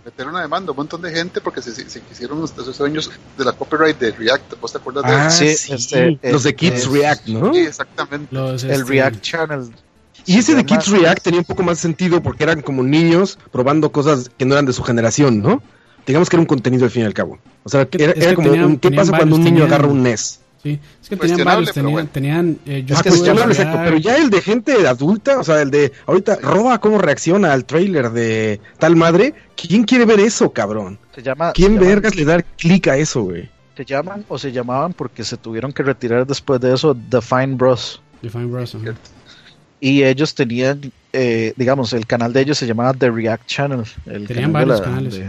[0.04, 3.52] meter una demanda un montón de gente porque se, se quisieron esos sueños de la
[3.52, 7.52] copyright de React, ¿vos te acuerdas de ah, Sí, este, los de Kids React, ¿no?
[7.52, 8.36] Sí, exactamente.
[8.36, 9.70] el este, React Channel.
[10.26, 13.90] Y ese de Kids React tenía un poco más sentido porque eran como niños probando
[13.90, 15.62] cosas que no eran de su generación, ¿no?
[16.06, 17.38] Digamos que era un contenido al fin y al cabo.
[17.62, 20.40] O sea, era, como un, ¿qué pasa cuando un niño agarra un NES?
[20.62, 25.38] Sí, es que tenían varios, tenían, tenían eh, ah, pero ya el de gente adulta,
[25.38, 30.04] o sea, el de ahorita roba cómo reacciona al trailer de tal madre, ¿quién quiere
[30.04, 30.98] ver eso, cabrón?
[31.14, 33.48] Se llama, ¿Quién vergas le da clic a eso, güey?
[33.74, 37.54] Se llaman o se llamaban porque se tuvieron que retirar después de eso The Fine
[37.54, 38.02] Bros.
[38.20, 38.76] The Fine Bros.
[39.80, 43.84] Y ellos tenían, eh, digamos, el canal de ellos se llamaba The React Channel.
[44.04, 45.22] El tenían varios canales.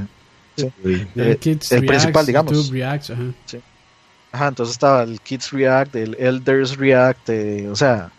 [0.57, 0.67] sí.
[1.15, 2.69] el, principal, digamos.
[2.69, 3.31] Reacts, ajá.
[3.45, 3.59] Sí.
[4.31, 8.11] Ajá, entonces estaba el Kids React, el Elders React, eh, o sea,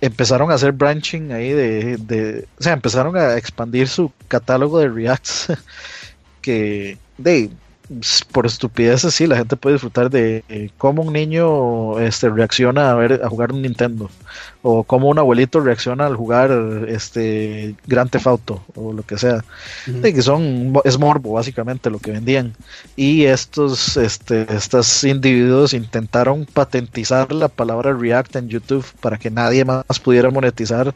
[0.00, 4.88] empezaron a hacer branching ahí de, de, o sea, empezaron a expandir su catálogo de
[4.88, 5.48] Reacts
[6.42, 7.50] que de
[8.30, 12.94] por estupideces sí, la gente puede disfrutar de eh, cómo un niño este, reacciona a
[12.94, 14.08] ver a jugar un Nintendo
[14.62, 16.52] o cómo un abuelito reacciona al jugar
[16.88, 19.44] este Grand Theft Auto o lo que sea.
[20.02, 22.54] que son es morbo básicamente lo que vendían.
[22.94, 29.64] Y estos este estos individuos intentaron patentizar la palabra React en YouTube para que nadie
[29.64, 30.94] más pudiera monetizar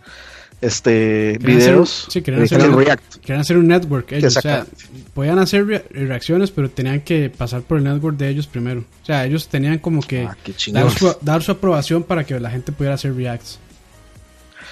[0.60, 3.16] este videos sí, querían hacer, un, React.
[3.16, 4.66] querían hacer un network ellos, o sea,
[5.12, 8.84] podían hacer reacciones pero tenían que pasar por el network de ellos primero.
[9.02, 10.36] O sea ellos tenían como que ah,
[10.72, 13.58] dar, su, dar, su, aprobación para que la gente pudiera hacer reacts.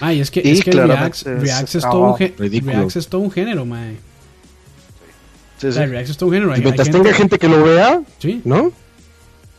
[0.01, 3.31] Ah y es que, es que reacts, reacts, es, todo un reacts es todo un
[3.31, 3.97] género mae.
[5.59, 5.79] Sí, sí.
[5.85, 6.53] reacts es todo un género.
[6.53, 8.43] Hay, mientras tenga gente que lo vea sí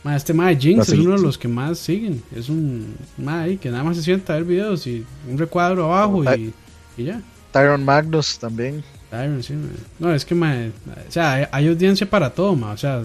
[0.04, 0.14] ¿no?
[0.14, 2.22] este Mae Jinx es uno de los que más siguen.
[2.34, 6.22] Es un Mae que nada más se sienta a ver videos y un recuadro abajo
[6.36, 6.52] y,
[6.96, 7.20] y ya.
[7.52, 8.82] Tyron Magnus también.
[9.10, 9.70] Tyron, sí, mae.
[9.98, 10.68] No, es que, mae,
[11.08, 12.74] o sea, hay, hay audiencia para todo, mae.
[12.74, 13.02] O sea,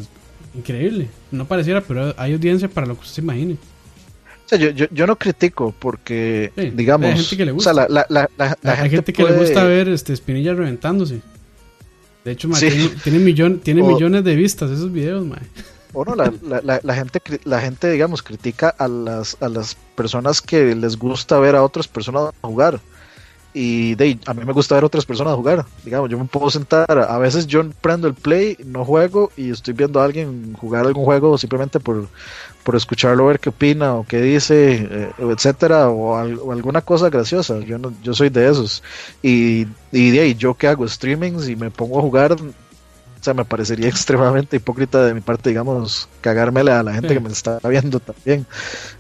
[0.55, 1.07] increíble.
[1.31, 3.53] No pareciera, pero hay audiencia para lo que usted se imagine.
[3.53, 7.59] O sea, yo, yo, yo no critico porque, Sí, digamos, hay gente que le o
[7.59, 7.87] sea, gusta.
[7.87, 11.21] la, la, la, la- la hay gente, que le gusta ver este Espinilla reventándose.
[12.25, 12.67] De hecho, Sí.
[13.03, 15.39] tiene, tiene, tiene O- millones de vistas esos videos, mae.
[15.93, 19.75] O no, la, la, la, la gente, la gente, digamos, critica a las, a las
[19.95, 22.79] personas que les gusta ver a otras personas jugar.
[23.51, 25.65] Y de, a mí me gusta ver a otras personas jugar.
[25.83, 29.73] Digamos, yo me puedo sentar, a veces yo prendo el play, no juego y estoy
[29.73, 32.07] viendo a alguien jugar algún juego simplemente por,
[32.63, 36.15] por escucharlo, ver qué opina o qué dice, eh, etcétera, o
[36.51, 37.59] alguna cosa graciosa.
[37.61, 38.83] Yo no, yo soy de esos.
[39.23, 42.35] Y, y de ahí, yo que hago streamings y me pongo a jugar,
[43.19, 47.13] o sea, me parecería extremadamente hipócrita de mi parte, digamos, cagármele a la gente Sí.
[47.15, 48.45] que me está viendo también.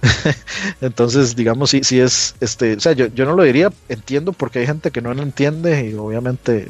[0.81, 4.59] Entonces, digamos, sí, sí es, este, o sea, yo, yo no lo diría, entiendo porque
[4.59, 6.69] hay gente que no lo entiende y obviamente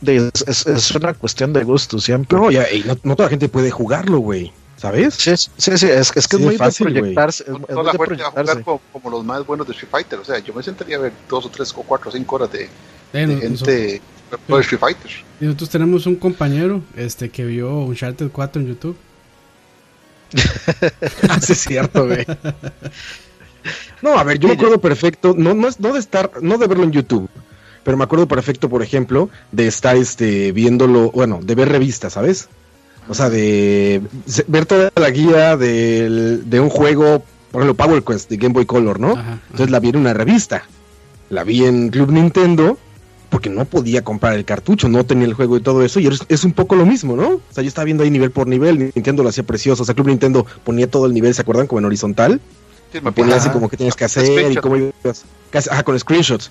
[0.00, 2.38] de- es, es- es una cuestión de gusto siempre.
[2.38, 4.52] No, ya, no, no toda la gente puede jugarlo, güey.
[4.76, 5.14] ¿Sabes?
[5.14, 7.44] Sí, sí, sí, es, es que es Sí, muy fácil, de proyectarse.
[7.44, 8.62] Es, No es la de a jugar proyectarse.
[8.64, 10.18] como, como los más buenos de Street Fighter.
[10.18, 12.50] O sea, yo me sentaría a ver dos o tres o cuatro o cinco horas
[12.50, 12.68] de,
[13.12, 14.02] de no- gente
[14.48, 15.10] de Street Fighter.
[15.40, 18.96] Y nosotros tenemos un compañero este que vio Uncharted 4 en YouTube.
[21.42, 22.24] sí, es cierto, güey.
[24.00, 26.66] No, a ver, yo me acuerdo perfecto, no, no, es- no de estar, no de
[26.66, 27.28] verlo en YouTube,
[27.84, 32.48] pero me acuerdo perfecto, por ejemplo, de estar este viéndolo, bueno, de ver revistas, ¿sabes?
[33.08, 34.00] O sea, de
[34.48, 38.66] ver toda la guía del- de un juego, por ejemplo, Power Quest de Game Boy
[38.66, 39.12] Color, ¿no?
[39.12, 40.64] Ajá, Entonces la vi en una revista.
[41.30, 42.78] La vi en Club Nintendo
[43.32, 45.98] porque no podía comprar el cartucho, no tenía el juego y todo eso.
[45.98, 47.28] Y es, es un poco lo mismo, ¿no?
[47.28, 48.92] O sea, yo estaba viendo ahí nivel por nivel.
[48.94, 49.84] Nintendo lo hacía precioso.
[49.84, 51.66] O sea, Club Nintendo ponía todo el nivel, ¿se acuerdan?
[51.66, 52.42] Como en horizontal.
[52.92, 55.24] Sí, Me ponía así como que tienes que hacer y cómo ibas.
[55.70, 56.50] Ajá, con screenshots.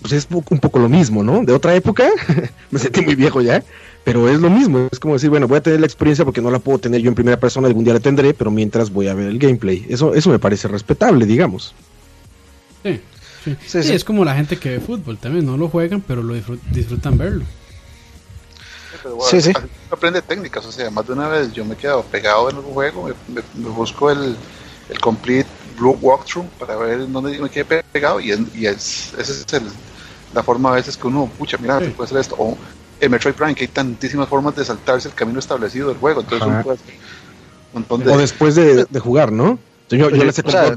[0.00, 1.44] Pues es un poco lo mismo, ¿no?
[1.44, 2.08] De otra época,
[2.70, 3.62] me sentí muy viejo ya,
[4.02, 4.88] pero es lo mismo.
[4.90, 7.10] Es como decir, bueno, voy a tener la experiencia porque no la puedo tener yo
[7.10, 9.84] en primera persona, algún día la tendré, pero mientras voy a ver el gameplay.
[9.90, 11.74] Eso, eso me parece respetable, digamos.
[12.82, 12.98] Sí,
[13.44, 13.56] sí.
[13.66, 13.94] Sí, Sí, sí.
[13.94, 15.44] es como la gente que ve fútbol también.
[15.46, 17.44] No lo juegan, pero lo disfrut- disfrutan verlo.
[19.02, 19.52] Pero, bueno, Sí,
[19.90, 22.72] aprende técnicas, o sea, más de una vez yo me he quedado pegado en algún
[22.72, 24.36] juego, me, me- me busco el,
[24.88, 25.48] el complete
[25.78, 29.68] blue walkthrough para ver dónde me quedé pegado y, en- y es, esa es el-
[30.32, 31.86] la forma a veces que uno, pucha, mira, Sí.
[31.88, 32.56] puede hacer esto, o
[33.00, 36.42] el Metroid Prime, que hay tantísimas formas de saltarse el camino establecido del juego, entonces
[36.42, 36.54] Ajá.
[36.54, 38.10] uno puede hacer un montón de...
[38.12, 39.58] O después de, de jugar, ¿no?
[39.90, 40.74] Yo, sé con o sea.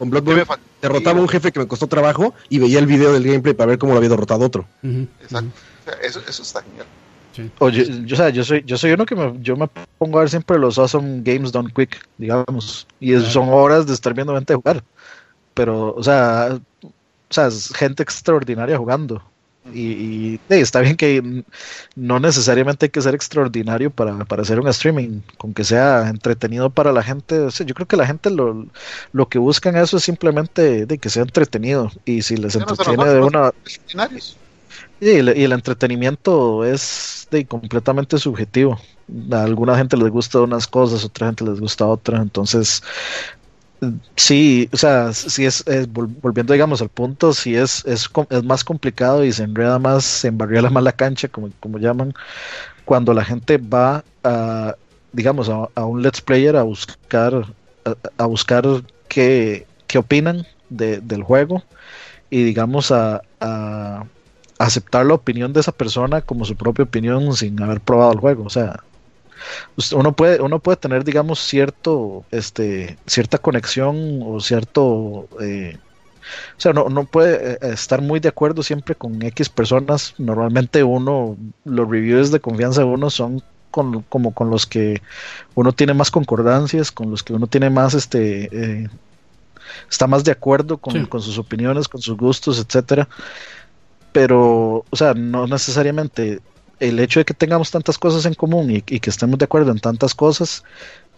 [0.00, 0.44] Con ¿Qué Bloodborne
[0.80, 3.68] derrotaba a un jefe que me costó trabajo y veía el video del gameplay para
[3.68, 4.64] ver cómo lo había derrotado otro.
[4.82, 5.50] Exacto.
[5.50, 6.86] O sea, eso, eso está genial.
[7.36, 7.50] sí.
[7.58, 9.68] Oye, yo, o sea, yo soy, yo soy uno que me, yo me
[9.98, 13.92] pongo a ver siempre los Awesome Games Done Quick, digamos, y es- son horas de
[13.92, 14.82] estar viendo gente jugar.
[15.52, 16.92] Pero, o sea, o
[17.28, 19.22] sea, es gente extraordinaria jugando.
[19.72, 21.44] Y, y, está bien que
[21.94, 26.70] no necesariamente hay que ser extraordinario para, para hacer un streaming, con que sea entretenido
[26.70, 27.38] para la gente.
[27.40, 28.66] O sea, yo creo que la gente lo,
[29.12, 31.90] lo que busca en eso es simplemente de que sea entretenido.
[32.04, 33.52] Y si les entretiene de una,
[35.00, 38.78] y el, y el entretenimiento es de, completamente subjetivo.
[39.32, 42.20] A alguna gente les gusta unas cosas, a otra gente les gusta otra.
[42.20, 42.82] Entonces,
[44.16, 48.64] sí, o sea, sí es, vol- volviendo, digamos, al punto, sí es, es, es más
[48.64, 52.12] complicado y se enreda más, se embarriala más la cancha, como, como llaman,
[52.84, 54.76] cuando la gente va a,
[55.12, 57.46] digamos, a, a un let's player a buscar,
[58.18, 58.64] a, buscar
[59.08, 61.62] qué, qué opinan de- del juego
[62.30, 64.04] y, digamos, a, a
[64.58, 68.44] aceptar la opinión de esa persona como su propia opinión sin haber probado el juego.
[68.44, 68.80] O sea,
[69.94, 75.78] uno puede, uno puede tener, digamos, cierto, este, cierta conexión o cierto, eh,
[76.56, 80.14] o sea, no, no puede eh, estar muy de acuerdo siempre con X personas.
[80.18, 85.00] Normalmente uno, los reviews de confianza de uno son con, como con los que
[85.54, 88.88] uno tiene más concordancias, con los que uno tiene más, este, eh,
[89.88, 91.06] está más de acuerdo con, Sí.
[91.06, 93.08] con sus opiniones, con sus gustos, etcétera
[94.12, 96.40] pero, o sea, no necesariamente
[96.80, 99.78] el hecho de que tengamos tantas cosas en común y, que estemos de acuerdo en
[99.78, 100.64] tantas cosas,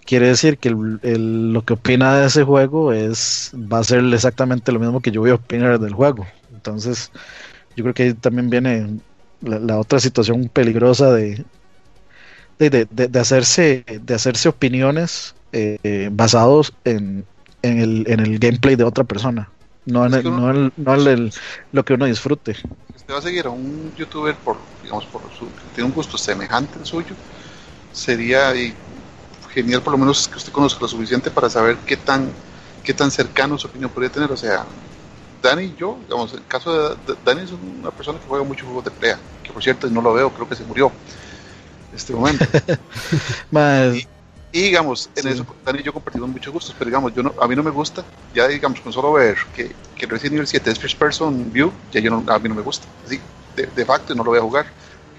[0.04, 4.80] quiere decir que lo que opina de ese juego es va a ser exactamente lo
[4.80, 6.26] mismo que yo voy a opinar del juego.
[6.52, 7.10] Entonces,
[7.76, 8.98] yo creo que ahí también viene
[9.40, 11.44] la, otra situación peligrosa de,
[12.58, 17.24] de, hacerse, de hacerse opiniones eh, basados en,
[17.62, 19.48] en, el, en el gameplay de otra persona.
[19.86, 21.32] No en, Es el- que uno- no no el-
[21.72, 22.54] lo que uno disfrute.
[22.54, 22.62] Si
[22.96, 26.16] usted va a seguir a un youtuber por, digamos, por su, que tiene un gusto
[26.16, 27.14] semejante al suyo,
[27.92, 28.74] sería y,
[29.52, 32.30] genial por lo menos que usted conozca lo suficiente para saber qué tan,
[32.82, 34.30] qué tan cercano su opinión podría tener.
[34.32, 34.64] O sea,
[35.42, 38.84] Dani y yo, digamos, el caso de, Dani es una persona que juega muchos juegos
[38.84, 40.92] de pelea, que por cierto no lo veo, creo que se murió
[41.90, 42.44] en este momento.
[43.94, 44.06] y,
[44.60, 47.56] digamos, en eso Dani y yo compartimos muchos gustos, pero digamos, yo no, a mí
[47.56, 48.04] no me gusta,
[48.34, 52.00] ya digamos, con solo ver que, que Resident Evil 7 es First Person View, ya
[52.00, 53.18] yo no, a mí no me gusta, así,
[53.56, 54.66] de, de facto no lo voy a jugar,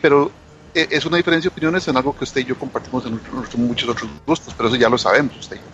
[0.01, 0.31] pero
[0.73, 3.19] e, es una diferencia de opiniones en algo que usted y yo compartimos en
[3.67, 5.65] muchos otros gustos, pero eso ya lo sabemos usted y yo.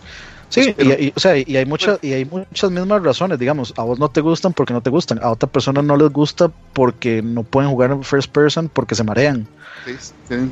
[0.50, 4.00] Sí, y, o sea, y hay muchas y hay muchas mismas razones, digamos, a vos
[4.00, 7.44] no te gustan porque no te gustan, a otra persona no les gusta porque no
[7.44, 9.48] pueden jugar en first person porque se marean,
[9.86, 9.92] sí,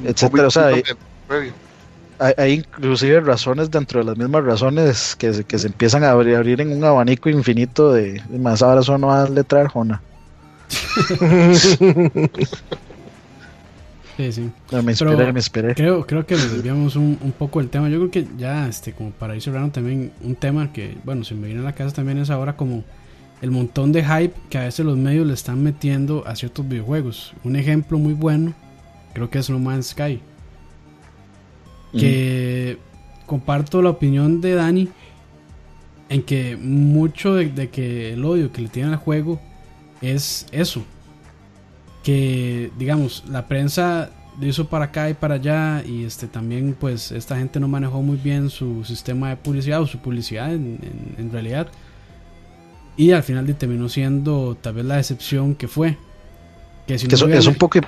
[0.06, 0.70] etcétera, o sea,
[2.20, 6.36] hay, inclusive razones dentro de las mismas razones que se, que se empiezan a abrir,
[6.36, 10.02] abrir en un abanico infinito de, más ahora eso no a letrar Jona.
[14.18, 14.52] Sí, sí.
[14.84, 15.76] me esperé, me esperé.
[15.76, 17.88] Creo, creo que nos desviamos un, un, poco el tema.
[17.88, 21.36] Yo creo que ya, este, como para ir cerrando también un tema que, bueno, se
[21.36, 22.84] me viene a la casa también es ahora como
[23.44, 27.34] el montón de hype que a veces los medios le están metiendo a ciertos videojuegos.
[27.44, 28.56] Un ejemplo muy bueno,
[29.14, 30.20] creo que es No Man's Sky.
[31.94, 32.78] Que
[33.26, 34.90] comparto la opinión de Dani
[36.10, 39.40] en que mucho de, de que el odio que le tienen al juego
[40.02, 40.84] es eso,
[42.04, 47.12] que digamos la prensa lo hizo para acá y para allá y este también pues
[47.12, 51.68] esta gente no manejó muy bien su sistema de publicidad o su publicidad en, realidad.
[52.96, 55.98] Y al final terminó siendo tal vez la decepción que fue.
[56.86, 57.04] Que, es,
[57.48, 57.80] un poco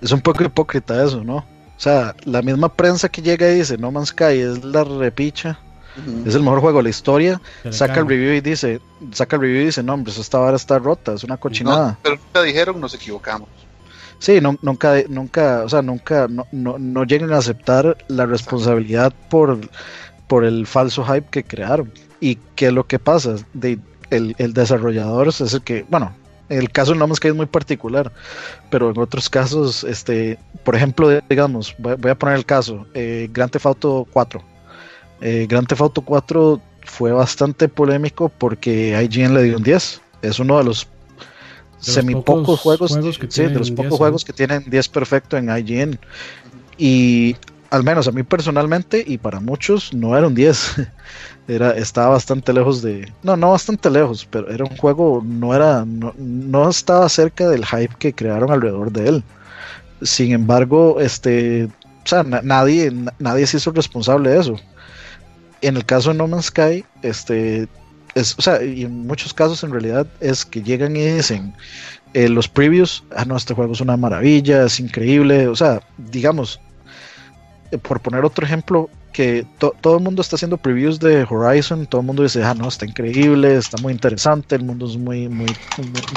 [0.00, 1.44] es un poco hipócrita eso no
[1.76, 5.58] o sea la misma prensa que llega y dice No Man's Sky es la repicha
[6.26, 7.40] es el mejor juego de la historia.
[7.70, 8.80] Saca el review y dice,
[9.12, 11.98] saca el review y dice, no, hombre, esta vara está rota, es una cochinada.
[12.02, 13.48] pero nunca dijeron, nos equivocamos.
[14.18, 19.60] Sí, nunca, nunca, o sea, nunca, no, no, no llegan a aceptar la responsabilidad por,
[20.26, 21.92] por el falso hype que crearon.
[22.20, 23.36] ¿Y qué es lo que pasa?
[23.52, 23.78] De,
[24.10, 26.12] el, el desarrollador es el que, bueno,
[26.48, 28.12] el caso de No Man's Sky es muy particular,
[28.70, 33.50] pero en otros casos, este, por ejemplo, digamos, voy, a poner el caso, eh, Grand
[33.50, 34.54] Theft Auto 4
[35.20, 40.00] eh, Grand Theft Auto 4 fue bastante polémico porque IGN le dio un 10.
[40.22, 40.86] Es uno de los
[41.78, 45.98] semi pocos juegos, de los pocos juegos que tienen 10 perfecto en IGN.
[46.76, 47.36] Y
[47.70, 50.76] al menos a mí personalmente y para muchos no era un 10.
[51.46, 53.12] Era, estaba bastante lejos de.
[53.22, 55.84] No, no bastante lejos, pero era un juego, no era.
[55.86, 59.24] No, estaba cerca del hype que crearon alrededor de él.
[60.02, 61.68] Sin embargo, este.
[62.04, 64.56] O sea, nadie, nadie se hizo responsable de eso
[65.64, 67.66] en el caso de No Man's Sky, este,
[68.14, 71.54] es, o sea, y en muchos casos en realidad es que llegan y dicen
[72.12, 76.60] eh, los previews, ah, no, este juego es una maravilla, es increíble, o sea, digamos,
[77.70, 82.00] eh, por poner otro ejemplo, que todo el mundo está haciendo previews de Horizon, todo
[82.00, 85.46] el mundo dice, ah, no, está increíble, está muy interesante, el mundo es muy, muy,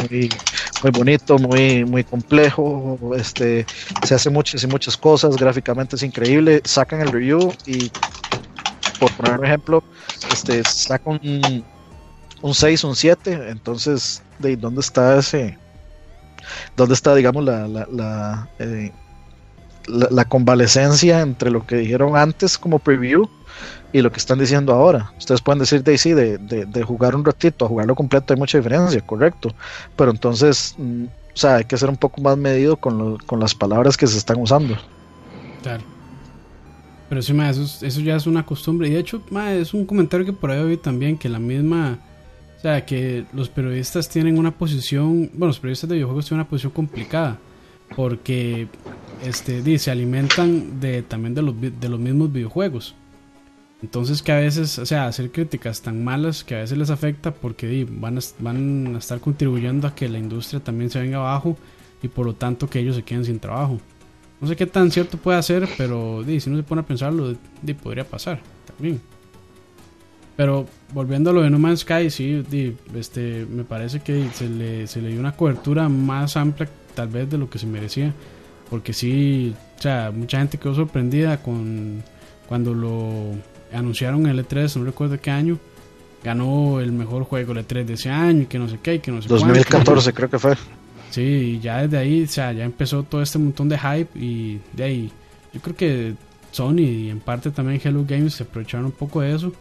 [0.10, 3.68] muy, bonito, muy, muy complejo, este,
[4.04, 7.92] se hace muchas y muchas cosas, gráficamente es increíble, sacan el review y
[9.00, 9.84] por poner un ejemplo,
[10.34, 11.64] este, saca un,
[12.42, 15.56] un 6, un 7, entonces, ¿de dónde está ese?
[16.76, 18.92] ¿Dónde está, digamos, la, la, eh,
[19.88, 23.28] la, convalecencia entre lo que dijeron antes como preview
[23.94, 25.12] y lo que están diciendo ahora?
[25.18, 28.58] Ustedes pueden decir de sí, de, de, jugar un ratito a jugarlo completo hay mucha
[28.58, 29.54] diferencia, correcto,
[29.96, 33.56] pero entonces, mm, o sea, hay que ser un poco más medido con, con las
[33.56, 34.76] palabras que se están usando.
[35.64, 35.84] Claro.
[37.10, 38.88] Pero sí, ma, eso, eso, ya es una costumbre.
[38.88, 42.00] Y de hecho, ma, es un comentario que por ahí oí también, que la misma...
[42.58, 45.30] O sea, que los periodistas tienen una posición...
[45.34, 47.38] Bueno, los periodistas de videojuegos tienen una posición complicada.
[47.96, 48.68] Porque
[49.24, 52.96] este, se alimentan de, también de los, de los mismos videojuegos.
[53.82, 57.32] Entonces que a veces, o sea, hacer críticas tan malas que a veces les afecta
[57.32, 61.56] porque van a, van a estar contribuyendo a que la industria también se venga abajo
[62.02, 63.78] y por lo tanto que ellos se queden sin trabajo.
[64.42, 67.36] No sé qué tan cierto puede ser, pero si no se pone a pensarlo,
[67.82, 69.00] podría pasar también.
[70.36, 72.44] Pero volviendo a lo de No Man's Sky, sí,
[72.96, 77.30] este, me parece que se le, se le dio una cobertura más amplia tal vez
[77.30, 78.12] de lo que se merecía.
[78.72, 82.04] Porque sí, o sea, mucha gente quedó sorprendida con
[82.48, 83.36] cuando lo
[83.72, 85.60] anunciaron en el E3, no recuerdo qué año.
[86.24, 89.00] Ganó el mejor juego el E3 de ese año y que no sé qué, y
[89.00, 90.56] que no sé 2014 creo que fue.
[91.12, 94.84] Sí, ya desde ahí, o sea, ya empezó todo este montón de hype y de
[94.84, 95.12] ahí,
[95.54, 96.16] yo creo que
[96.52, 99.54] Sony y en parte también Hello Games se aprovecharon un poco de eso.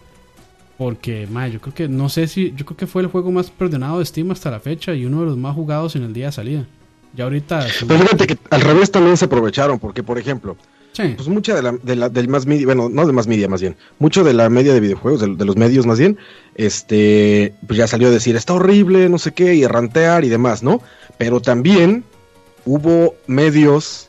[0.79, 3.51] Porque, ma, yo creo que, no sé si, yo creo que fue el juego más
[3.51, 6.27] perdonado de Steam hasta la fecha y uno de los más jugados en el día
[6.27, 6.67] de salida.
[7.15, 7.67] Ya ahorita.
[7.87, 10.57] Pero fíjate que al revés también se aprovecharon, porque por ejemplo,
[10.97, 13.61] pues mucha de la, de la, del más media, bueno, no de más media más
[13.61, 16.17] bien, mucho de la media de videojuegos, de, los medios más bien,
[16.55, 20.63] este, pues ya salió a decir, está horrible, no sé qué, y rantear y demás,
[20.63, 20.81] ¿no?
[21.19, 22.05] Pero también
[22.65, 24.09] hubo medios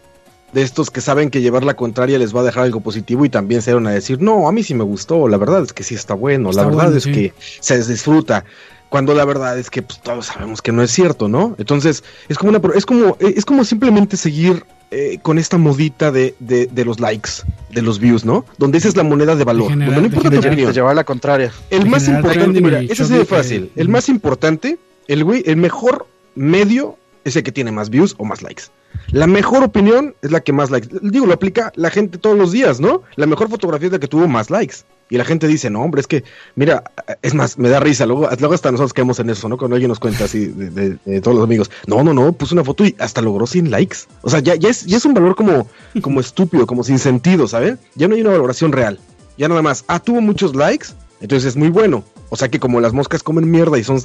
[0.53, 3.30] de estos que saben que llevar la contraria les va a dejar algo positivo y
[3.30, 5.84] también se dieron a decir, no, a mí sí me gustó, la verdad es que
[5.84, 8.45] sí está bueno, la verdad es que se disfruta
[8.90, 11.56] cuando la verdad es que pues, todos sabemos que no es cierto, ¿no?
[11.58, 16.34] Entonces, es como una es como es como simplemente seguir eh, con esta modita de,
[16.40, 17.30] de, los likes,
[17.72, 18.46] de los views, ¿no?
[18.58, 19.70] Donde esa es la moneda de valor.
[19.70, 20.72] donde no importa tu opinión.
[20.72, 21.52] llevar la contraria.
[21.70, 23.70] El más importante, mira, eso es muy fácil.
[23.76, 24.78] El más importante,
[25.10, 28.64] el güey, el mejor medio es el que tiene más views o más likes.
[29.12, 30.88] La mejor opinión es la que más likes.
[31.02, 33.04] Digo, lo aplica la gente todos los días, ¿no?
[33.18, 34.78] La mejor fotografía es la que tuvo más likes.
[35.10, 36.24] Y la gente dice, no, hombre, es que,
[36.56, 36.84] mira,
[37.22, 38.06] es más, me da risa.
[38.06, 39.58] Luego, luego hasta nosotros caemos en eso, ¿no?
[39.58, 41.72] Cuando alguien nos cuenta así de, todos los amigos.
[41.86, 43.98] No, no, no, puso una foto y hasta logró 100 likes.
[44.22, 45.68] O sea, ya, ya, es, ya es un valor como,
[46.02, 47.78] como estúpido, como sin sentido, ¿sabes?
[47.96, 49.00] Ya no hay una valoración real.
[49.38, 50.88] Ya nada más, ah, tuvo muchos likes,
[51.22, 52.04] entonces es muy bueno.
[52.30, 54.02] O sea que como las moscas comen mierda y son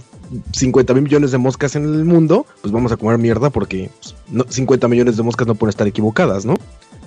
[0.53, 3.91] 50 mil millones de moscas en el mundo, pues vamos a comer mierda porque
[4.49, 6.55] 50 pues, millones de moscas no pueden estar equivocadas, ¿no?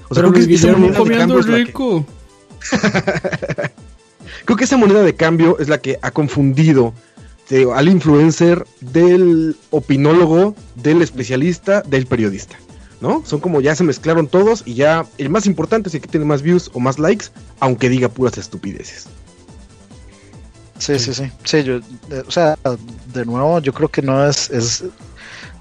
[0.10, 2.06] O sea, Pero creo que comiendo rico.
[4.46, 6.94] creo que esa moneda de cambio es la que ha confundido
[7.76, 12.58] al influencer del opinólogo, del especialista, del periodista.
[13.02, 13.24] ¿No?
[13.26, 16.26] Son como ya se mezclaron todos y ya el más importante es el que tiene
[16.26, 17.26] más views o más likes,
[17.60, 19.08] aunque diga puras estupideces.
[20.80, 21.32] Sí, sí, sí.
[21.44, 21.80] Sí, yo,
[22.26, 22.58] o sea,
[23.14, 24.84] de nuevo, yo creo que no es, es,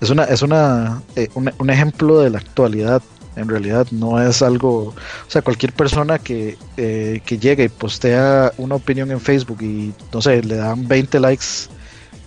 [0.00, 3.02] es una, es una, eh, un, ejemplo de la actualidad.
[3.36, 4.94] En realidad no es algo, o
[5.28, 10.22] sea, cualquier persona que, eh, que llegue y postea una opinión en Facebook y, no
[10.22, 11.68] sé, le dan 20 likes,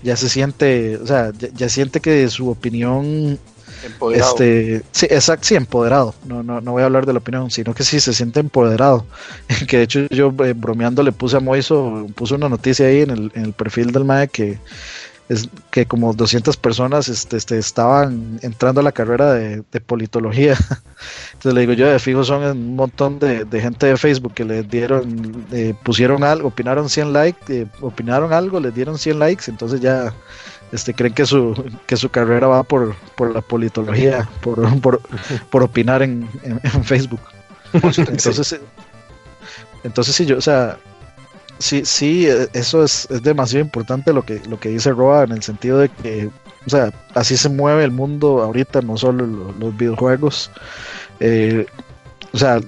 [0.03, 3.39] ya se siente, o sea, ya siente que su opinión
[3.85, 4.31] Empoderado.
[4.31, 6.15] Este, sí, exacto, sí, empoderado.
[6.25, 9.05] No, no, no voy a hablar de la opinión, sino que sí se siente empoderado.
[9.67, 13.11] que de hecho yo eh, bromeando le puse a Moiso, puse una noticia ahí en
[13.11, 14.57] el, en el perfil del MAE que
[15.29, 20.53] es que como 200 personas este, este, estaban entrando a la carrera de, politología.
[21.33, 24.63] Entonces le digo yo, de fijo son un montón de, gente de Facebook que le
[24.63, 29.81] dieron, eh, pusieron algo, opinaron 100 likes, eh, opinaron algo, les dieron 100 likes, entonces
[29.81, 30.13] ya
[30.71, 34.65] este, creen que su, que su carrera va por, por la politología, por,
[35.49, 36.27] por, opinar en,
[36.83, 37.21] Facebook.
[37.73, 38.59] Entonces,
[39.83, 40.77] entonces sí, yo, o sea,
[41.59, 45.43] sí, sí, eso es, es, demasiado importante lo que, lo que dice Roa en el
[45.43, 46.29] sentido de que,
[46.65, 50.51] o sea, así se mueve el mundo ahorita, no solo los, videojuegos.
[51.19, 51.65] Eh,
[52.33, 52.59] o sea,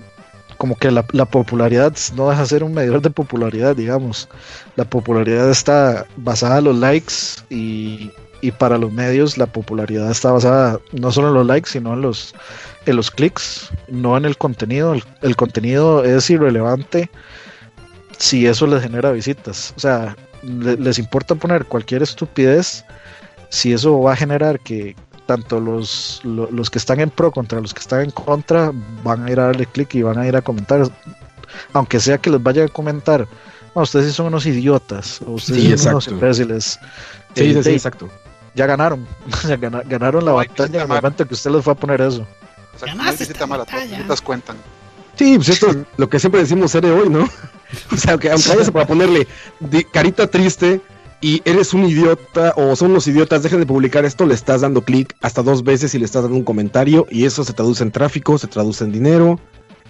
[0.60, 4.28] como que la, popularidad no deja de ser un medidor de popularidad, digamos.
[4.76, 7.14] La popularidad está basada en los likes
[7.49, 8.11] y,
[8.57, 12.36] para los medios la popularidad está basada no solo en los likes, sino en los,
[12.86, 14.94] en los clics, no en el contenido.
[15.22, 17.10] El, contenido es irrelevante
[18.20, 19.74] si eso les genera visitas.
[19.76, 22.86] O sea, les importa poner cualquier estupidez
[23.50, 27.74] si eso va a generar que, tanto los, los, que están en pro contra los
[27.74, 28.72] que están en contra
[29.04, 30.90] van a ir a darle clic y van a ir a comentar.
[31.74, 33.28] Aunque sea que les vaya a comentar,
[33.76, 36.80] ustedes sí son unos idiotas, o ustedes son unos imbéciles.
[37.36, 38.10] Sí, sí, exacto.
[38.56, 39.08] Ya ganaron,
[39.86, 42.26] ganaron la batalla en el momento que usted les fue a poner eso.
[42.76, 43.04] O sea, no
[44.22, 44.58] cuentan.
[45.20, 47.24] Sí, pues esto es lo que siempre decimos ser de hoy, ¿no?
[47.91, 49.28] o sea, aunque, aunque vayas para ponerle
[49.91, 50.80] carita triste,
[51.20, 54.82] y eres un idiota o son unos idiotas, dejen de publicar esto, le estás dando
[54.86, 57.91] clic hasta dos veces y le estás dando un comentario y eso se traduce en
[57.91, 59.38] tráfico, se traduce en dinero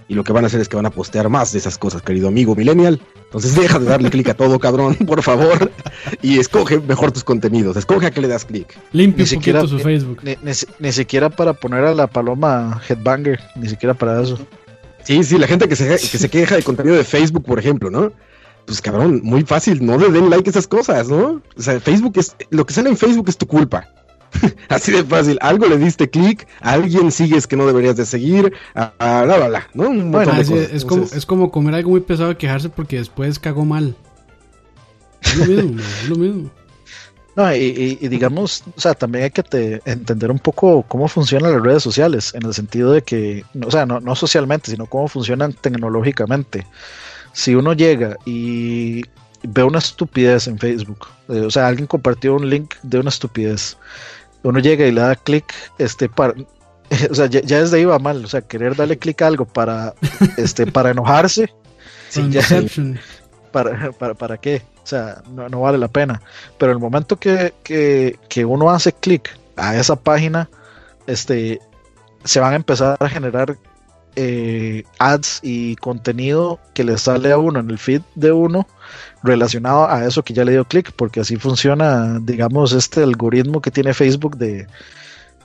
[0.08, 2.02] y lo que van a hacer es que van a postear más de esas cosas,
[2.02, 3.00] querido amigo millennial.
[3.26, 5.72] Entonces deja de darle clic a todo, cabrón, por favor,
[6.24, 8.76] y escoge mejor tus contenidos, escoge a qué le das clic.
[8.92, 10.22] Limpia ni siquiera, su Facebook.
[10.80, 14.40] Ni, siquiera para poner a la paloma headbanger, ni siquiera para eso.
[15.10, 17.90] Sí, sí, la gente que se, que se queja de contenido de Facebook, por ejemplo,
[17.90, 18.14] ¿no?
[18.68, 21.42] pues cabrón, muy fácil, no le den like a esas cosas, ¿no?
[21.58, 23.90] O sea, Facebook es, lo que sale en Facebook es tu culpa.
[24.70, 28.54] Así de fácil, algo le diste clic, a alguien sigues que no deberías de seguir,
[28.76, 29.90] a, a la, la, la, ¿no?
[29.90, 33.96] bueno, es, como, es como comer algo muy pesado y quejarse porque después cagó mal.
[35.24, 36.52] Es lo mismo, es lo mismo.
[37.40, 41.82] No, y, digamos, o sea, también hay que entender un poco cómo funcionan las redes
[41.82, 46.68] sociales, en el sentido de que, o sea, no, no socialmente, sino cómo funcionan tecnológicamente.
[47.32, 49.04] Si uno llega y
[49.44, 53.78] ve una estupidez en Facebook, eh, o sea, alguien compartió un link de una estupidez,
[54.44, 55.46] uno llega y le da clic,
[55.78, 56.34] este, para,
[57.10, 59.94] o sea, ya, desde ahí va mal, o sea, querer darle clic a algo para,
[60.36, 61.50] este, para enojarse,
[63.54, 66.22] para, para, para qué, sea, no, vale la pena,
[66.58, 70.50] pero el momento que, que, que uno hace clic a esa página,
[71.08, 71.60] este,
[72.24, 73.58] se van a empezar a generar
[74.16, 78.68] eh, ads y contenido que le sale a uno en el feed de uno
[79.24, 83.72] relacionado a eso que ya le dio clic, porque así funciona, digamos, este algoritmo que
[83.72, 84.68] tiene Facebook de,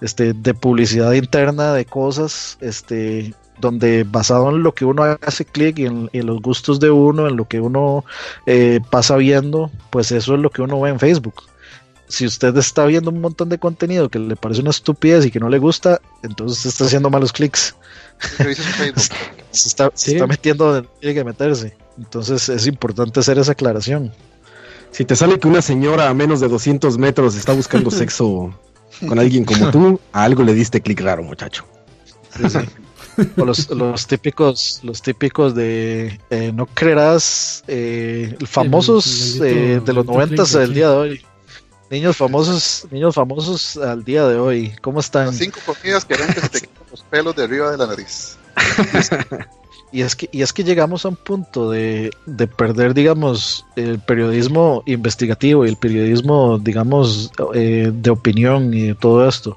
[0.01, 5.79] este, de publicidad interna de cosas, este, donde basado en lo que uno hace clic
[5.79, 8.05] y en, los gustos de uno, en lo que uno
[8.47, 11.45] eh, pasa viendo, pues eso es lo que uno ve en Facebook.
[12.09, 15.41] Si usted está viendo un montón de contenido que le parece una estupidez y que
[15.41, 17.75] no le gusta, entonces está haciendo malos clics.
[19.51, 21.77] se, está, metiendo donde tiene que meterse.
[21.97, 24.13] Entonces es importante hacer esa aclaración.
[24.91, 28.55] Si te sale que una señora a menos de 200 metros está buscando sexo
[29.07, 31.65] con alguien como tú, a algo le diste clic raro, muchacho.
[33.37, 40.53] O los, típicos, los típicos de eh, no creerás, eh, famosos eh, de los noventas
[40.53, 41.27] del día de hoy.
[41.91, 44.73] Niños famosos, niños famosos al día de hoy.
[44.81, 45.33] ¿Cómo están?
[45.33, 48.37] cinco comidas que harán que te los pelos de arriba de la nariz.
[49.93, 52.11] Y es que, y es que llegamos a un punto de,
[52.57, 59.29] perder, digamos, el periodismo investigativo y el periodismo, digamos, eh, de opinión y de todo
[59.29, 59.57] esto.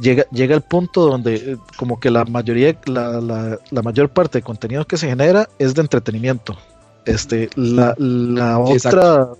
[0.00, 4.42] Llega, llega el punto donde eh, como que la mayoría, la, la, mayor parte de
[4.42, 6.56] contenido que se genera es de entretenimiento.
[7.04, 9.38] Este, la, la otra, o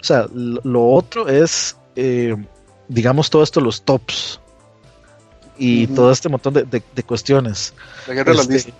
[0.00, 2.34] sea, lo otro es, eh,
[2.88, 4.40] digamos, todo esto, los tops
[5.60, 7.74] y todo este montón de, de, cuestiones.
[8.08, 8.72] La guerra este,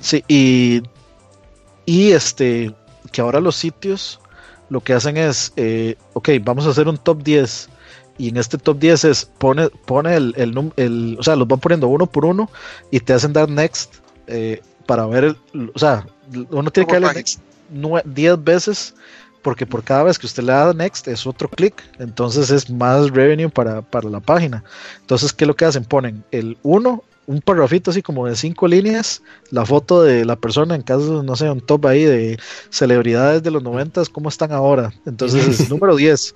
[0.00, 0.82] Sí, y,
[1.84, 2.74] y este,
[3.12, 4.20] que ahora los sitios
[4.68, 7.68] lo que hacen es, eh, ok, vamos a hacer un top 10
[8.18, 11.60] y en este top 10 es pone, pone el, el, el, o sea, los van
[11.60, 12.50] poniendo uno por uno
[12.90, 16.06] y te hacen dar next eh, para ver, el, o sea,
[16.50, 17.40] uno tiene que darle next
[18.04, 18.94] 10 veces
[19.42, 23.10] porque por cada vez que usted le da next es otro clic, entonces es más
[23.10, 24.64] revenue para, para la página.
[25.00, 25.84] Entonces, ¿qué es lo que hacen?
[25.84, 30.74] Ponen el 1 un parrafito así como de cinco líneas, la foto de la persona
[30.74, 32.38] en caso, no sé, un top ahí de
[32.70, 34.92] celebridades de los noventas, cómo están ahora.
[35.06, 36.34] Entonces, es número 10,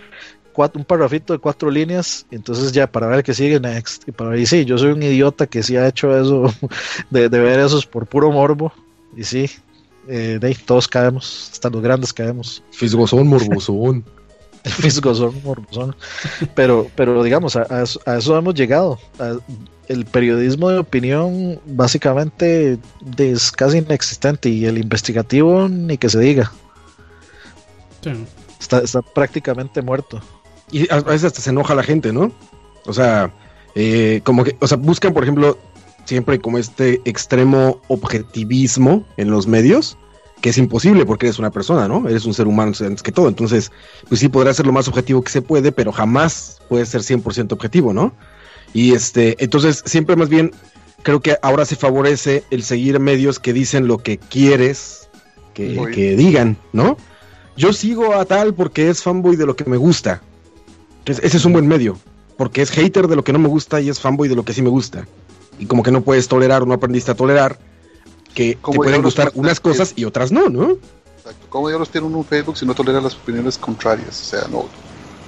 [0.75, 4.07] un parrafito de cuatro líneas, entonces ya para ver qué sigue next.
[4.07, 6.53] Y para sí, yo soy un idiota que sí ha hecho eso,
[7.11, 8.73] de, ver esos por puro morbo,
[9.17, 9.51] y sí,
[10.09, 12.63] eh, de ahí todos caemos, hasta los grandes caemos.
[12.71, 14.05] Fisgozón, morbosón.
[14.65, 15.97] Fisgozón, morbosón.
[16.55, 18.99] Pero, pero digamos, a, eso, hemos llegado
[19.91, 22.79] el periodismo de opinión básicamente
[23.19, 26.53] es casi inexistente y el investigativo ni que se diga.
[28.61, 30.21] Está, prácticamente muerto.
[30.71, 32.31] Y a veces hasta se enoja la gente, ¿no?
[32.87, 33.33] O sea,
[33.75, 35.59] eh, como que, o sea, buscan, por ejemplo,
[36.05, 39.99] siempre como este extremo objetivismo en los medios,
[40.41, 42.09] que es imposible porque eres una persona, ¿no?
[42.09, 43.27] Eres un ser humano antes que todo.
[43.27, 43.73] Entonces,
[44.09, 47.51] pues sí podrá ser lo más objetivo que se puede, pero jamás puede ser 100%
[47.55, 48.13] objetivo, ¿no?
[48.73, 50.53] Y este, entonces siempre más bien
[51.03, 55.09] creo que ahora se favorece el seguir medios que dicen lo que quieres
[55.55, 56.97] que, digan, ¿no?
[57.57, 60.23] Yo sigo a tal porque es fanboy de lo que me gusta.
[61.01, 61.99] Entonces, ese es un buen medio,
[62.39, 64.53] porque es hater de lo que no me gusta y es fanboy de lo que
[64.53, 65.07] sí me gusta.
[65.59, 67.59] Y como que no puedes tolerar o no aprendiste a tolerar
[68.35, 70.79] que te pueden gustar unas cosas y otras no, ¿no?
[71.19, 71.47] Exacto.
[71.51, 74.21] Como los tienen un Facebook si no toleran las opiniones contrarias?
[74.21, 74.67] O sea, no,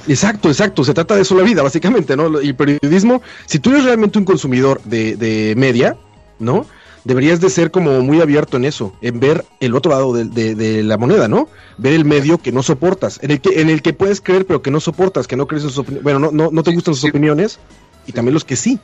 [0.08, 0.84] Exacto, exacto.
[0.84, 2.40] Se trata de eso la vida, básicamente, ¿no?
[2.40, 5.96] Y periodismo, si tú eres realmente un consumidor de, de media,
[6.38, 6.66] ¿no?
[7.04, 10.82] Deberías de ser como muy abierto en eso, en ver el otro lado de, de,
[10.84, 11.48] la moneda, ¿no?
[11.76, 14.62] Ver el medio que no soportas, en el que, en el que puedes creer, pero
[14.62, 16.04] que no soportas, que no crees en sus opiniones.
[16.04, 17.58] Bueno, no, no, no te gustan sus opiniones,
[18.06, 18.78] y también los que sí.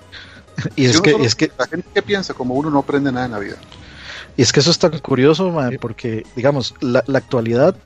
[0.75, 3.33] Y es que, es que la gente que piensa como uno no aprende nada en
[3.33, 3.57] la vida.
[4.37, 7.77] Y es que eso es tan curioso, man, porque, digamos, la, la actualidad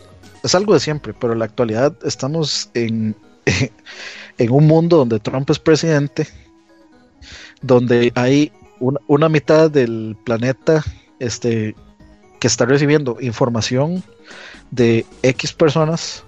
[0.43, 3.16] es algo de siempre, pero en la actualidad estamos en,
[4.39, 6.27] en un mundo donde Trump es presidente,
[7.60, 8.52] donde hay
[9.06, 10.82] una, mitad del planeta
[11.20, 11.77] este,
[12.40, 14.02] que está recibiendo información
[14.73, 16.24] de X personas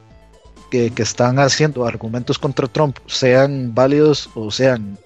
[0.70, 4.98] que, que, están haciendo argumentos contra Trump, sean válidos o sean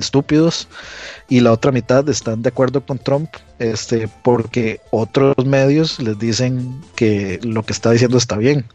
[0.00, 0.68] estúpidos,
[1.28, 6.80] y la otra mitad están de acuerdo con Trump, este, porque otros medios les dicen
[6.96, 8.66] que lo que está diciendo está bien.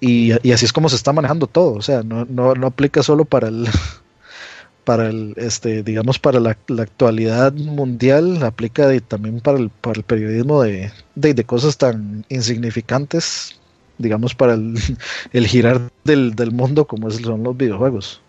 [0.00, 3.24] Y, así es como se está manejando todo, o sea, no, no, no aplica solo
[3.24, 3.68] para el,
[4.84, 10.62] para el, este, digamos, para la, actualidad mundial, aplica también para el, para el periodismo
[10.62, 13.60] de, de, cosas tan insignificantes,
[13.98, 14.74] digamos, para el,
[15.32, 18.20] el girar del, del, mundo como son los videojuegos.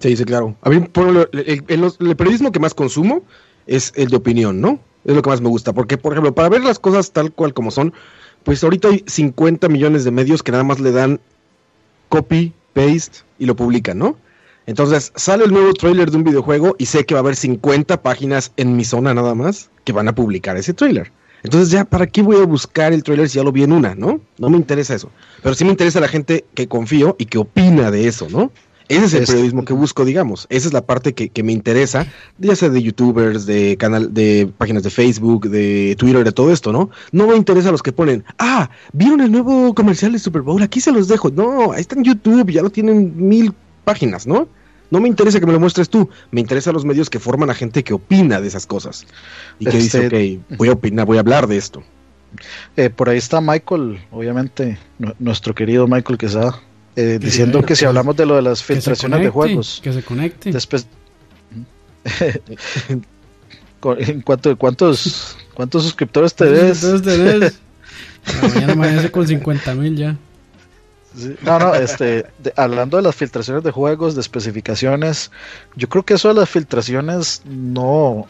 [0.00, 0.56] Sí, sí, claro.
[0.62, 3.22] A mí, por el, el, periodismo que más consumo
[3.66, 4.80] es el de opinión, ¿no?
[5.04, 7.54] Es lo que más me gusta, porque, por ejemplo, para ver las cosas tal cual
[7.54, 7.92] como son,
[8.42, 11.20] pues ahorita hay 50 millones de medios que nada más le dan
[12.08, 14.16] copy, paste y lo publican, ¿no?
[14.66, 18.02] Entonces sale el nuevo trailer de un videojuego y sé que va a haber 50
[18.02, 21.10] páginas en mi zona nada más que van a publicar ese trailer.
[21.42, 23.94] Entonces ya, ¿para qué voy a buscar el trailer si ya lo vi en una,
[23.94, 24.20] no?
[24.38, 25.10] No me interesa eso.
[25.42, 28.52] Pero sí me interesa la gente que confío y que opina de eso, ¿no?
[28.90, 30.48] Ese es el periodismo que busco, digamos.
[30.50, 32.08] Esa es la parte que, que, me interesa,
[32.38, 36.72] ya sea de youtubers, de canal, de páginas de Facebook, de Twitter, de todo esto,
[36.72, 36.90] ¿no?
[37.12, 40.80] No me interesa los que ponen, ah, vieron el nuevo comercial de Super Bowl, aquí
[40.80, 41.30] se los dejo.
[41.30, 43.54] No, ahí está en YouTube, ya lo tienen mil
[43.84, 44.48] páginas, ¿no?
[44.90, 47.54] No me interesa que me lo muestres tú, me interesan los medios que forman a
[47.54, 49.06] gente que opina de esas cosas
[49.60, 51.84] y que dice, este, ok, voy a opinar, voy a hablar de esto.
[52.76, 54.78] Eh, por ahí está Michael, obviamente,
[55.20, 56.60] nuestro querido Michael Quesada,
[56.96, 60.52] eh, diciendo que si hablamos de lo de las filtraciones de juegos, que se conecte.
[60.52, 60.86] Después,
[63.82, 66.84] ¿En cuánto, cuántos, cuántos suscriptores te ves?
[68.42, 70.16] mañana amanece con 50 mil ya.
[71.42, 72.26] No, no, este,
[72.56, 75.32] hablando de las filtraciones de juegos, de especificaciones,
[75.74, 78.28] yo creo que eso de las filtraciones no,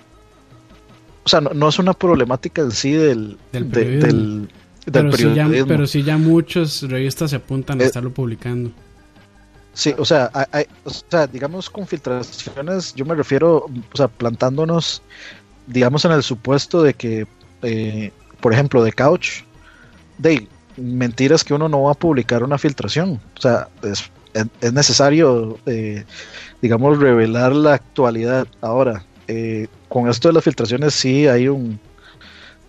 [1.25, 4.49] o sea, no, es una problemática en sí del, del, del,
[4.93, 8.71] pero, si ya, pero si ya muchas revistas se apuntan a eh, estarlo publicando.
[9.73, 15.03] Sí, o sea, hay, o sea, digamos con filtraciones, yo me refiero, o sea, plantándonos,
[15.67, 17.27] digamos, en el supuesto de que,
[17.63, 19.43] eh, por ejemplo, de Couch,
[20.19, 23.21] de mentiras que uno no va a publicar una filtración.
[23.37, 24.11] O sea, es,
[24.61, 26.05] es necesario, eh,
[26.63, 28.47] digamos, revelar la actualidad.
[28.61, 31.79] Ahora, eh, con esto de las filtraciones sí hay un,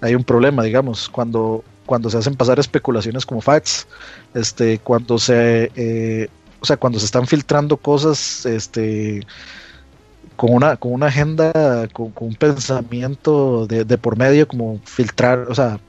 [0.01, 3.87] hay un problema, digamos, cuando, cuando se hacen pasar especulaciones como facts,
[4.33, 6.29] este, cuando se, eh,
[6.59, 9.25] o sea, cuando se están filtrando cosas, este,
[10.35, 15.55] con una, con una agenda, con, un pensamiento de, de, por medio, como filtrar, o
[15.55, 15.79] sea,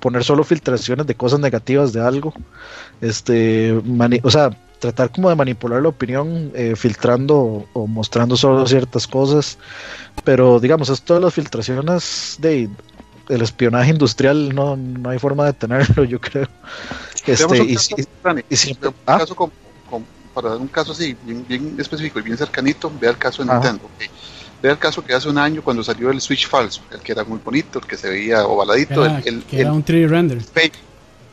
[0.00, 2.32] poner solo filtraciones de cosas negativas de algo,
[3.00, 3.72] este,
[4.22, 9.58] o sea, tratar como de manipular la opinión eh, filtrando o, mostrando solo ciertas cosas,
[10.24, 12.68] pero digamos, esto de las filtraciones de
[13.30, 16.48] el espionaje industrial no, no hay forma de tenerlo, yo creo.
[17.26, 19.18] Este, y, un ¿ah?
[19.18, 19.52] caso
[20.34, 23.52] para dar un caso así, bien, bien, específico y bien cercanito, vea el caso de
[23.52, 23.90] Nintendo.
[24.62, 27.24] Vea el caso que hace un año cuando salió el Switch falso, el que era
[27.24, 29.04] muy bonito, el que se veía ovaladito.
[29.04, 30.40] Era, el, que era un 3D render.
[30.40, 30.74] Fake.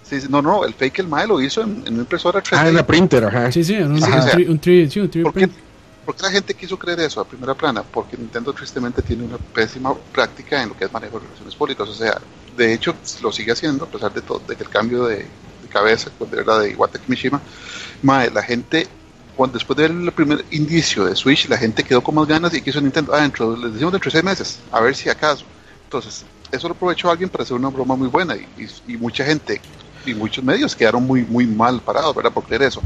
[0.03, 2.57] Sí, no, no, el fake el Mae lo hizo en, en una impresora 3D.
[2.57, 3.51] Ah, en la printer, ajá.
[3.51, 5.49] Sí, sí, un, un, 3D, sí, un 3D ¿Por qué,
[6.07, 7.83] ¿Por qué la gente quiso creer eso a primera plana?
[7.83, 11.89] Porque Nintendo tristemente tiene una pésima práctica en lo que es manejo de relaciones públicas.
[11.89, 12.17] O sea,
[12.55, 15.67] de hecho lo sigue haciendo a pesar de todo, de que el cambio de, de
[15.69, 17.41] cabeza, pues, de verdad, de Iwata Mishima,
[18.03, 18.87] mae, la gente
[19.35, 22.53] cuando después de ver el primer indicio de Switch, la gente quedó con más ganas
[22.53, 23.13] y quiso Nintendo.
[23.13, 25.43] Ah, dentro, les decimos dentro de seis meses, a ver si acaso.
[25.83, 26.23] Entonces,
[26.53, 28.47] eso lo aprovechó alguien para hacer una broma muy buena y,
[28.87, 29.59] y, mucha gente
[30.05, 32.31] y muchos medios quedaron muy, muy mal parados, ¿verdad?
[32.31, 32.81] Por creer eso.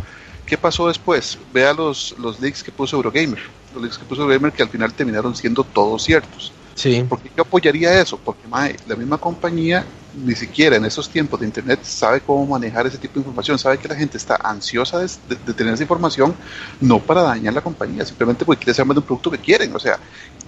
[0.45, 1.37] ¿Qué pasó después?
[1.53, 3.39] Vea los, los leaks que puso Eurogamer.
[3.73, 6.51] Los leaks que puso Eurogamer que al final terminaron siendo todos ciertos.
[6.75, 7.05] Sí.
[7.07, 8.17] ¿Por qué yo apoyaría eso?
[8.17, 12.85] Porque mae, la misma compañía ni siquiera en esos tiempos de internet sabe cómo manejar
[12.87, 15.07] ese tipo de información, sabe que la gente está ansiosa de,
[15.53, 16.35] tener esa información,
[16.79, 19.73] no para dañar la compañía, simplemente porque quiere saber más de un producto que quieren,
[19.75, 19.97] o sea,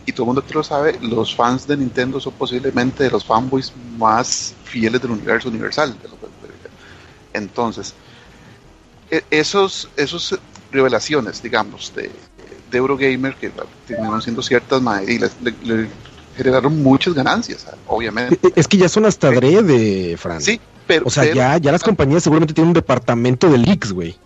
[0.06, 3.72] y todo el mundo que lo sabe, los fans de Nintendo son posiblemente los fanboys
[3.98, 5.96] más fieles del universo universal.
[7.34, 8.03] Entonces, e,
[9.30, 10.40] esos, esos
[10.72, 12.10] revelaciones, digamos, de,
[12.72, 13.52] de Eurogamer que
[13.88, 15.88] terminaron siendo ciertas, y le,
[16.36, 18.40] generaron muchas ganancias, obviamente.
[18.56, 20.42] Es que ya son hasta de Fran.
[20.42, 21.06] Sí, pero.
[21.06, 24.18] O sea, ya, ya las compañías seguramente tienen un departamento de leaks, güey.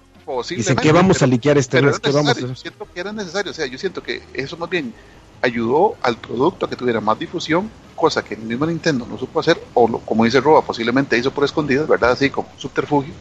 [0.49, 3.53] Dicen que vamos a liquear este mes, vamos a Yo siento que era necesario, o
[3.53, 4.93] sea, yo siento que eso más bien
[5.41, 9.39] ayudó al producto a que tuviera más difusión, cosa que el mismo Nintendo no supo
[9.39, 12.11] hacer, o como dice Roba, posiblemente hizo por escondidas, ¿verdad?
[12.11, 13.13] Así como subterfugio.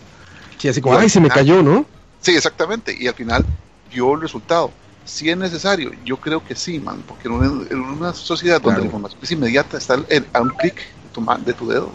[0.66, 1.86] Sí, así como, ay, se me cayó, ¿no?
[2.20, 3.44] Sí, exactamente, y al final
[3.90, 4.72] dio el resultado
[5.06, 9.20] si es necesario, yo creo que sí, man, porque en una, sociedad donde la información
[9.22, 9.94] es inmediata, está
[10.32, 11.90] a un clic de tu, de tu dedo.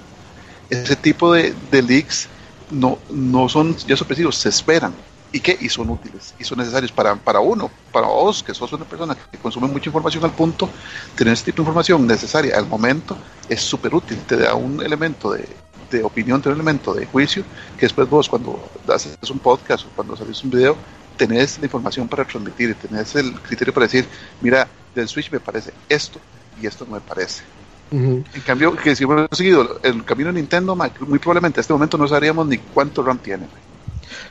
[0.69, 2.30] Ese tipo de, leaks
[2.72, 4.93] no, no son ya sorpresivos, se esperan.
[5.34, 5.57] ¿Y qué?
[5.60, 9.15] Y son útiles, y son necesarios para, para uno, para vos, que sos una persona
[9.15, 10.69] que consume mucha información al punto,
[11.15, 13.18] tener ese tipo de información necesaria al momento
[13.48, 15.48] es súper útil, te da un elemento de,
[15.91, 17.43] de opinión, da un elemento de juicio,
[17.77, 20.76] que después vos cuando haces un podcast o cuando salís un video,
[21.18, 24.07] tenés la información para transmitir, tenés el criterio para decir,
[24.41, 26.19] mira, del Switch me parece esto
[26.61, 27.43] y esto no me parece.
[27.91, 31.97] En cambio, que si hubiéramos seguido el camino de Nintendo, muy probablemente a este momento
[31.97, 33.47] no sabríamos ni cuánto RAM tiene.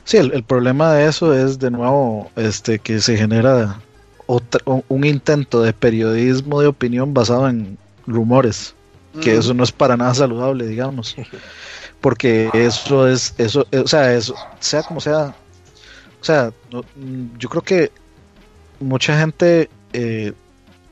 [0.04, 3.80] Sí, el, problema de eso es de nuevo este que se genera
[4.26, 7.76] un intento de periodismo de opinión basado en
[8.06, 8.74] rumores,
[9.20, 11.16] que eso no es para nada saludable, digamos.
[12.00, 15.34] Porque eso es, eso, o sea, eso, sea como sea,
[16.20, 16.52] o sea,
[17.38, 17.92] yo creo que
[18.80, 20.32] mucha gente eh,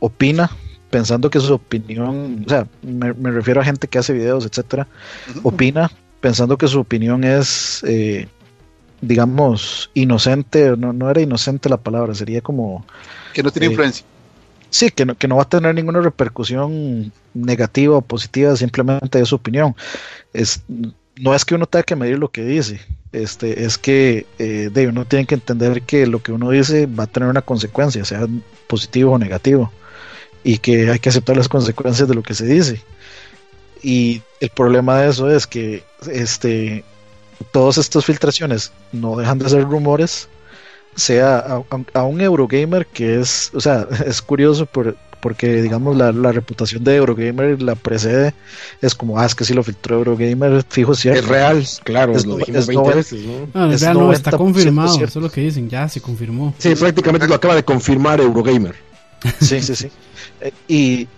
[0.01, 0.51] opina
[0.91, 4.87] pensando que su opinión, o sea, me, refiero a gente que hace videos, etcétera,
[5.43, 5.91] opina
[6.21, 8.29] pensando que su opinión es, eh,
[9.01, 12.85] digamos, inocente, no, no era inocente la palabra, sería como...
[13.33, 14.05] Que no tiene eh, influencia.
[14.71, 19.29] Sí, que no, que no va a tener ninguna repercusión negativa o positiva, simplemente es
[19.29, 19.75] su opinión.
[20.33, 20.63] Es,
[21.17, 22.81] no es que uno tenga que medir lo que dice,
[23.13, 27.05] este, es que eh, de uno tiene que entender que lo que uno dice va
[27.05, 28.27] a tener una consecuencia, sea
[28.67, 29.73] positivo o negativo,
[30.45, 32.83] y que hay que aceptar las consecuencias de lo que se dice.
[33.83, 36.85] Y el problema de eso es que este,
[37.53, 40.29] todas estas filtraciones no dejan de ser rumores,
[40.99, 41.63] sea
[41.95, 46.97] a, un Eurogamer que es, o sea, es curioso por, porque digamos la, reputación de
[46.97, 48.35] Eurogamer la precede,
[48.83, 51.21] es como, ah, es que si lo filtró Eurogamer, fijo cierto.
[51.21, 53.21] Es real, claro, es, lo dijimos 20 veces,
[53.55, 53.73] ¿no?
[53.73, 56.55] es real no, está confirmado, eso es lo que dicen, ya se confirmó.
[56.59, 58.75] Sí, prácticamente lo acaba de confirmar Eurogamer.
[59.41, 59.91] Sí, sí, sí.
[60.41, 61.09] Eh, y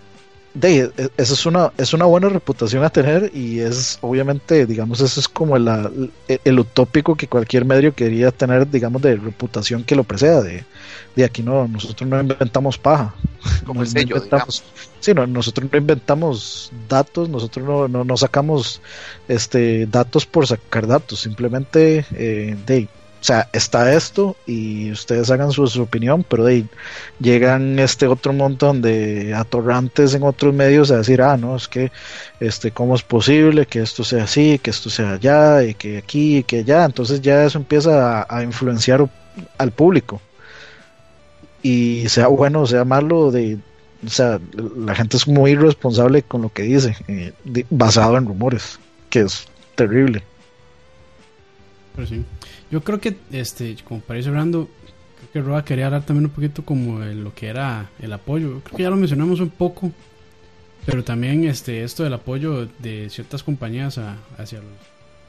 [0.55, 5.01] de, e, esa es una, es una buena reputación a tener y es obviamente, digamos,
[5.01, 6.11] eso es como el,
[6.45, 10.43] el, utópico que cualquier medio quería tener, digamos, de reputación que lo preceda.
[10.43, 10.65] De,
[11.15, 13.15] de aquí no, nosotros no inventamos paja.
[13.65, 14.17] Como el sello,
[15.01, 18.83] sí, no, nosotros no inventamos datos, nosotros no, no, no, sacamos
[19.29, 22.89] este datos por sacar datos, simplemente eh, de
[23.21, 26.65] o sea, está esto y ustedes hagan su, opinión, pero de
[27.19, 31.93] llegan este otro montón de atorrantes en otros medios a decir, ah, no, es que,
[32.41, 36.39] este, ¿cómo es posible que esto sea así, que esto sea allá, y que aquí,
[36.39, 36.87] y que allá?
[36.87, 39.07] Entonces ya eso empieza a, influenciar
[39.59, 40.21] al público.
[41.63, 43.59] Y sea bueno sea malo, de,
[44.07, 44.41] o sea,
[44.79, 47.35] la gente es muy irresponsable con lo que dice, eh,
[47.69, 48.79] basado en rumores,
[49.11, 49.45] que es
[49.75, 50.23] terrible.
[51.95, 52.25] Pero sí.
[52.71, 54.69] Yo creo que, este, como para ir cerrando,
[55.19, 58.61] creo que Roa quería hablar también un poquito como de lo que era el apoyo.
[58.65, 59.91] Creo que ya lo mencionamos un poco,
[60.87, 63.99] pero también este, esto del apoyo de ciertas compañías
[64.39, 64.69] hacia los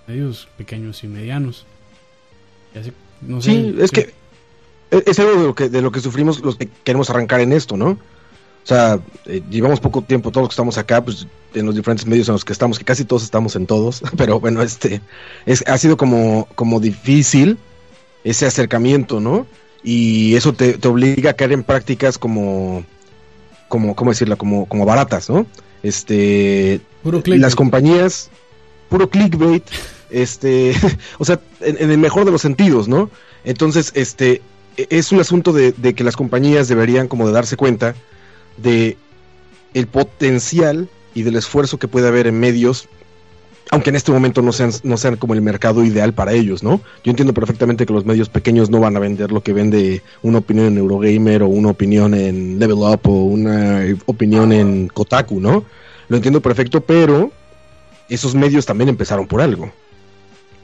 [0.07, 1.65] medios pequeños y medianos.
[3.21, 4.13] no sé, sí, es que
[4.91, 7.77] es algo de lo que, de lo que sufrimos los que queremos arrancar en esto,
[7.77, 7.97] ¿no?
[8.71, 12.07] O sea, eh, llevamos poco tiempo todos los que estamos acá, pues en los diferentes
[12.07, 15.01] medios en los que estamos, que casi todos estamos en todos, pero bueno, este
[15.45, 17.57] es, ha sido como, como difícil
[18.23, 19.45] ese acercamiento, ¿no?
[19.83, 22.85] Y eso te, obliga a caer en prácticas como,
[23.67, 24.37] como, ¿cómo decirla?
[24.37, 25.45] Como, como baratas, ¿no?
[25.83, 26.79] Este,
[27.25, 28.29] las compañías,
[28.87, 29.65] puro clickbait,
[30.11, 30.73] este,
[31.17, 33.09] o sea, en, el mejor de los sentidos, ¿no?
[33.43, 34.41] Entonces, este,
[34.77, 37.95] e, es un asunto de, de que las compañías deberían como de darse cuenta
[38.57, 38.97] de
[39.73, 42.87] el potencial y del esfuerzo que puede haber en medios,
[43.69, 46.81] aunque en este momento no sean, no sean como el mercado ideal para ellos, ¿no?
[47.03, 50.39] Yo entiendo perfectamente que los medios pequeños no van a vender lo que vende una
[50.39, 55.63] opinión en Eurogamer o una opinión en Level Up o una opinión en Kotaku, ¿no?
[56.09, 57.31] Lo entiendo perfecto, pero
[58.09, 59.71] esos medios también empezaron por algo.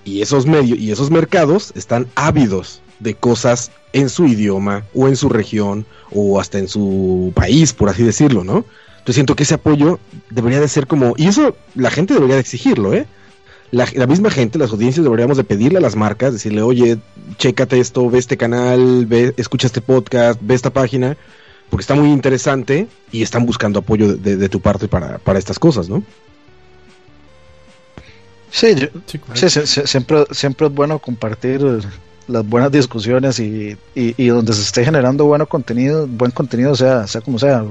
[0.08, 5.18] Y esos medios y esos mercados están ávidos de cosas en su idioma o en
[5.18, 8.64] su región o hasta en su país, por así decirlo, ¿no?
[9.06, 12.42] Yo siento que ese apoyo debería de ser como, y eso la gente debería de
[12.42, 13.06] exigirlo, ¿eh?
[13.70, 17.00] La, misma gente, las audiencias deberíamos de pedirle a las marcas, decirle, oye,
[17.38, 21.18] chécate esto, ve este canal, ve, escucha este podcast, ve esta página,
[21.70, 25.90] porque está muy interesante y están buscando apoyo de, tu parte para, para, estas cosas,
[25.90, 26.02] ¿no?
[28.52, 28.76] Sí,
[29.86, 31.62] siempre, siempre es bueno compartir
[32.28, 37.22] las buenas discusiones y, y, donde se esté generando bueno contenido, buen contenido, sea, sea
[37.22, 37.66] como sea.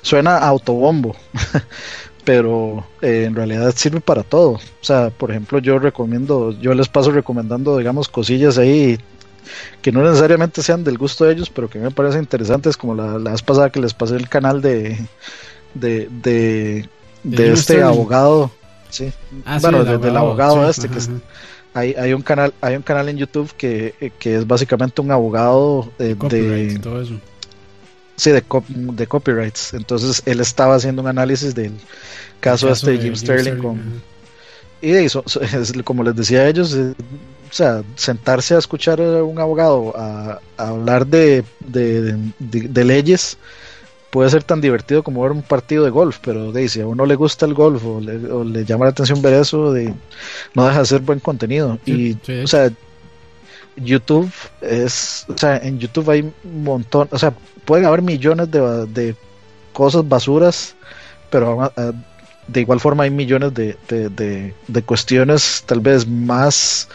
[0.00, 1.14] Suena autobombo,
[2.24, 4.52] pero eh, en realidad sirve para todo.
[4.52, 8.98] O sea, por ejemplo, yo recomiendo, yo les paso recomendando, digamos, cosillas ahí
[9.80, 13.18] que no necesariamente sean del gusto de ellos, pero que me parecen interesantes, como la,
[13.18, 14.98] la vez pasada que les pasé el canal de,
[15.74, 16.88] de, de,
[17.22, 18.50] de, este abogado.
[18.92, 19.12] Sí.
[19.46, 20.98] Ah, bueno, del abogado este que
[21.74, 26.14] hay, hay, un canal hay un canal en YouTube que, es básicamente un abogado de,
[26.14, 27.14] de todo eso.
[28.16, 29.72] Sí, de, de copyrights.
[29.72, 31.72] Entonces él estaba haciendo un análisis del
[32.40, 34.02] caso, este de Jim, Sterling, con,
[34.82, 35.24] y eso,
[35.84, 36.92] como les decía a ellos, eh,
[37.48, 43.38] o sea, sentarse a escuchar a un abogado a, hablar de, de, leyes
[44.12, 47.06] puede ser tan divertido como ver un partido de golf, pero de, si a uno
[47.06, 49.94] le gusta el golf o le, llama la atención ver eso, de,
[50.54, 51.78] no deja de ser buen contenido.
[51.86, 52.12] y,
[52.44, 52.70] o sea,
[53.74, 54.30] YouTube
[54.60, 57.32] es, o sea, en YouTube hay un montón, o sea,
[57.64, 59.16] pueden haber millones de, de
[59.72, 60.74] cosas basuras,
[61.30, 61.92] pero ah,
[62.48, 66.86] de igual forma hay millones de, de, de, cuestiones tal vez más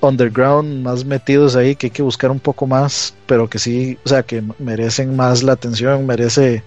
[0.00, 4.08] underground, más metidos ahí, que hay que buscar un poco más, pero que sí, o
[4.08, 6.62] sea, que merecen más la atención, merece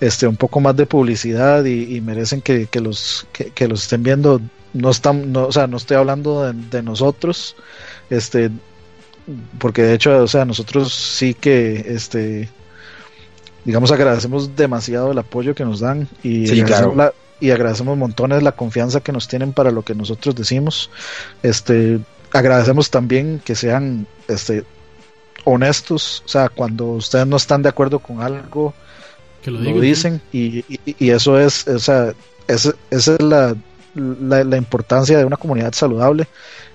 [0.00, 4.40] este un poco más de publicidad y, merecen que, los que, los estén viendo.
[4.74, 7.56] No están, no, o sea, no estoy hablando de, de nosotros,
[8.10, 8.50] este,
[9.58, 12.48] porque de hecho, o sea, nosotros sí que, este,
[13.64, 19.00] digamos, agradecemos demasiado el apoyo que nos dan y, agradecemos, y agradecemos montones la confianza
[19.00, 20.90] que nos tienen para lo que nosotros decimos.
[21.42, 21.98] Este,
[22.32, 24.64] agradecemos también que sean, este,
[25.44, 28.74] honestos, o sea, cuando ustedes no están de acuerdo con algo,
[29.42, 32.12] que lo, dicen y, y, eso es, o sea,
[32.48, 33.54] esa es la,
[33.94, 36.26] la, la importancia de una comunidad saludable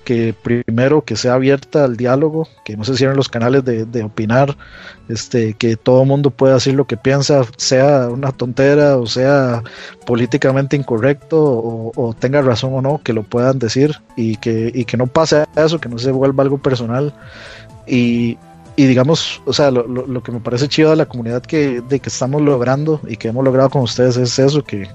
[0.03, 4.57] que primero que sea abierta al diálogo, que no se cierren los canales de, opinar,
[5.09, 9.63] este, que todo el mundo pueda decir lo que piensa, sea una tontera o sea
[10.05, 11.37] políticamente incorrecto
[11.95, 15.45] o, tenga razón o no, que lo puedan decir y que, y que no pase
[15.55, 17.13] eso, que no se vuelva algo personal.
[17.87, 18.37] Y,
[18.75, 21.99] y digamos, o sea, lo, lo, que me parece chido de la comunidad que, de
[21.99, 24.87] que estamos logrando y que hemos logrado con ustedes es eso, que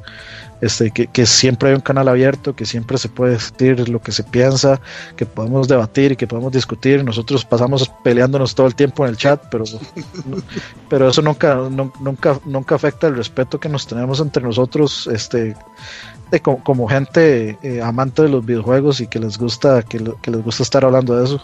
[0.60, 4.24] este, que, siempre hay un canal abierto, que siempre se puede decir lo que se
[4.24, 4.80] piensa,
[5.16, 7.04] que podemos debatir y que podemos discutir.
[7.04, 9.64] Nosotros pasamos peleándonos todo el tiempo en el chat, pero,
[10.88, 11.54] pero eso nunca,
[12.00, 15.56] nunca, nunca afecta el respeto que nos tenemos entre nosotros, este,
[16.30, 20.62] de, como, gente eh, amante de los videojuegos y que les gusta, que, les gusta
[20.62, 21.42] estar hablando de eso.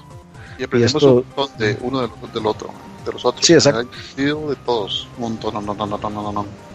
[0.58, 2.70] Y aprendemos un montón de uno del, otro,
[3.04, 3.46] de los otros.
[3.46, 3.88] Sí, exacto.
[4.16, 6.73] De todos, un montón, no, no, no, no, no, no.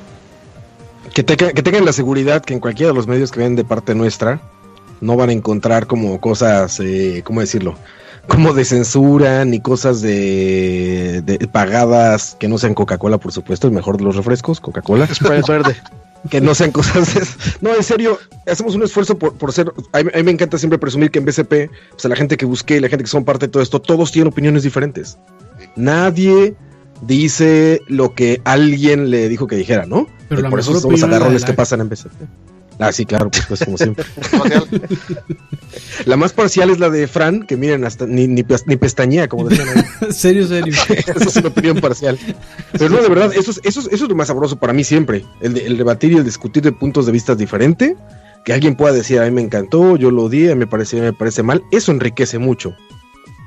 [1.13, 4.39] Que, tengan la seguridad que en cualquiera de los medios que ven de parte nuestra
[5.01, 7.75] no van a encontrar como cosas, eh, ¿cómo decirlo?
[8.27, 13.97] Como de censura, ni cosas de, pagadas que no sean Coca-Cola, por supuesto, el mejor
[13.97, 15.07] de los refrescos, Coca-Cola.
[15.47, 15.75] verde.
[16.29, 17.15] que no sean cosas.
[17.61, 19.71] No, en serio, hacemos un esfuerzo por, por ser.
[19.93, 22.81] A mí, me encanta siempre presumir que en BCP, o sea, la gente que busqué,
[22.81, 25.17] la gente que son parte de todo esto, todos tienen opiniones diferentes.
[25.75, 26.55] Nadie
[27.01, 30.07] dice lo que alguien le dijo que dijera, ¿no?
[30.27, 32.11] Pero por eso son los agarrones que pasan en BCP.
[32.79, 34.05] Ah, sí, claro, pues, pues como siempre.
[36.05, 39.67] la más parcial es la de Fran, que miren, hasta ni, ni, pestañea, como decían
[39.67, 40.11] ahí.
[40.13, 40.73] serio, serio.
[40.89, 42.17] Esa es una opinión parcial.
[42.71, 45.25] Pero no, de verdad, eso es, eso, eso es lo más sabroso para mí siempre.
[45.41, 47.95] El, el debatir y el discutir de puntos de vista diferentes.
[48.45, 51.43] Que alguien pueda decir, a mí me encantó, yo lo odié, me parece, me parece
[51.43, 51.61] mal.
[51.71, 52.73] Eso enriquece mucho.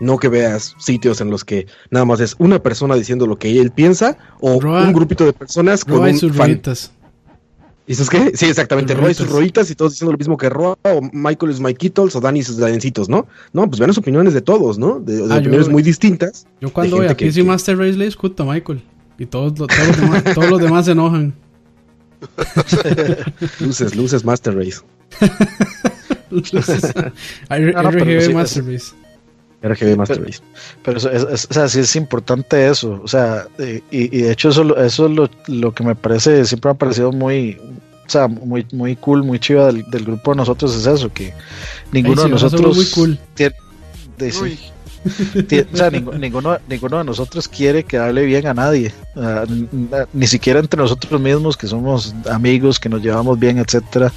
[0.02, 3.60] No que veas sitios en los que nada más es una persona diciendo lo que
[3.60, 6.60] él piensa o un grupito de personas con un sus fan.
[7.86, 8.32] ¿Y eso es qué?
[8.34, 8.94] Sí, exactamente.
[8.94, 11.78] Roy y sus roitas y todos diciendo lo mismo que Roa, o Michael es Mike
[11.78, 13.28] Kittles, o Dani sus danencitos, ¿no?
[13.52, 14.98] No, pues ven las opiniones de todos, ¿no?
[14.98, 16.48] De, ah, opiniones muy distintas.
[16.60, 18.82] Yo cuando voy aquí sí Master Race le discuto a Michael.
[19.18, 21.32] Y todos, todos, los, demás, todos los demás se enojan.
[23.60, 24.80] luces, luces Master Race.
[26.30, 26.92] luces.
[27.48, 29.01] RGB Master Race.
[29.62, 30.40] RGB Master Race.
[30.84, 33.00] Pero, es, o sea, sí es importante eso.
[33.02, 33.46] O sea,
[33.90, 37.12] y, de hecho eso, eso es lo, lo, que me parece, siempre me ha parecido
[37.12, 37.58] muy,
[38.06, 41.32] o sea, muy, muy cool, muy chiva del, grupo de nosotros es eso, que
[41.92, 43.18] ninguno de nosotros muy cool.
[43.34, 43.54] tiene,
[45.72, 48.92] o sea, ninguno, ninguno de nosotros quiere quedarle bien a nadie,
[50.12, 54.12] ni siquiera entre nosotros mismos que somos amigos, que nos llevamos bien, etcétera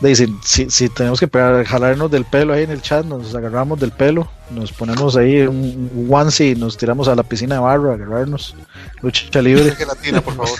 [0.00, 1.28] dicen, si, si tenemos que
[1.66, 6.08] jalarnos del pelo ahí en el chat, nos agarramos del pelo, nos ponemos ahí un
[6.08, 8.54] onesie y nos tiramos a la piscina de barro a agarrarnos.
[9.02, 9.74] Lucha libre.
[10.22, 10.58] por favor.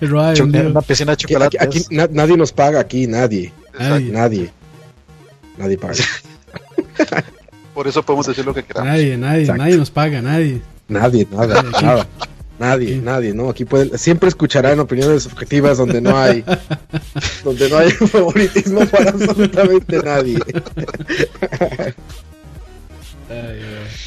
[0.66, 1.58] una piscina de chocolate.
[1.60, 3.52] Aquí, nadie nos paga aquí, nadie.
[3.78, 4.50] Nadie.
[5.58, 5.94] Nadie, paga.
[7.74, 8.90] por eso podemos decir lo que queramos.
[8.90, 10.62] Nadie, nadie, nadie nos paga, nadie.
[10.88, 12.06] Nadie, nada, nada.
[12.58, 13.50] Nadie, nadie, ¿no?
[13.50, 16.42] Aquí pueden, siempre escucharán opiniones objetivas donde no hay,
[17.44, 20.38] donde no hay favoritismo para absolutamente nadie.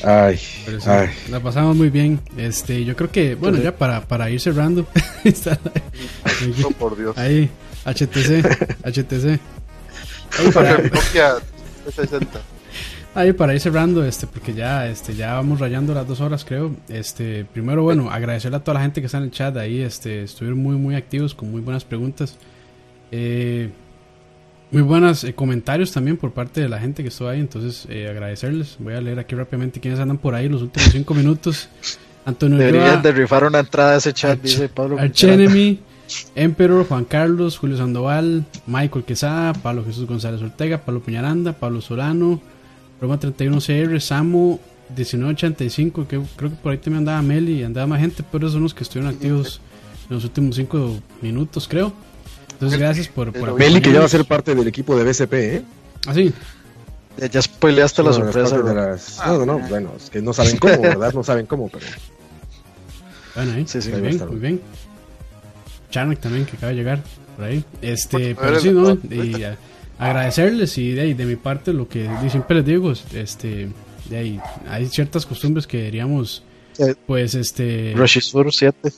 [0.04, 0.40] Ay,
[0.86, 1.10] ay.
[1.30, 2.20] La pasamos muy bien.
[2.38, 4.88] Este, yo creo que, bueno, ya para, para ir cerrando.
[6.64, 7.18] oh, por Dios.
[7.18, 7.50] Ahí,
[7.86, 8.46] HTC,
[8.84, 9.40] HTC.
[10.40, 11.36] Ahí para, Nokia
[11.94, 12.42] 60
[13.16, 16.76] ahí para ir cerrando, este, porque ya, este, ya vamos rayando las dos horas, creo.
[16.88, 20.24] Este, primero, bueno, agradecerle a toda la gente que está en el chat ahí, este,
[20.24, 22.38] estuvieron muy, muy activos con muy buenas preguntas.
[23.12, 23.70] Eh,
[24.72, 28.08] muy buenos eh, comentarios también por parte de la gente que estuvo ahí, entonces eh,
[28.08, 28.76] agradecerles.
[28.80, 31.70] Voy a leer aquí rápidamente quiénes andan por ahí los últimos cinco minutos.
[32.26, 35.00] Antonio Deberían de rifar una entrada a ese chat, dice Pablo.
[35.00, 35.80] Archenemy,
[36.36, 42.40] Emperor, Juan Carlos, Julio Sandoval, Michael Quesada, Pablo Jesús González Ortega, Pablo Peñaranda, Pablo Solano,
[43.02, 44.60] Roma 31CR, Samu
[44.90, 48.54] 1985, que creo que por ahí también andaba Meli y andaba más gente, pero esos
[48.54, 49.62] son los que estuvieron activos
[50.10, 51.94] en los últimos 5 minutos, creo.
[52.54, 53.32] Entonces, gracias por.
[53.32, 55.64] por Meli, que ya va a ser parte del equipo de BCP, ¿eh?
[56.08, 56.34] Ah, sí.
[57.18, 58.58] Ya, ya spoileaste la Son las sorpresa.
[58.58, 58.74] bro.
[58.74, 61.14] las- No, no, no, bueno, es que no saben cómo, ¿verdad?
[61.14, 61.86] No saben cómo, pero
[63.36, 63.66] Bueno, ahí.
[63.68, 64.30] Sí, sí, muy bien, estar.
[64.30, 64.62] muy bien.
[65.92, 67.02] Charnock también, que acaba de llegar
[67.36, 67.64] por ahí.
[67.82, 68.92] Este, pero sí, ¿no?
[69.10, 69.44] Y
[70.00, 73.70] agradecerles y de, ahí, de mi parte lo que siempre les digo, este,
[74.10, 76.44] de ahí, hay ciertas costumbres que deberíamos,
[77.06, 78.92] pues, este, Roshisur 7.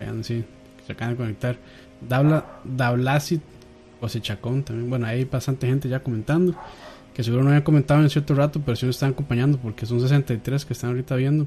[0.00, 0.44] vean, sí,
[0.86, 1.58] se acaban de conectar.
[2.00, 3.42] Dabla, Dablasit
[4.00, 6.54] Cosechacón también, bueno, hay bastante gente ya comentando,
[7.14, 10.00] que seguro no habían comentado en cierto rato, pero sí nos están acompañando porque son
[10.00, 11.46] 63 que están ahorita viendo.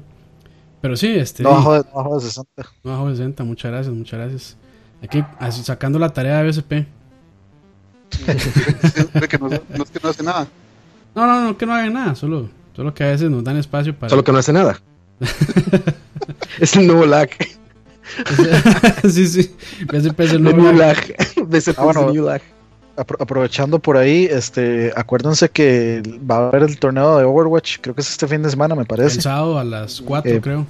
[0.82, 1.42] Pero sí, este...
[1.42, 2.62] No bajo de, no bajo de 60.
[2.84, 4.56] No bajo de 60, muchas gracias, muchas gracias.
[5.02, 5.24] Aquí
[5.62, 6.95] sacando la tarea de BSP.
[9.28, 10.46] Que no, no es que no hace nada.
[11.14, 13.94] No, no, no, que no hagan nada, solo, solo que a veces nos dan espacio
[13.94, 14.10] para.
[14.10, 14.80] solo que no hace nada.
[16.60, 17.30] es el nuevo lag.
[19.10, 19.54] sí, sí.
[19.86, 20.72] BSP es el El nuevo.
[20.72, 20.96] lag.
[21.08, 21.46] lag.
[21.48, 22.00] BSP Ah, bueno.
[22.02, 22.40] es el new lag.
[22.96, 27.94] Apro- aprovechando por ahí, este, acuérdense que va a haber el torneo de Overwatch, creo
[27.94, 30.64] que es este fin de semana, me El parece, sábado a las 4, Eh, creo.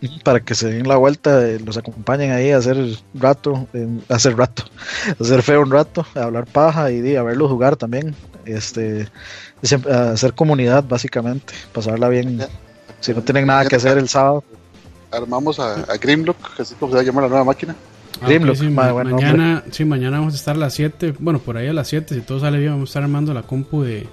[0.24, 2.76] para que se den la vuelta, eh, los acompañen ahí a hacer
[3.14, 4.64] rato, eh, a hacer rato,
[5.18, 8.14] a hacer feo un rato, a hablar paja y, a verlos jugar también,
[8.44, 9.08] este,
[9.90, 12.38] a hacer comunidad básicamente, pasarla bien.
[12.38, 12.48] Ya.
[13.00, 14.44] Si no tienen nada que hacer el sábado,
[15.12, 17.74] Armamos a, a Grimlock, así como se va a llamar la nueva máquina.
[18.20, 20.74] Ah, Grimlock, ok, sí, ma- ma- buen mañana, sí, mañana vamos a estar a las
[20.74, 21.14] 7.
[21.18, 23.42] Bueno, por ahí a las 7, si todo sale bien, vamos a estar armando la
[23.42, 24.06] compu de,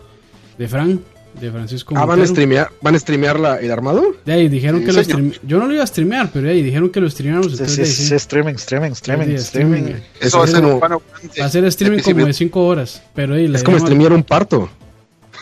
[0.58, 1.02] de Fran,
[1.40, 1.94] de Francisco.
[1.96, 2.28] Ah, van a Montero.
[2.28, 4.04] streamear, van a streamear la, el armado.
[4.26, 5.20] De ahí dijeron Sí, que lo señor.
[5.22, 7.48] streame- Yo no lo iba a streamear, pero de ahí dijeron que lo streameamos.
[7.48, 8.16] sí, entonces, sí, sí, sí.
[8.16, 9.78] streaming, streaming, streaming, Sí, streaming.
[9.84, 10.02] streaming.
[10.20, 10.80] Eso va a ser un.
[10.82, 13.02] Va a ser streaming como de 5 horas.
[13.16, 14.70] Pero ahí, Es como streamear un parto.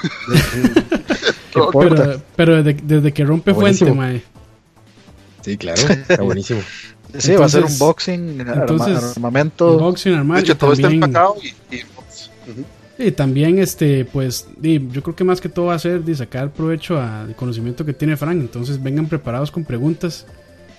[1.53, 3.95] Pero, pero desde, desde que rompe Buenísimo.
[3.95, 4.23] fuente, mae.
[5.41, 5.81] Sí, claro.
[5.81, 6.61] Está buenísimo.
[7.17, 9.71] Sí, va a ser Entonces- unboxing, arma- entonces, armamento.
[9.77, 10.37] Unboxing, armar.
[10.39, 12.29] De hecho, todo está también, empacado y, y box.
[12.51, 12.65] Ujú.
[12.97, 16.51] Y también, este, pues, yo creo que más que todo va a ser de sacar
[16.51, 18.37] provecho al conocimiento que tiene Frank.
[18.39, 20.25] Entonces, vengan preparados con preguntas.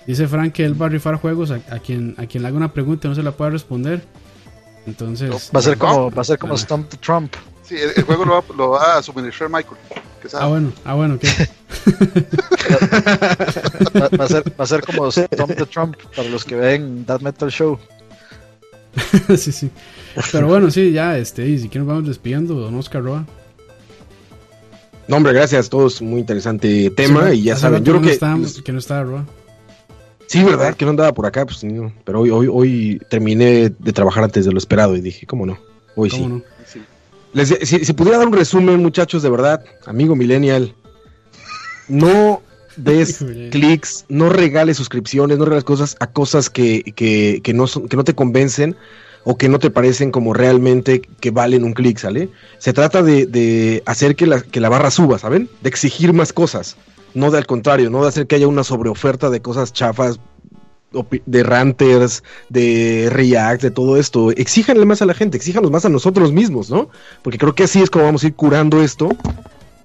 [0.05, 2.57] Dice Frank que él va a rifar juegos a, a quien, a quien le haga
[2.57, 4.01] una pregunta y no se la pueda responder.
[4.85, 6.57] Entonces, Va a ser como, va a ser como Ah.
[6.57, 7.33] Stump the Trump.
[7.63, 9.75] Sí, el, el juego lo va, lo va a suministrar Michael.
[10.21, 10.45] Que sabe.
[10.45, 11.23] ah, bueno, ah, bueno, ok.
[13.95, 17.05] Va, va a ser, va a ser como Stump the Trump para los que ven
[17.05, 17.77] That Metal Show.
[19.37, 19.69] sí, sí.
[20.31, 23.25] Pero bueno, sí, ya, este, y si quieren vamos despidiendo, don Oscar Roa.
[25.07, 26.01] No, hombre, gracias a todos.
[26.01, 27.33] Muy interesante tema.
[27.33, 28.13] Y ya saben, yo creo no que.
[28.13, 29.25] estaba- que no estaba Roa.
[30.27, 30.75] Sí, ¿verdad?
[30.75, 31.45] Que no andaba por acá.
[31.45, 31.93] Pues, no.
[32.03, 35.57] Pero hoy, hoy, hoy terminé de trabajar antes de lo esperado y dije, ¿cómo no?
[35.95, 36.17] Hoy sí.
[36.17, 36.41] ¿Cómo no?
[36.65, 36.81] Sí.
[37.33, 40.73] Les de- si, si pudiera dar un resumen, muchachos, de verdad, amigo Millennial,
[41.87, 42.41] no
[42.77, 47.87] des clics, no regales suscripciones, no regales cosas a cosas que, que, que no son,
[47.87, 48.75] que no te convencen
[49.23, 52.29] o que no te parecen como realmente que valen un clic, ¿sale?
[52.59, 55.49] Se trata de, de hacer que la, que la barra suba, ¿saben?
[55.61, 56.77] De exigir más cosas,
[57.13, 60.19] no de al contrario, no de hacer que haya una sobreoferta de cosas chafas,
[61.25, 64.31] de ranters, de React, de todo esto.
[64.31, 66.89] Exíjanle más a la gente, exíjanos más a nosotros mismos, ¿no?
[67.21, 69.09] Porque creo que así es como vamos a ir curando esto,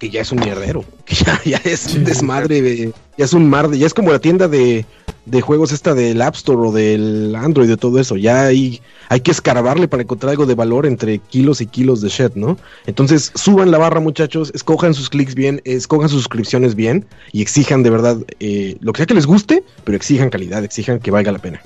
[0.03, 1.99] que ya es un mierdero, que ya, ya es un sí.
[2.01, 4.85] desmadre, de- ya es un mar, de, ya es como la tienda de,
[5.27, 8.17] de juegos esta del App Store o del Android, de todo eso.
[8.17, 8.81] Ya hay,
[9.11, 12.59] hay que escarbarle para encontrar algo de valor entre kilos y kilos de shit, ¿no?
[12.87, 17.85] Entonces, suban la barra, muchachos, escojan sus clics bien, escojan sus suscripciones bien y exijan
[17.85, 21.31] de verdad eh, lo que sea que les guste, pero exijan calidad, exijan que valga
[21.31, 21.63] la pena.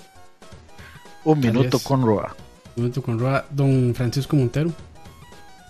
[1.24, 2.36] Un minuto con Roa.
[2.76, 3.46] Momento con Roa.
[3.50, 4.72] Don Francisco Montero.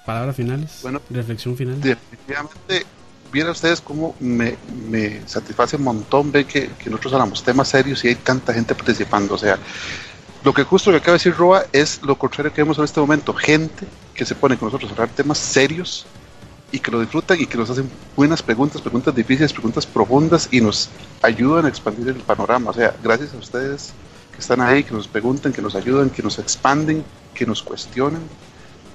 [0.07, 0.79] Palabras finales.
[0.83, 1.01] Bueno.
[1.11, 1.81] reflexión final.
[1.81, 2.87] Definitivamente,
[3.33, 4.57] viera ustedes cómo me,
[4.89, 8.75] me satisface un montón ver que, que nosotros hablamos temas serios y hay tanta gente
[8.77, 9.35] participando.
[9.35, 9.59] O sea,
[10.45, 13.01] lo que justo que acaba de decir Roa es lo contrario que vemos en este
[13.01, 13.35] momento.
[13.35, 13.85] Gente
[14.15, 16.07] que se pone con nosotros a hablar temas serios
[16.71, 20.61] y que lo disfrutan y que nos hacen buenas preguntas, preguntas difíciles, preguntas profundas y
[20.61, 20.89] nos
[21.21, 22.71] ayudan a expandir el panorama.
[22.71, 23.93] O sea, gracias a ustedes
[24.33, 27.05] que están ahí, que nos preguntan, que nos ayudan, que nos expanden,
[27.35, 28.23] que nos cuestionan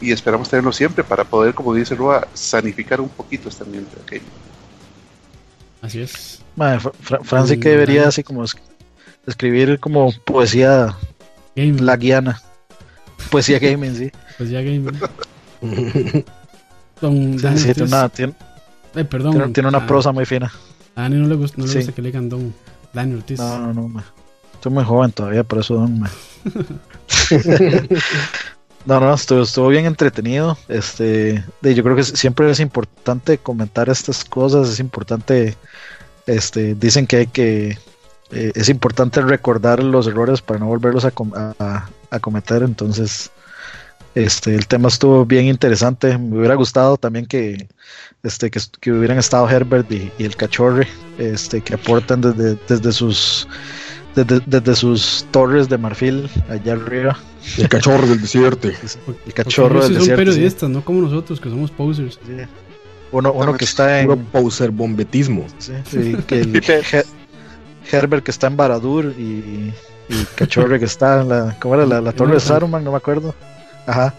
[0.02, 3.96] y esperamos tenerlo siempre para poder, como dice Roa, sanificar un poquito este ambiente.
[4.02, 4.22] ¿ok?
[5.84, 6.42] Así es.
[6.56, 8.56] Madre, Fra- Fra- Fran sí que debería así como es-
[9.26, 10.96] escribir como poesía
[11.56, 11.86] Gaming.
[11.86, 12.42] laguiana.
[13.32, 14.12] Poesía gaming, sí.
[14.40, 14.92] Ya gaming.
[17.00, 18.34] Don Dani Sí, tiene una, tiene,
[18.96, 19.34] Eh, perdón.
[19.34, 20.52] tiene- tiene una a- prosa muy fina.
[20.96, 21.78] A Dani no le gusta, no le Sí.
[21.80, 22.54] gusta que le digan Don
[22.94, 23.40] Dani Ortiz.
[23.40, 24.04] No, no, no, ma.
[24.54, 26.04] Estoy muy joven todavía, por eso don.
[28.86, 30.58] No, no, estuvo, estuvo bien entretenido.
[30.68, 34.70] Este, yo creo que siempre es importante comentar estas cosas.
[34.70, 35.56] Es importante,
[36.26, 37.78] este, dicen que hay que,
[38.32, 41.14] eh, es importante recordar los errores para no volverlos a,
[41.60, 42.64] a- a cometer.
[42.64, 43.32] Entonces,
[44.16, 46.18] Este, el tema estuvo bien interesante.
[46.18, 47.70] Me hubiera gustado también que,
[48.24, 50.88] este, que, hubieran estado Herbert y, el Cachorre,
[51.18, 53.48] este, que aportan desde, desde sus
[54.16, 57.18] desde, sus torres de marfil allá arriba.
[57.58, 58.68] El cachorro del desierto.
[59.26, 60.06] El cachorro del desierto.
[60.06, 62.20] Son periodistas, no como nosotros, que somos posers.
[63.12, 64.26] Uno, uno que está en.
[64.26, 65.46] poser bombetismo.
[66.28, 66.62] que el
[67.92, 69.74] Herbert que está en Baradur y,
[70.08, 71.58] y Cachorre que está en la.
[71.60, 71.86] ¿Cómo era?
[71.86, 73.34] La, torre de Saruman, no me acuerdo.
[73.86, 74.14] Ajá.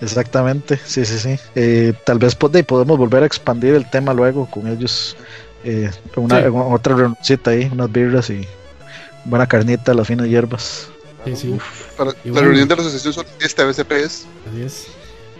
[0.00, 1.38] Exactamente, sí, sí, sí.
[1.54, 5.16] Eh, tal vez podemos volver a expandir el tema luego con ellos.
[5.64, 8.46] Eh, una, Otra reunioncita ahí, unas birras y
[9.26, 10.88] buena carnita, las finas hierbas.
[11.24, 11.58] Sí, sí.
[11.96, 14.26] Para la reunión de la asociación esta BSP es.
[14.48, 14.86] Así es.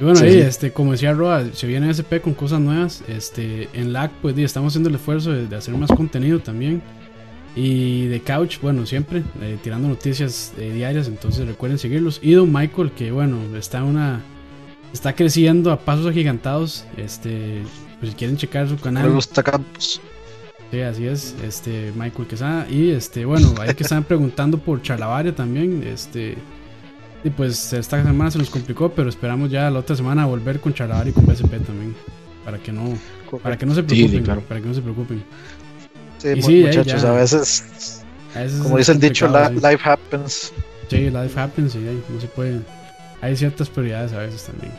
[0.00, 3.02] Y bueno, ahí, este, como decía Roa, se viene SP con cosas nuevas.
[3.08, 6.82] Este, en LAC, pues estamos haciendo el esfuerzo de, hacer más contenido también.
[7.54, 12.20] Y de Couch, bueno, siempre eh, tirando noticias eh, diarias, entonces recuerden seguirlos.
[12.22, 14.20] Y Don Michael, que bueno, está una
[14.92, 16.84] está creciendo a pasos agigantados.
[16.98, 17.62] Este,
[17.98, 19.18] pues si quieren checar su canal.
[20.70, 22.66] Sí, así es, este Michael Quesada.
[22.68, 25.82] Y este, bueno, hay que están preguntando por Charlavaria también.
[25.84, 26.36] Este.
[27.24, 30.74] Y pues esta semana se nos complicó, pero esperamos ya la otra semana volver con
[30.74, 31.94] Charlavaria y con BSP también.
[32.44, 32.97] Para que no,
[33.43, 34.24] para que no se preocupen.
[34.24, 34.40] claro.
[34.43, 35.24] Para que no se preocupen.
[36.18, 38.05] Sí, muchachos, a, veces,
[38.62, 40.52] como dice el dicho, life happens.
[40.88, 42.60] Sí, life happens y ahí no se puede.
[43.20, 44.72] Hay ciertas prioridades a veces también.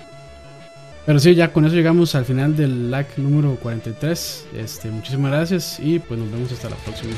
[1.08, 4.46] Pero sí, ya con eso llegamos al final del LAC número 43.
[4.58, 7.14] Este, muchísimas gracias y pues nos vemos hasta la próxima.